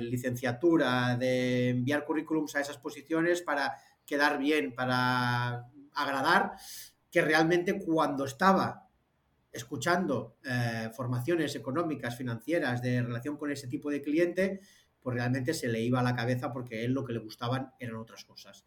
licenciatura, 0.01 1.17
de 1.17 1.71
enviar 1.71 2.05
currículums 2.05 2.55
a 2.55 2.61
esas 2.61 2.79
posiciones 2.79 3.43
para 3.43 3.75
quedar 4.07 4.38
bien, 4.38 4.75
para 4.75 5.67
agradar, 5.95 6.53
que 7.11 7.21
realmente 7.21 7.81
cuando 7.85 8.25
estaba 8.25 8.88
escuchando 9.51 10.37
eh, 10.45 10.88
formaciones 10.95 11.57
económicas, 11.57 12.17
financieras, 12.17 12.81
de 12.81 13.03
relación 13.03 13.37
con 13.37 13.51
ese 13.51 13.67
tipo 13.67 13.91
de 13.91 14.03
cliente, 14.03 14.61
pues 15.01 15.17
realmente 15.17 15.53
se 15.53 15.67
le 15.67 15.81
iba 15.81 15.99
a 15.99 16.05
la 16.05 16.15
cabeza 16.15 16.53
porque 16.53 16.85
él 16.85 16.93
lo 16.93 17.05
que 17.05 17.12
le 17.12 17.19
gustaban 17.19 17.73
eran 17.81 17.97
otras 17.97 18.25
cosas. 18.25 18.65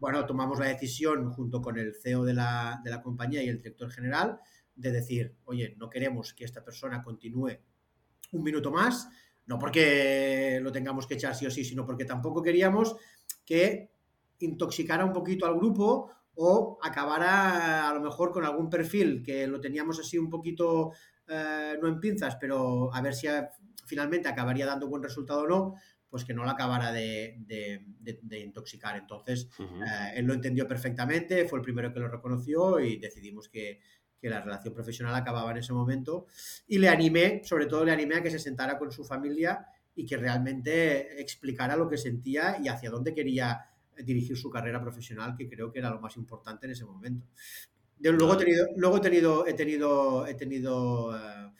Bueno, 0.00 0.24
tomamos 0.24 0.58
la 0.58 0.66
decisión 0.66 1.30
junto 1.30 1.60
con 1.60 1.78
el 1.78 1.94
CEO 1.94 2.24
de 2.24 2.32
la, 2.32 2.80
de 2.82 2.90
la 2.90 3.02
compañía 3.02 3.42
y 3.42 3.48
el 3.48 3.58
director 3.58 3.90
general 3.90 4.40
de 4.74 4.92
decir, 4.92 5.36
oye, 5.44 5.74
no 5.78 5.88
queremos 5.88 6.34
que 6.34 6.44
esta 6.44 6.64
persona 6.64 7.02
continúe 7.02 7.58
un 8.32 8.42
minuto 8.42 8.70
más, 8.70 9.08
No 9.46 9.58
porque 9.58 10.58
lo 10.62 10.72
tengamos 10.72 11.06
que 11.06 11.14
echar 11.14 11.34
sí 11.34 11.46
o 11.46 11.50
sí, 11.50 11.64
sino 11.64 11.84
porque 11.84 12.06
tampoco 12.06 12.42
queríamos 12.42 12.96
que 13.44 13.90
intoxicara 14.38 15.04
un 15.04 15.12
poquito 15.12 15.44
al 15.46 15.56
grupo 15.56 16.10
o 16.36 16.78
acabara 16.82 17.88
a 17.88 17.94
lo 17.94 18.00
mejor 18.00 18.32
con 18.32 18.44
algún 18.44 18.70
perfil 18.70 19.22
que 19.22 19.46
lo 19.46 19.60
teníamos 19.60 20.00
así 20.00 20.18
un 20.18 20.30
poquito, 20.30 20.92
eh, 21.28 21.76
no 21.80 21.88
en 21.88 22.00
pinzas, 22.00 22.36
pero 22.36 22.92
a 22.92 23.02
ver 23.02 23.14
si 23.14 23.28
finalmente 23.86 24.28
acabaría 24.28 24.66
dando 24.66 24.88
buen 24.88 25.02
resultado 25.02 25.42
o 25.42 25.46
no, 25.46 25.74
pues 26.08 26.24
que 26.24 26.32
no 26.32 26.44
la 26.44 26.52
acabara 26.52 26.90
de, 26.90 27.36
intoxicar. 28.30 28.96
Entonces, 28.96 29.48
eh, 29.58 30.12
él 30.14 30.24
lo 30.24 30.32
entendió 30.32 30.66
perfectamente, 30.66 31.46
fue 31.46 31.58
el 31.58 31.64
primero 31.64 31.92
que 31.92 32.00
lo 32.00 32.08
reconoció 32.08 32.80
y 32.80 32.98
decidimos 32.98 33.48
que, 33.48 33.80
que 34.24 34.30
la 34.30 34.40
relación 34.40 34.72
profesional 34.72 35.14
acababa 35.14 35.50
en 35.50 35.58
ese 35.58 35.74
momento. 35.74 36.28
Y 36.66 36.78
le 36.78 36.88
animé, 36.88 37.42
sobre 37.44 37.66
todo 37.66 37.84
le 37.84 37.92
animé 37.92 38.14
a 38.14 38.22
que 38.22 38.30
se 38.30 38.38
sentara 38.38 38.78
con 38.78 38.90
su 38.90 39.04
familia 39.04 39.66
y 39.94 40.06
que 40.06 40.16
realmente 40.16 41.20
explicara 41.20 41.76
lo 41.76 41.90
que 41.90 41.98
sentía 41.98 42.56
y 42.58 42.68
hacia 42.68 42.88
dónde 42.88 43.12
quería 43.12 43.60
dirigir 44.02 44.34
su 44.34 44.48
carrera 44.48 44.80
profesional, 44.80 45.34
que 45.36 45.46
creo 45.46 45.70
que 45.70 45.78
era 45.78 45.90
lo 45.90 46.00
más 46.00 46.16
importante 46.16 46.64
en 46.64 46.72
ese 46.72 46.86
momento. 46.86 47.26
luego 47.98 48.32
he 48.32 48.38
tenido, 48.38 48.66
luego 48.76 48.96
he 48.96 49.00
tenido, 49.00 49.46
he 49.46 49.52
tenido, 49.52 50.26
he 50.26 50.32
tenido 50.32 51.14
eh, 51.14 51.50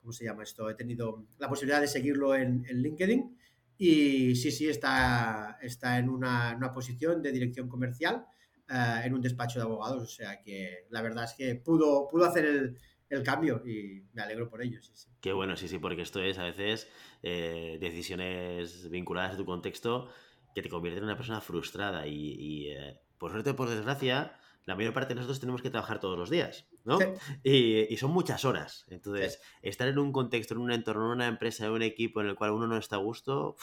¿cómo 0.00 0.14
se 0.14 0.24
llama 0.24 0.44
esto? 0.44 0.70
He 0.70 0.74
tenido 0.74 1.26
la 1.38 1.50
posibilidad 1.50 1.82
de 1.82 1.88
seguirlo 1.88 2.34
en, 2.34 2.62
LinkedIn 2.62 3.36
y 3.76 4.34
sí, 4.34 4.50
sí, 4.50 4.66
está, 4.66 5.58
está 5.60 5.98
en 5.98 6.08
una, 6.08 6.72
posición 6.72 7.20
de 7.20 7.32
dirección 7.32 7.68
comercial 7.68 8.24
eh, 8.68 9.02
en 9.04 9.14
un 9.14 9.20
despacho 9.20 9.58
de 9.58 9.64
abogados, 9.64 10.02
o 10.02 10.06
sea 10.06 10.40
que 10.42 10.86
la 10.90 11.02
verdad 11.02 11.24
es 11.24 11.34
que 11.34 11.54
pudo, 11.54 12.08
pudo 12.08 12.24
hacer 12.24 12.44
el, 12.46 13.22
cambio 13.22 13.62
y 13.64 14.02
me 14.12 14.22
alegro 14.22 14.48
por 14.50 14.60
ello. 14.60 14.82
Sí, 14.82 14.90
sí. 14.94 15.08
Qué 15.20 15.32
bueno, 15.32 15.56
sí, 15.56 15.68
sí, 15.68 15.78
porque 15.78 16.02
esto 16.02 16.20
es 16.20 16.38
a 16.38 16.42
veces 16.42 16.88
eh, 17.22 17.78
decisiones 17.80 18.90
vinculadas 18.90 19.34
a 19.34 19.36
tu 19.36 19.44
contexto 19.44 20.08
que 20.54 20.62
te 20.62 20.68
convierte 20.68 20.98
en 20.98 21.04
una 21.04 21.16
persona 21.16 21.40
frustrada 21.40 22.08
y, 22.08 22.70
eh, 22.70 23.00
por 23.18 23.30
suerte 23.30 23.50
o 23.50 23.56
por 23.56 23.68
desgracia, 23.68 24.36
la 24.66 24.74
mayor 24.74 24.94
parte 24.94 25.10
de 25.10 25.16
nosotros 25.16 25.40
tenemos 25.40 25.62
que 25.62 25.70
trabajar 25.70 26.00
todos 26.00 26.18
los 26.18 26.30
días, 26.30 26.66
¿no? 26.84 26.98
Y, 27.42 27.96
son 27.98 28.12
muchas 28.12 28.44
horas. 28.44 28.86
Entonces, 28.88 29.40
estar 29.62 29.88
en 29.88 29.98
un 29.98 30.10
contexto, 30.10 30.54
en 30.54 30.60
un 30.60 30.72
entorno, 30.72 31.06
en 31.06 31.12
una 31.12 31.26
empresa, 31.26 31.66
en 31.66 31.72
un 31.72 31.82
equipo 31.82 32.20
en 32.20 32.28
el 32.28 32.34
cual 32.34 32.52
uno 32.52 32.66
no 32.66 32.78
está 32.78 32.96
a 32.96 33.00
gusto, 33.00 33.56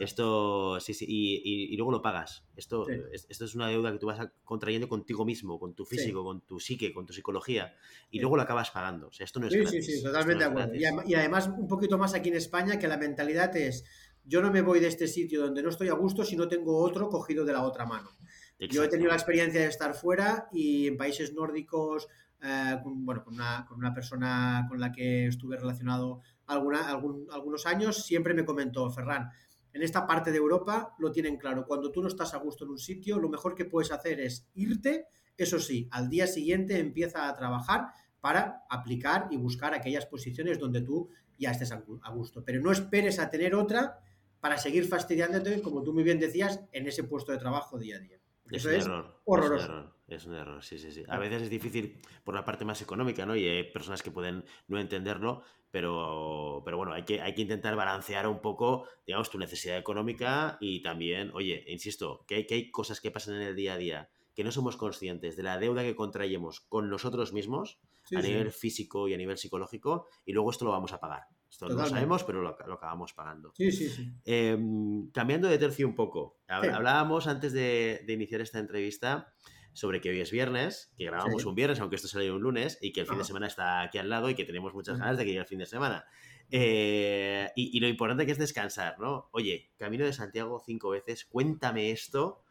esto, 0.00 0.78
sí, 0.80 0.94
sí, 0.94 1.06
y, 1.08 1.76
luego 1.76 1.92
lo 1.92 2.02
pagas. 2.02 2.44
Esto, 2.56 2.86
esto 2.88 3.44
es 3.44 3.54
una 3.54 3.68
deuda 3.68 3.92
que 3.92 3.98
tú 3.98 4.06
vas 4.06 4.28
contrayendo 4.44 4.88
contigo 4.88 5.24
mismo, 5.24 5.58
con 5.58 5.74
tu 5.74 5.84
físico, 5.84 6.24
con 6.24 6.40
tu 6.42 6.60
psique, 6.60 6.92
con 6.92 7.06
tu 7.06 7.12
psicología, 7.12 7.74
y 8.10 8.20
luego 8.20 8.36
lo 8.36 8.42
acabas 8.42 8.70
pagando. 8.70 9.08
O 9.08 9.12
sea, 9.12 9.24
esto 9.24 9.40
no 9.40 9.48
es 9.48 9.52
Sí, 9.52 9.66
sí, 9.66 9.82
sí, 9.82 10.02
totalmente 10.02 10.44
de 10.44 10.50
acuerdo. 10.50 10.74
y 10.74 11.14
además, 11.14 11.48
un 11.48 11.68
poquito 11.68 11.98
más 11.98 12.14
aquí 12.14 12.28
en 12.28 12.36
España, 12.36 12.78
que 12.78 12.88
la 12.88 12.96
mentalidad 12.96 13.54
es 13.56 13.84
yo 14.26 14.40
no 14.40 14.50
me 14.50 14.62
voy 14.62 14.80
de 14.80 14.88
este 14.88 15.06
sitio 15.06 15.42
donde 15.42 15.62
no 15.62 15.68
estoy 15.68 15.88
a 15.88 15.94
gusto 15.94 16.24
si 16.24 16.36
no 16.36 16.48
tengo 16.48 16.78
otro 16.78 17.08
cogido 17.08 17.44
de 17.44 17.52
la 17.52 17.62
otra 17.62 17.84
mano. 17.84 18.10
Yo 18.58 18.82
he 18.82 18.88
tenido 18.88 19.10
la 19.10 19.16
experiencia 19.16 19.60
de 19.60 19.66
estar 19.66 19.94
fuera 19.94 20.48
y 20.52 20.86
en 20.86 20.96
países 20.96 21.34
nórdicos, 21.34 22.08
eh, 22.42 22.78
con, 22.82 23.04
bueno, 23.04 23.24
con 23.24 23.34
una, 23.34 23.94
persona 23.94 24.66
con 24.68 24.80
la 24.80 24.92
que 24.92 25.26
estuve 25.26 25.56
relacionado 25.56 26.22
alguna, 26.46 26.88
algunos 26.88 27.66
años, 27.66 28.04
siempre 28.04 28.32
me 28.32 28.44
comentó, 28.44 28.90
Ferran, 28.90 29.30
en 29.74 29.82
esta 29.82 30.06
parte 30.06 30.30
de 30.30 30.38
Europa 30.38 30.94
lo 30.98 31.12
tienen 31.12 31.36
claro, 31.36 31.66
cuando 31.66 31.90
tú 31.90 32.00
no 32.00 32.08
estás 32.08 32.32
a 32.32 32.38
gusto 32.38 32.64
en 32.64 32.70
un 32.70 32.78
sitio, 32.78 33.18
lo 33.18 33.28
mejor 33.28 33.54
que 33.54 33.64
puedes 33.64 33.90
hacer 33.90 34.20
es 34.20 34.48
irte, 34.54 35.08
eso 35.36 35.58
sí, 35.58 35.88
al 35.90 36.08
día 36.08 36.28
siguiente 36.28 36.78
empieza 36.78 37.28
a 37.28 37.34
trabajar 37.34 37.88
para 38.20 38.64
aplicar 38.70 39.28
y 39.30 39.36
buscar 39.36 39.74
aquellas 39.74 40.06
posiciones 40.06 40.60
donde 40.60 40.80
tú 40.80 41.10
ya 41.38 41.50
estés 41.50 41.72
a 41.72 42.10
gusto, 42.10 42.44
pero 42.44 42.62
no 42.62 42.70
esperes 42.70 43.18
a 43.18 43.28
tener 43.28 43.54
otra 43.54 43.98
para 44.40 44.58
seguir 44.58 44.86
fastidiándote, 44.86 45.60
como 45.60 45.82
tú 45.82 45.92
muy 45.92 46.04
bien 46.04 46.20
decías, 46.20 46.60
en 46.70 46.86
ese 46.86 47.02
puesto 47.02 47.32
de 47.32 47.38
trabajo 47.38 47.76
día 47.76 47.96
a 47.96 47.98
día. 47.98 48.18
Eso 48.50 48.70
es, 48.70 48.84
error, 48.84 49.20
horroroso. 49.24 49.56
Es 49.56 49.64
un 49.64 49.70
error, 49.70 49.94
es 50.06 50.26
un 50.26 50.34
error, 50.34 50.62
sí, 50.62 50.78
sí, 50.78 50.92
sí. 50.92 51.02
A 51.08 51.18
veces 51.18 51.42
es 51.42 51.50
difícil 51.50 52.00
por 52.24 52.34
la 52.34 52.44
parte 52.44 52.64
más 52.64 52.80
económica, 52.82 53.24
¿no? 53.24 53.34
Y 53.36 53.46
hay 53.46 53.64
personas 53.64 54.02
que 54.02 54.10
pueden 54.10 54.44
no 54.68 54.78
entenderlo, 54.78 55.42
pero, 55.70 56.62
pero 56.64 56.76
bueno, 56.76 56.92
hay 56.92 57.04
que, 57.04 57.20
hay 57.20 57.34
que 57.34 57.42
intentar 57.42 57.74
balancear 57.74 58.28
un 58.28 58.40
poco, 58.40 58.86
digamos, 59.06 59.30
tu 59.30 59.38
necesidad 59.38 59.78
económica 59.78 60.58
y 60.60 60.82
también, 60.82 61.30
oye, 61.34 61.64
insisto, 61.68 62.24
que 62.26 62.36
hay, 62.36 62.46
que 62.46 62.54
hay 62.54 62.70
cosas 62.70 63.00
que 63.00 63.10
pasan 63.10 63.36
en 63.36 63.42
el 63.42 63.56
día 63.56 63.74
a 63.74 63.78
día 63.78 64.10
que 64.34 64.44
no 64.44 64.50
somos 64.50 64.76
conscientes 64.76 65.36
de 65.36 65.44
la 65.44 65.58
deuda 65.58 65.82
que 65.82 65.94
contrayemos 65.94 66.60
con 66.60 66.90
nosotros 66.90 67.32
mismos 67.32 67.78
a 68.14 68.20
nivel 68.20 68.50
físico 68.50 69.08
y 69.08 69.14
a 69.14 69.16
nivel 69.16 69.38
psicológico 69.38 70.08
y 70.26 70.32
luego 70.32 70.50
esto 70.50 70.64
lo 70.64 70.72
vamos 70.72 70.92
a 70.92 71.00
pagar. 71.00 71.22
Esto 71.54 71.68
no 71.68 71.76
lo 71.76 71.86
sabemos, 71.86 72.24
pero 72.24 72.42
lo, 72.42 72.48
acabamos 72.48 73.12
pagando. 73.12 73.52
Sí, 73.54 73.70
sí, 73.70 73.88
sí. 73.88 74.12
Em, 74.24 75.08
cambiando 75.12 75.46
de 75.46 75.56
tercio 75.56 75.86
un 75.86 75.94
poco, 75.94 76.40
hablábamos 76.48 77.28
antes 77.28 77.52
de, 77.52 78.04
iniciar 78.08 78.40
esta 78.40 78.58
entrevista 78.58 79.32
sobre 79.72 80.00
que 80.00 80.10
hoy 80.10 80.20
es 80.20 80.32
viernes, 80.32 80.92
que 80.98 81.04
grabamos 81.04 81.44
un 81.44 81.54
viernes, 81.54 81.78
aunque 81.78 81.94
esto 81.94 82.08
salió 82.08 82.34
un 82.34 82.42
lunes, 82.42 82.76
y 82.80 82.92
que 82.92 83.02
el 83.02 83.06
fin 83.06 83.18
de 83.18 83.24
semana 83.24 83.46
está 83.46 83.82
aquí 83.82 83.98
al 83.98 84.08
lado 84.08 84.28
y 84.30 84.34
que 84.34 84.44
tenemos 84.44 84.74
muchas 84.74 84.98
ganas 84.98 85.16
de 85.16 85.22
que 85.22 85.30
llegue 85.30 85.42
el 85.42 85.46
fin 85.46 85.60
de 85.60 85.66
semana. 85.66 86.04
Eh, 86.50 87.48
y, 87.54 87.76
y, 87.76 87.80
lo 87.80 87.86
importante 87.86 88.26
que 88.26 88.32
es 88.32 88.38
descansar, 88.38 88.98
¿no? 88.98 89.28
Oye, 89.30 89.70
Camino 89.76 90.04
de 90.04 90.12
Santiago 90.12 90.60
cinco 90.66 90.90
veces, 90.90 91.24
cuéntame 91.24 91.92
esto, 91.92 92.42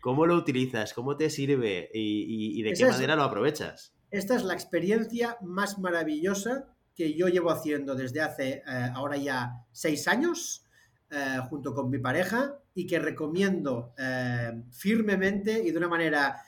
¿cómo 0.00 0.24
lo 0.24 0.36
utilizas? 0.36 0.94
¿Cómo 0.94 1.16
te 1.16 1.30
sirve? 1.30 1.90
¿Y, 1.92 2.62
de 2.62 2.74
qué 2.74 2.86
manera 2.86 3.16
lo 3.16 3.24
aprovechas? 3.24 3.92
Esta 4.12 4.36
es 4.36 4.44
la 4.44 4.54
experiencia 4.54 5.36
más 5.40 5.80
maravillosa 5.80 6.76
que 6.94 7.14
yo 7.14 7.28
llevo 7.28 7.50
haciendo 7.50 7.94
desde 7.94 8.20
hace 8.20 8.62
eh, 8.66 8.90
ahora 8.94 9.16
ya 9.16 9.64
seis 9.70 10.06
años, 10.08 10.64
eh, 11.10 11.38
junto 11.48 11.74
con 11.74 11.90
mi 11.90 11.98
pareja, 11.98 12.58
y 12.74 12.86
que 12.86 12.98
recomiendo 12.98 13.94
eh, 13.98 14.62
firmemente 14.70 15.62
y 15.62 15.70
de 15.70 15.78
una 15.78 15.88
manera 15.88 16.42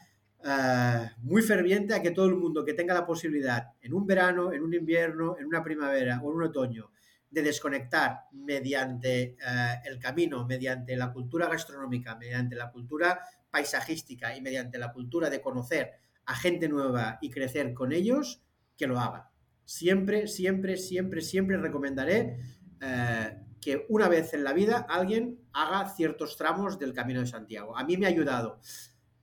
muy 1.23 1.41
ferviente 1.41 1.95
a 1.95 2.03
que 2.03 2.11
todo 2.11 2.27
el 2.27 2.37
mundo 2.37 2.67
que 2.67 2.75
tenga 2.75 2.93
la 2.93 3.07
posibilidad 3.07 3.69
en 3.81 3.95
un 3.95 4.07
verano, 4.07 4.53
en 4.53 4.63
un 4.63 4.75
invierno, 4.75 5.39
en 5.39 5.47
una 5.47 5.65
primavera 5.65 6.21
o 6.23 6.31
en 6.31 6.37
un 6.37 6.43
otoño, 6.43 6.91
de 7.31 7.41
desconectar 7.41 8.25
mediante 8.31 9.39
el 9.87 9.99
camino, 9.99 10.45
mediante 10.45 10.99
la 10.99 11.15
cultura 11.15 11.49
gastronómica, 11.49 12.17
mediante 12.17 12.57
la 12.57 12.71
cultura 12.71 13.19
paisajística 13.51 14.37
y 14.37 14.43
mediante 14.43 14.77
la 14.77 14.93
cultura 14.93 15.31
de 15.31 15.41
conocer 15.41 15.93
a 16.27 16.37
gente 16.37 16.69
nueva 16.69 17.17
y 17.23 17.31
crecer 17.31 17.73
con 17.73 17.93
ellos, 17.93 18.43
que 18.77 18.87
lo 18.87 19.01
hagan 19.01 19.23
siempre, 19.65 20.27
siempre, 20.27 20.77
siempre, 20.77 21.21
siempre 21.21 21.57
recomendaré 21.57 22.39
eh, 22.81 23.39
que 23.61 23.87
una 23.89 24.09
vez 24.09 24.35
en 24.35 24.45
la 24.45 24.53
vida 24.53 24.87
alguien 24.89 25.41
haga 25.53 25.89
ciertos 25.89 26.37
tramos 26.37 26.79
del 26.79 26.93
Camino 26.93 27.21
de 27.21 27.27
Santiago. 27.27 27.77
A 27.77 27.85
mí 27.85 27.97
me 27.97 28.07
ha 28.07 28.11
ayudado, 28.11 28.61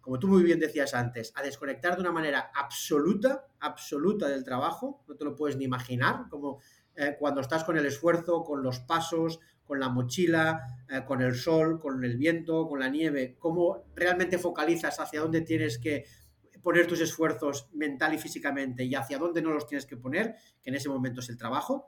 como 0.02 0.18
tú 0.18 0.28
muy 0.28 0.44
bien 0.44 0.60
decías 0.60 0.94
antes, 0.94 1.32
a 1.36 1.44
desconectar 1.44 1.96
de 1.96 2.02
una 2.02 2.12
manera 2.12 2.52
absoluta, 2.56 3.46
absoluta 3.60 4.28
del 4.28 4.44
trabajo. 4.44 5.04
No 5.08 5.16
te 5.16 5.26
lo 5.26 5.36
puedes 5.36 5.58
ni 5.58 5.66
imaginar, 5.66 6.26
como 6.30 6.60
eh, 6.96 7.16
cuando 7.20 7.42
estás 7.42 7.64
con 7.64 7.78
el 7.78 7.86
esfuerzo, 7.86 8.44
con 8.44 8.64
los 8.64 8.80
pasos, 8.80 9.40
con 9.64 9.80
la 9.80 9.90
mochila, 9.90 10.66
eh, 10.90 11.04
con 11.06 11.22
el 11.22 11.36
sol, 11.36 11.80
con 11.80 12.04
el 12.04 12.18
viento, 12.18 12.68
con 12.68 12.80
la 12.80 12.90
nieve, 12.90 13.38
cómo 13.40 13.86
realmente 13.96 14.38
focalizas 14.38 15.00
hacia 15.00 15.22
dónde 15.22 15.42
tienes 15.42 15.78
que 15.78 16.06
poner 16.62 16.88
tus 16.88 17.02
esfuerzos 17.02 17.70
mental 17.74 18.14
y 18.14 18.18
físicamente 18.18 18.84
y 18.84 18.96
hacia 18.96 19.18
dónde 19.18 19.42
no 19.42 19.52
los 19.52 19.68
tienes 19.68 19.86
que 19.86 19.98
poner, 19.98 20.36
que 20.62 20.70
en 20.70 20.76
ese 20.76 20.90
momento 20.90 21.20
es 21.20 21.30
el 21.30 21.38
trabajo. 21.38 21.88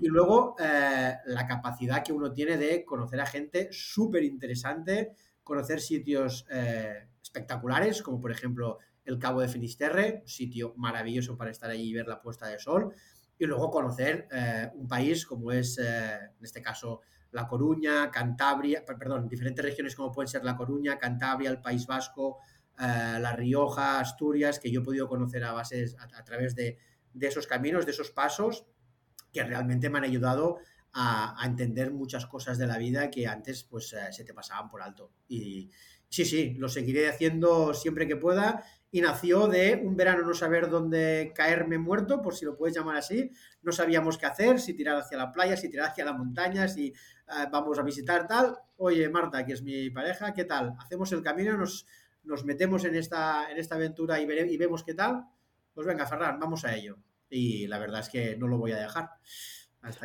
Y 0.00 0.08
luego 0.08 0.56
eh, 0.58 1.14
la 1.26 1.46
capacidad 1.46 2.04
que 2.04 2.12
uno 2.12 2.32
tiene 2.32 2.56
de 2.56 2.84
conocer 2.84 3.20
a 3.20 3.26
gente 3.26 3.68
súper 3.70 4.24
interesante, 4.24 5.12
conocer 5.42 5.80
sitios 5.80 6.46
eh, 6.50 7.08
espectaculares, 7.22 8.02
como 8.02 8.20
por 8.20 8.30
ejemplo 8.30 8.78
el 9.04 9.18
Cabo 9.18 9.40
de 9.40 9.48
Finisterre, 9.48 10.22
sitio 10.26 10.74
maravilloso 10.76 11.36
para 11.36 11.50
estar 11.50 11.70
allí 11.70 11.90
y 11.90 11.94
ver 11.94 12.06
la 12.06 12.20
puesta 12.20 12.46
de 12.46 12.58
sol. 12.58 12.94
Y 13.38 13.46
luego 13.46 13.70
conocer 13.70 14.28
eh, 14.30 14.70
un 14.74 14.86
país 14.86 15.26
como 15.26 15.50
es, 15.50 15.78
en 15.78 16.30
este 16.40 16.62
caso, 16.62 17.00
La 17.32 17.48
Coruña, 17.48 18.10
Cantabria, 18.10 18.84
perdón, 18.84 19.26
diferentes 19.26 19.64
regiones 19.64 19.96
como 19.96 20.12
pueden 20.12 20.28
ser 20.28 20.44
La 20.44 20.56
Coruña, 20.56 20.98
Cantabria, 20.98 21.50
el 21.50 21.60
País 21.60 21.86
Vasco, 21.86 22.38
eh, 22.78 23.18
La 23.20 23.32
Rioja, 23.34 24.00
Asturias, 24.00 24.58
que 24.58 24.70
yo 24.70 24.80
he 24.80 24.84
podido 24.84 25.08
conocer 25.08 25.44
a, 25.44 25.52
bases, 25.52 25.96
a, 25.98 26.24
través 26.24 26.54
de, 26.54 26.78
esos 27.20 27.46
caminos, 27.46 27.84
de 27.84 27.92
esos 27.92 28.10
pasos, 28.10 28.66
que 29.32 29.42
realmente 29.44 29.90
me 29.90 29.98
han 29.98 30.04
ayudado 30.04 30.58
a, 30.92 31.36
entender 31.44 31.92
muchas 31.92 32.26
cosas 32.26 32.58
de 32.58 32.66
la 32.66 32.78
vida 32.78 33.10
que 33.10 33.26
antes 33.26 33.64
pues 33.64 33.92
eh, 33.92 34.12
se 34.12 34.24
te 34.24 34.34
pasaban 34.34 34.68
por 34.68 34.82
alto. 34.82 35.12
Y 35.28 35.70
sí, 36.08 36.24
sí, 36.24 36.54
lo 36.58 36.68
seguiré 36.68 37.08
haciendo 37.08 37.74
siempre 37.74 38.06
que 38.06 38.16
pueda. 38.16 38.64
Y 38.94 39.00
nació 39.00 39.48
de 39.48 39.80
un 39.82 39.96
verano 39.96 40.22
no 40.22 40.34
saber 40.34 40.68
dónde 40.68 41.32
caerme 41.34 41.78
muerto, 41.78 42.20
por 42.20 42.34
si 42.34 42.44
lo 42.44 42.58
puedes 42.58 42.76
llamar 42.76 42.96
así. 42.96 43.30
No 43.62 43.72
sabíamos 43.72 44.18
qué 44.18 44.26
hacer, 44.26 44.60
si 44.60 44.74
tirar 44.74 44.98
hacia 44.98 45.16
la 45.16 45.32
playa, 45.32 45.56
si 45.56 45.70
tirar 45.70 45.90
hacia 45.90 46.04
la 46.04 46.12
montaña, 46.12 46.68
si 46.68 46.88
eh, 46.88 47.46
vamos 47.50 47.78
a 47.78 47.82
visitar 47.82 48.26
tal. 48.26 48.54
Oye, 48.76 49.08
Marta, 49.08 49.46
que 49.46 49.54
es 49.54 49.62
mi 49.62 49.88
pareja, 49.88 50.34
¿qué 50.34 50.44
tal? 50.44 50.74
Hacemos 50.78 51.10
el 51.12 51.22
camino, 51.22 51.56
nos, 51.56 51.86
nos 52.24 52.44
metemos 52.44 52.84
en 52.84 52.94
esta, 52.96 53.50
en 53.50 53.58
esta 53.58 53.74
aventura 53.74 54.20
y, 54.20 54.24
y 54.24 54.56
vemos 54.56 54.84
qué 54.84 54.94
tal, 54.94 55.24
pues 55.74 55.86
venga, 55.86 56.06
Ferran, 56.06 56.38
vamos 56.38 56.64
a 56.64 56.74
ello. 56.74 56.98
Y 57.30 57.66
la 57.66 57.78
verdad 57.78 58.00
es 58.00 58.08
que 58.08 58.36
no 58.36 58.46
lo 58.46 58.58
voy 58.58 58.72
a 58.72 58.76
dejar. 58.76 59.10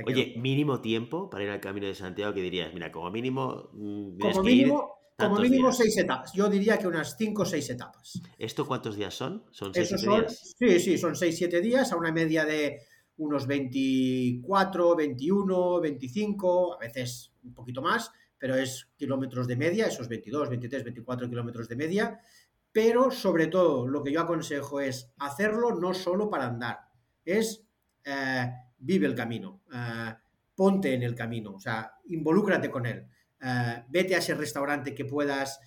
Oye, 0.05 0.35
mínimo 0.37 0.81
tiempo 0.81 1.29
para 1.29 1.43
ir 1.43 1.49
al 1.49 1.59
Camino 1.59 1.87
de 1.87 1.93
Santiago, 1.93 2.33
que 2.33 2.41
dirías, 2.41 2.73
mira, 2.73 2.91
como 2.91 3.11
mínimo... 3.11 3.69
Mm, 3.73 4.17
como 4.17 4.43
mínimo, 4.43 4.97
como 5.17 5.39
mínimo 5.39 5.71
seis 5.71 5.97
etapas. 5.97 6.33
Yo 6.33 6.49
diría 6.49 6.77
que 6.77 6.87
unas 6.87 7.15
cinco 7.17 7.43
o 7.43 7.45
seis 7.45 7.69
etapas. 7.69 8.21
¿Esto 8.37 8.65
cuántos 8.65 8.95
días 8.95 9.13
son? 9.13 9.45
¿Son 9.51 9.73
seis, 9.73 9.89
siete 9.89 10.07
días? 10.07 10.55
Sí, 10.57 10.79
sí, 10.79 10.97
son 10.97 11.15
seis, 11.15 11.37
siete 11.37 11.61
días 11.61 11.91
a 11.91 11.97
una 11.97 12.11
media 12.11 12.45
de 12.45 12.81
unos 13.17 13.47
24, 13.47 14.95
21, 14.95 15.81
25, 15.81 16.75
a 16.75 16.77
veces 16.79 17.33
un 17.43 17.53
poquito 17.53 17.81
más, 17.81 18.11
pero 18.37 18.55
es 18.55 18.89
kilómetros 18.95 19.47
de 19.47 19.55
media, 19.55 19.87
esos 19.87 20.07
22, 20.07 20.49
23, 20.49 20.83
24 20.83 21.29
kilómetros 21.29 21.67
de 21.67 21.75
media. 21.75 22.19
Pero 22.71 23.09
sobre 23.11 23.47
todo, 23.47 23.87
lo 23.87 24.03
que 24.03 24.11
yo 24.11 24.21
aconsejo 24.21 24.79
es 24.79 25.11
hacerlo 25.17 25.75
no 25.75 25.93
solo 25.93 26.29
para 26.29 26.45
andar, 26.47 26.79
es 27.25 27.67
eh, 28.03 28.51
vive 28.77 29.05
el 29.05 29.15
camino, 29.15 29.63
eh, 29.73 30.13
ponte 30.55 30.93
en 30.93 31.03
el 31.03 31.13
camino, 31.13 31.55
o 31.55 31.59
sea, 31.59 31.91
involúcrate 32.05 32.69
con 32.69 32.85
él, 32.85 33.05
eh, 33.41 33.83
vete 33.89 34.15
a 34.15 34.19
ese 34.19 34.33
restaurante 34.33 34.95
que 34.95 35.05
puedas, 35.05 35.59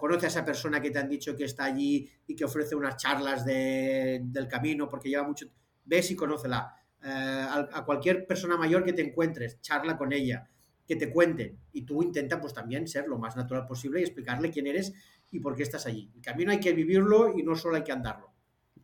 conoce 0.00 0.24
a 0.24 0.28
esa 0.30 0.44
persona 0.46 0.80
que 0.80 0.90
te 0.90 0.98
han 0.98 1.10
dicho 1.10 1.36
que 1.36 1.44
está 1.44 1.64
allí 1.64 2.10
y 2.26 2.34
que 2.34 2.46
ofrece 2.46 2.74
unas 2.74 2.96
charlas 2.96 3.44
del 3.44 4.48
camino 4.48 4.88
porque 4.88 5.10
lleva 5.10 5.24
mucho, 5.24 5.46
ves 5.84 6.10
y 6.10 6.16
conócela. 6.16 6.74
A, 7.02 7.82
cualquier 7.84 8.26
persona 8.26 8.56
mayor 8.56 8.82
que 8.82 8.94
te 8.94 9.02
encuentres, 9.02 9.60
charla 9.60 9.98
con 9.98 10.10
ella, 10.14 10.48
que 10.86 10.96
te 10.96 11.10
cuenten 11.10 11.58
y 11.72 11.82
tú 11.82 12.02
intenta 12.02 12.40
pues 12.40 12.52
también 12.52 12.88
ser 12.88 13.06
lo 13.08 13.18
más 13.18 13.36
natural 13.36 13.66
posible 13.66 14.00
y 14.00 14.04
explicarle 14.04 14.50
quién 14.50 14.66
eres 14.66 14.92
y 15.30 15.40
por 15.40 15.54
qué 15.54 15.62
estás 15.62 15.86
allí. 15.86 16.10
El 16.14 16.22
camino 16.22 16.52
hay 16.52 16.60
que 16.60 16.72
vivirlo 16.72 17.38
y 17.38 17.42
no 17.42 17.54
solo 17.54 17.76
hay 17.76 17.84
que 17.84 17.92
andarlo 17.92 18.32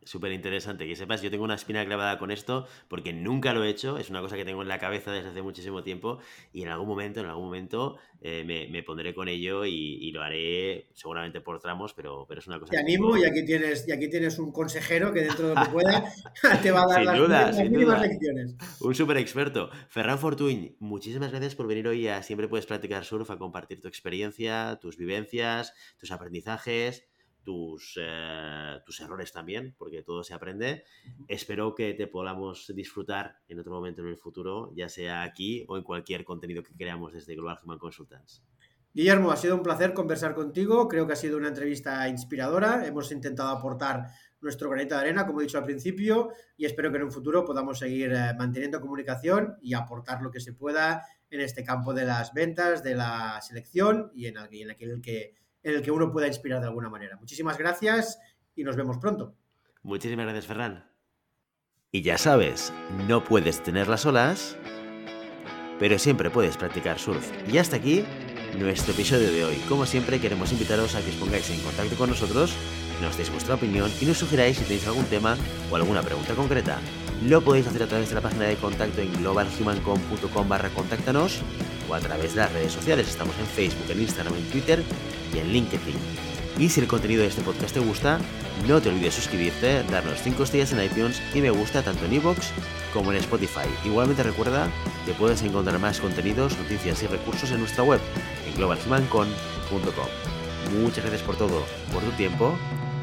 súper 0.05 0.33
interesante 0.33 0.87
que 0.87 0.97
sepas. 0.97 1.23
Yo 1.23 1.31
tengo 1.31 1.45
una 1.45 1.55
espina 1.55 1.85
clavada 1.85 2.19
con 2.19 2.31
esto 2.31 2.67
porque 2.89 3.13
nunca 3.13 3.53
lo 3.53 3.65
he 3.65 3.69
hecho. 3.69 3.99
Es 3.99 4.11
una 4.11 4.21
cosa 4.21 4.37
que 4.37 4.45
tengo 4.45 4.63
en 4.63 4.69
la 4.69 4.79
cabeza 4.79 5.13
desde 5.13 5.31
hace 5.31 5.43
muchísimo 5.43 5.83
tiempo 5.83 6.19
y 6.53 6.63
en 6.63 6.69
algún 6.69 6.89
momento, 6.89 7.21
en 7.21 7.27
algún 7.27 7.45
momento 7.45 7.97
eh, 8.21 8.69
me, 8.71 8.83
pondré 8.83 9.15
con 9.15 9.29
ello 9.29 9.65
y, 9.65 10.11
lo 10.13 10.23
haré 10.23 10.89
seguramente 10.95 11.41
por 11.41 11.61
tramos, 11.61 11.93
pero, 11.95 12.25
pero 12.27 12.41
es 12.41 12.47
una 12.47 12.59
cosa. 12.59 12.71
Te 12.71 12.79
animo 12.79 13.17
y 13.17 13.25
aquí 13.25 13.45
tienes 13.45 13.87
y 13.87 13.93
aquí 13.93 14.09
tienes 14.09 14.39
un 14.39 14.53
consejero 14.53 15.13
que 15.13 15.21
dentro 15.21 15.49
de 15.49 15.55
lo 15.55 15.63
que 15.63 15.69
pueda 15.69 16.05
te 16.63 16.71
va 16.71 16.83
a 16.83 16.87
dar 16.87 17.05
las, 17.05 17.59
mínimas 17.59 18.01
lecciones. 18.01 18.57
Un 18.81 18.95
súper 18.95 19.19
experto. 19.19 19.71
Ferran 19.89 20.19
Fortuny, 20.19 20.77
muchísimas 20.81 21.31
gracias 21.31 21.55
por 21.55 21.67
venir 21.67 21.87
hoy 21.87 22.09
a 22.09 22.23
Siempre 22.23 22.49
Puedes 22.49 22.67
Practicar 22.67 23.05
Surf 23.05 23.31
a 23.31 23.39
compartir 23.39 23.81
tu 23.81 23.89
experiencia, 23.89 24.79
tus 24.81 24.97
vivencias, 24.97 25.75
tus 25.99 26.11
aprendizajes 26.11 27.08
tus, 27.49 27.99
eh, 27.99 28.77
tus 28.85 29.01
errores 29.01 29.33
también, 29.33 29.75
porque 29.79 30.03
todo 30.03 30.23
se 30.23 30.35
aprende. 30.35 30.85
Espero 31.29 31.75
que 31.75 31.95
te 31.95 32.07
podamos 32.07 32.71
disfrutar 32.77 33.39
en 33.49 33.59
otro 33.59 33.73
momento 33.73 34.03
en 34.03 34.09
el 34.09 34.19
futuro, 34.19 34.71
ya 34.77 34.91
sea 34.91 35.23
aquí 35.23 35.65
o 35.67 35.79
en 35.79 35.83
cualquier 35.83 36.27
contenido 36.27 36.63
que 36.63 36.75
creamos 36.75 37.15
desde 37.15 37.35
Global 37.35 37.57
Human 37.65 37.79
Consultants. 37.79 38.45
Guillermo, 38.93 39.31
ha 39.31 39.39
sido 39.39 39.55
un 39.55 39.63
placer 39.63 39.95
conversar 39.95 40.35
contigo. 40.35 40.89
Creo 40.89 41.07
que 41.07 41.15
ha 41.15 41.17
sido 41.17 41.39
una 41.39 41.49
entrevista 41.49 42.07
inspiradora. 42.07 42.87
Hemos 42.87 43.11
intentado 43.13 43.49
aportar 43.49 44.09
nuestro 44.43 44.69
granito 44.69 44.95
de 44.95 45.01
arena, 45.01 45.27
como 45.27 45.41
he 45.41 45.45
dicho 45.45 45.57
al 45.57 45.65
principio, 45.65 46.33
y 46.55 46.67
espero 46.67 46.91
que 46.91 46.99
en 46.99 47.05
un 47.05 47.13
futuro 47.13 47.47
podamos 47.47 47.79
seguir 47.79 48.13
eh, 48.13 48.35
manteniendo 48.39 48.79
comunicación 48.79 49.57
y 49.63 49.73
aportar 49.73 50.21
lo 50.21 50.31
que 50.31 50.41
se 50.41 50.53
pueda 50.53 51.03
en 51.31 51.41
este 51.41 51.65
campo 51.65 51.95
de 51.95 52.05
las 52.05 52.35
ventas, 52.35 52.83
de 52.83 52.95
la 52.95 53.41
selección 53.41 54.13
y 54.15 54.27
en 54.27 54.37
aquel 54.71 55.01
que 55.01 55.39
en 55.69 55.77
el 55.77 55.83
que 55.83 55.91
uno 55.91 56.11
pueda 56.11 56.27
inspirar 56.27 56.61
de 56.61 56.67
alguna 56.67 56.89
manera. 56.89 57.17
Muchísimas 57.17 57.59
gracias 57.59 58.19
y 58.55 58.65
nos 58.65 58.77
vemos 58.77 58.99
pronto. 58.99 59.35
Muchísimas 59.83 60.25
gracias, 60.25 60.47
Ferran. 60.47 60.91
Y 61.91 62.03
ya 62.03 62.19
sabes, 62.19 62.73
no 63.07 63.25
puedes 63.25 63.63
tener 63.63 63.89
las 63.89 64.05
olas, 64.05 64.59
pero 65.79 65.99
siempre 65.99 66.31
puedes 66.31 66.57
practicar 66.57 66.99
surf. 66.99 67.31
Y 67.51 67.59
hasta 67.59 67.77
aquí 67.77 68.05
nuestro 68.57 68.93
episodio 68.93 69.31
de 69.31 69.45
hoy. 69.45 69.57
Como 69.69 69.87
siempre, 69.87 70.21
queremos 70.21 70.53
invitaros 70.53 70.95
a 70.95 71.03
que 71.03 71.11
os 71.11 71.17
pongáis 71.17 71.51
en 71.51 71.61
contacto 71.61 71.97
con 71.97 72.11
nosotros, 72.11 72.55
nos 73.01 73.17
deis 73.17 73.31
vuestra 73.31 73.55
opinión 73.55 73.91
y 74.01 74.07
nos 74.07 74.19
sugiráis 74.19 74.57
si 74.57 74.65
tenéis 74.65 74.87
algún 74.87 75.05
tema 75.05 75.37
o 75.71 75.77
alguna 75.77 76.03
pregunta 76.03 76.35
concreta. 76.35 76.81
Lo 77.25 77.43
podéis 77.43 77.67
hacer 77.67 77.83
a 77.83 77.87
través 77.87 78.11
de 78.11 78.15
la 78.15 78.21
página 78.21 78.45
de 78.45 78.57
contacto 78.57 79.01
en 79.01 79.13
globalhumancom.com 79.15 80.49
barra 80.49 80.69
contáctanos 80.71 81.41
o 81.89 81.95
a 81.95 82.01
través 82.01 82.35
de 82.35 82.43
las 82.43 82.53
redes 82.53 82.73
sociales. 82.73 83.09
Estamos 83.09 83.35
en 83.41 83.47
Facebook, 83.47 83.91
en 83.91 84.03
Instagram, 84.03 84.35
en 84.35 84.45
Twitter 84.51 84.85
y 85.35 85.39
en 85.39 85.49
LinkedIn. 85.49 85.97
Y 86.59 86.69
si 86.69 86.81
el 86.81 86.87
contenido 86.87 87.23
de 87.23 87.29
este 87.29 87.43
podcast 87.43 87.75
te 87.75 87.81
gusta, 87.81 88.21
no 88.69 88.81
te 88.81 88.89
olvides 88.89 89.15
suscribirte, 89.15 89.83
darnos 89.85 90.21
5 90.23 90.45
estrellas 90.45 90.73
en 90.73 90.83
iTunes 90.83 91.21
y 91.35 91.41
me 91.41 91.51
gusta 91.51 91.83
tanto 91.83 92.05
en 92.05 92.15
iVoox 92.15 92.51
como 92.93 93.13
en 93.13 93.19
Spotify. 93.19 93.69
Igualmente 93.85 94.23
recuerda 94.23 94.69
que 95.05 95.13
puedes 95.13 95.43
encontrar 95.43 95.79
más 95.81 96.01
contenidos, 96.01 96.57
noticias 96.57 97.03
y 97.03 97.09
recursos 97.09 97.51
en 97.51 97.61
nuestra 97.61 97.83
web, 97.83 98.01
en 98.47 98.55
globalhumancon.com. 98.57 100.81
Muchas 100.81 101.05
gracias 101.05 101.23
por 101.23 101.37
todo, 101.37 101.65
por 101.93 102.03
tu 102.03 102.11
tiempo, 102.13 102.57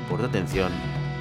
por 0.09 0.19
tu 0.19 0.25
atención 0.25 0.71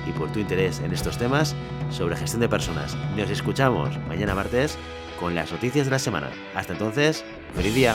y 0.07 0.13
por 0.13 0.31
tu 0.33 0.41
interés 0.41 0.81
en 0.81 0.93
estos 0.93 1.19
temas 1.19 1.55
sobre 1.91 2.17
gestión 2.17 2.41
de 2.41 2.49
personas. 2.49 2.97
Nos 3.17 3.31
escuchamos 3.31 3.99
mañana 4.09 4.35
martes 4.35 4.79
con 5.19 5.35
las 5.35 5.53
noticias 5.53 5.87
de 5.87 5.93
la 5.93 5.99
semana. 5.99 6.31
Hasta 6.55 6.73
entonces, 6.73 7.25
feliz 7.55 7.75
día. 7.75 7.95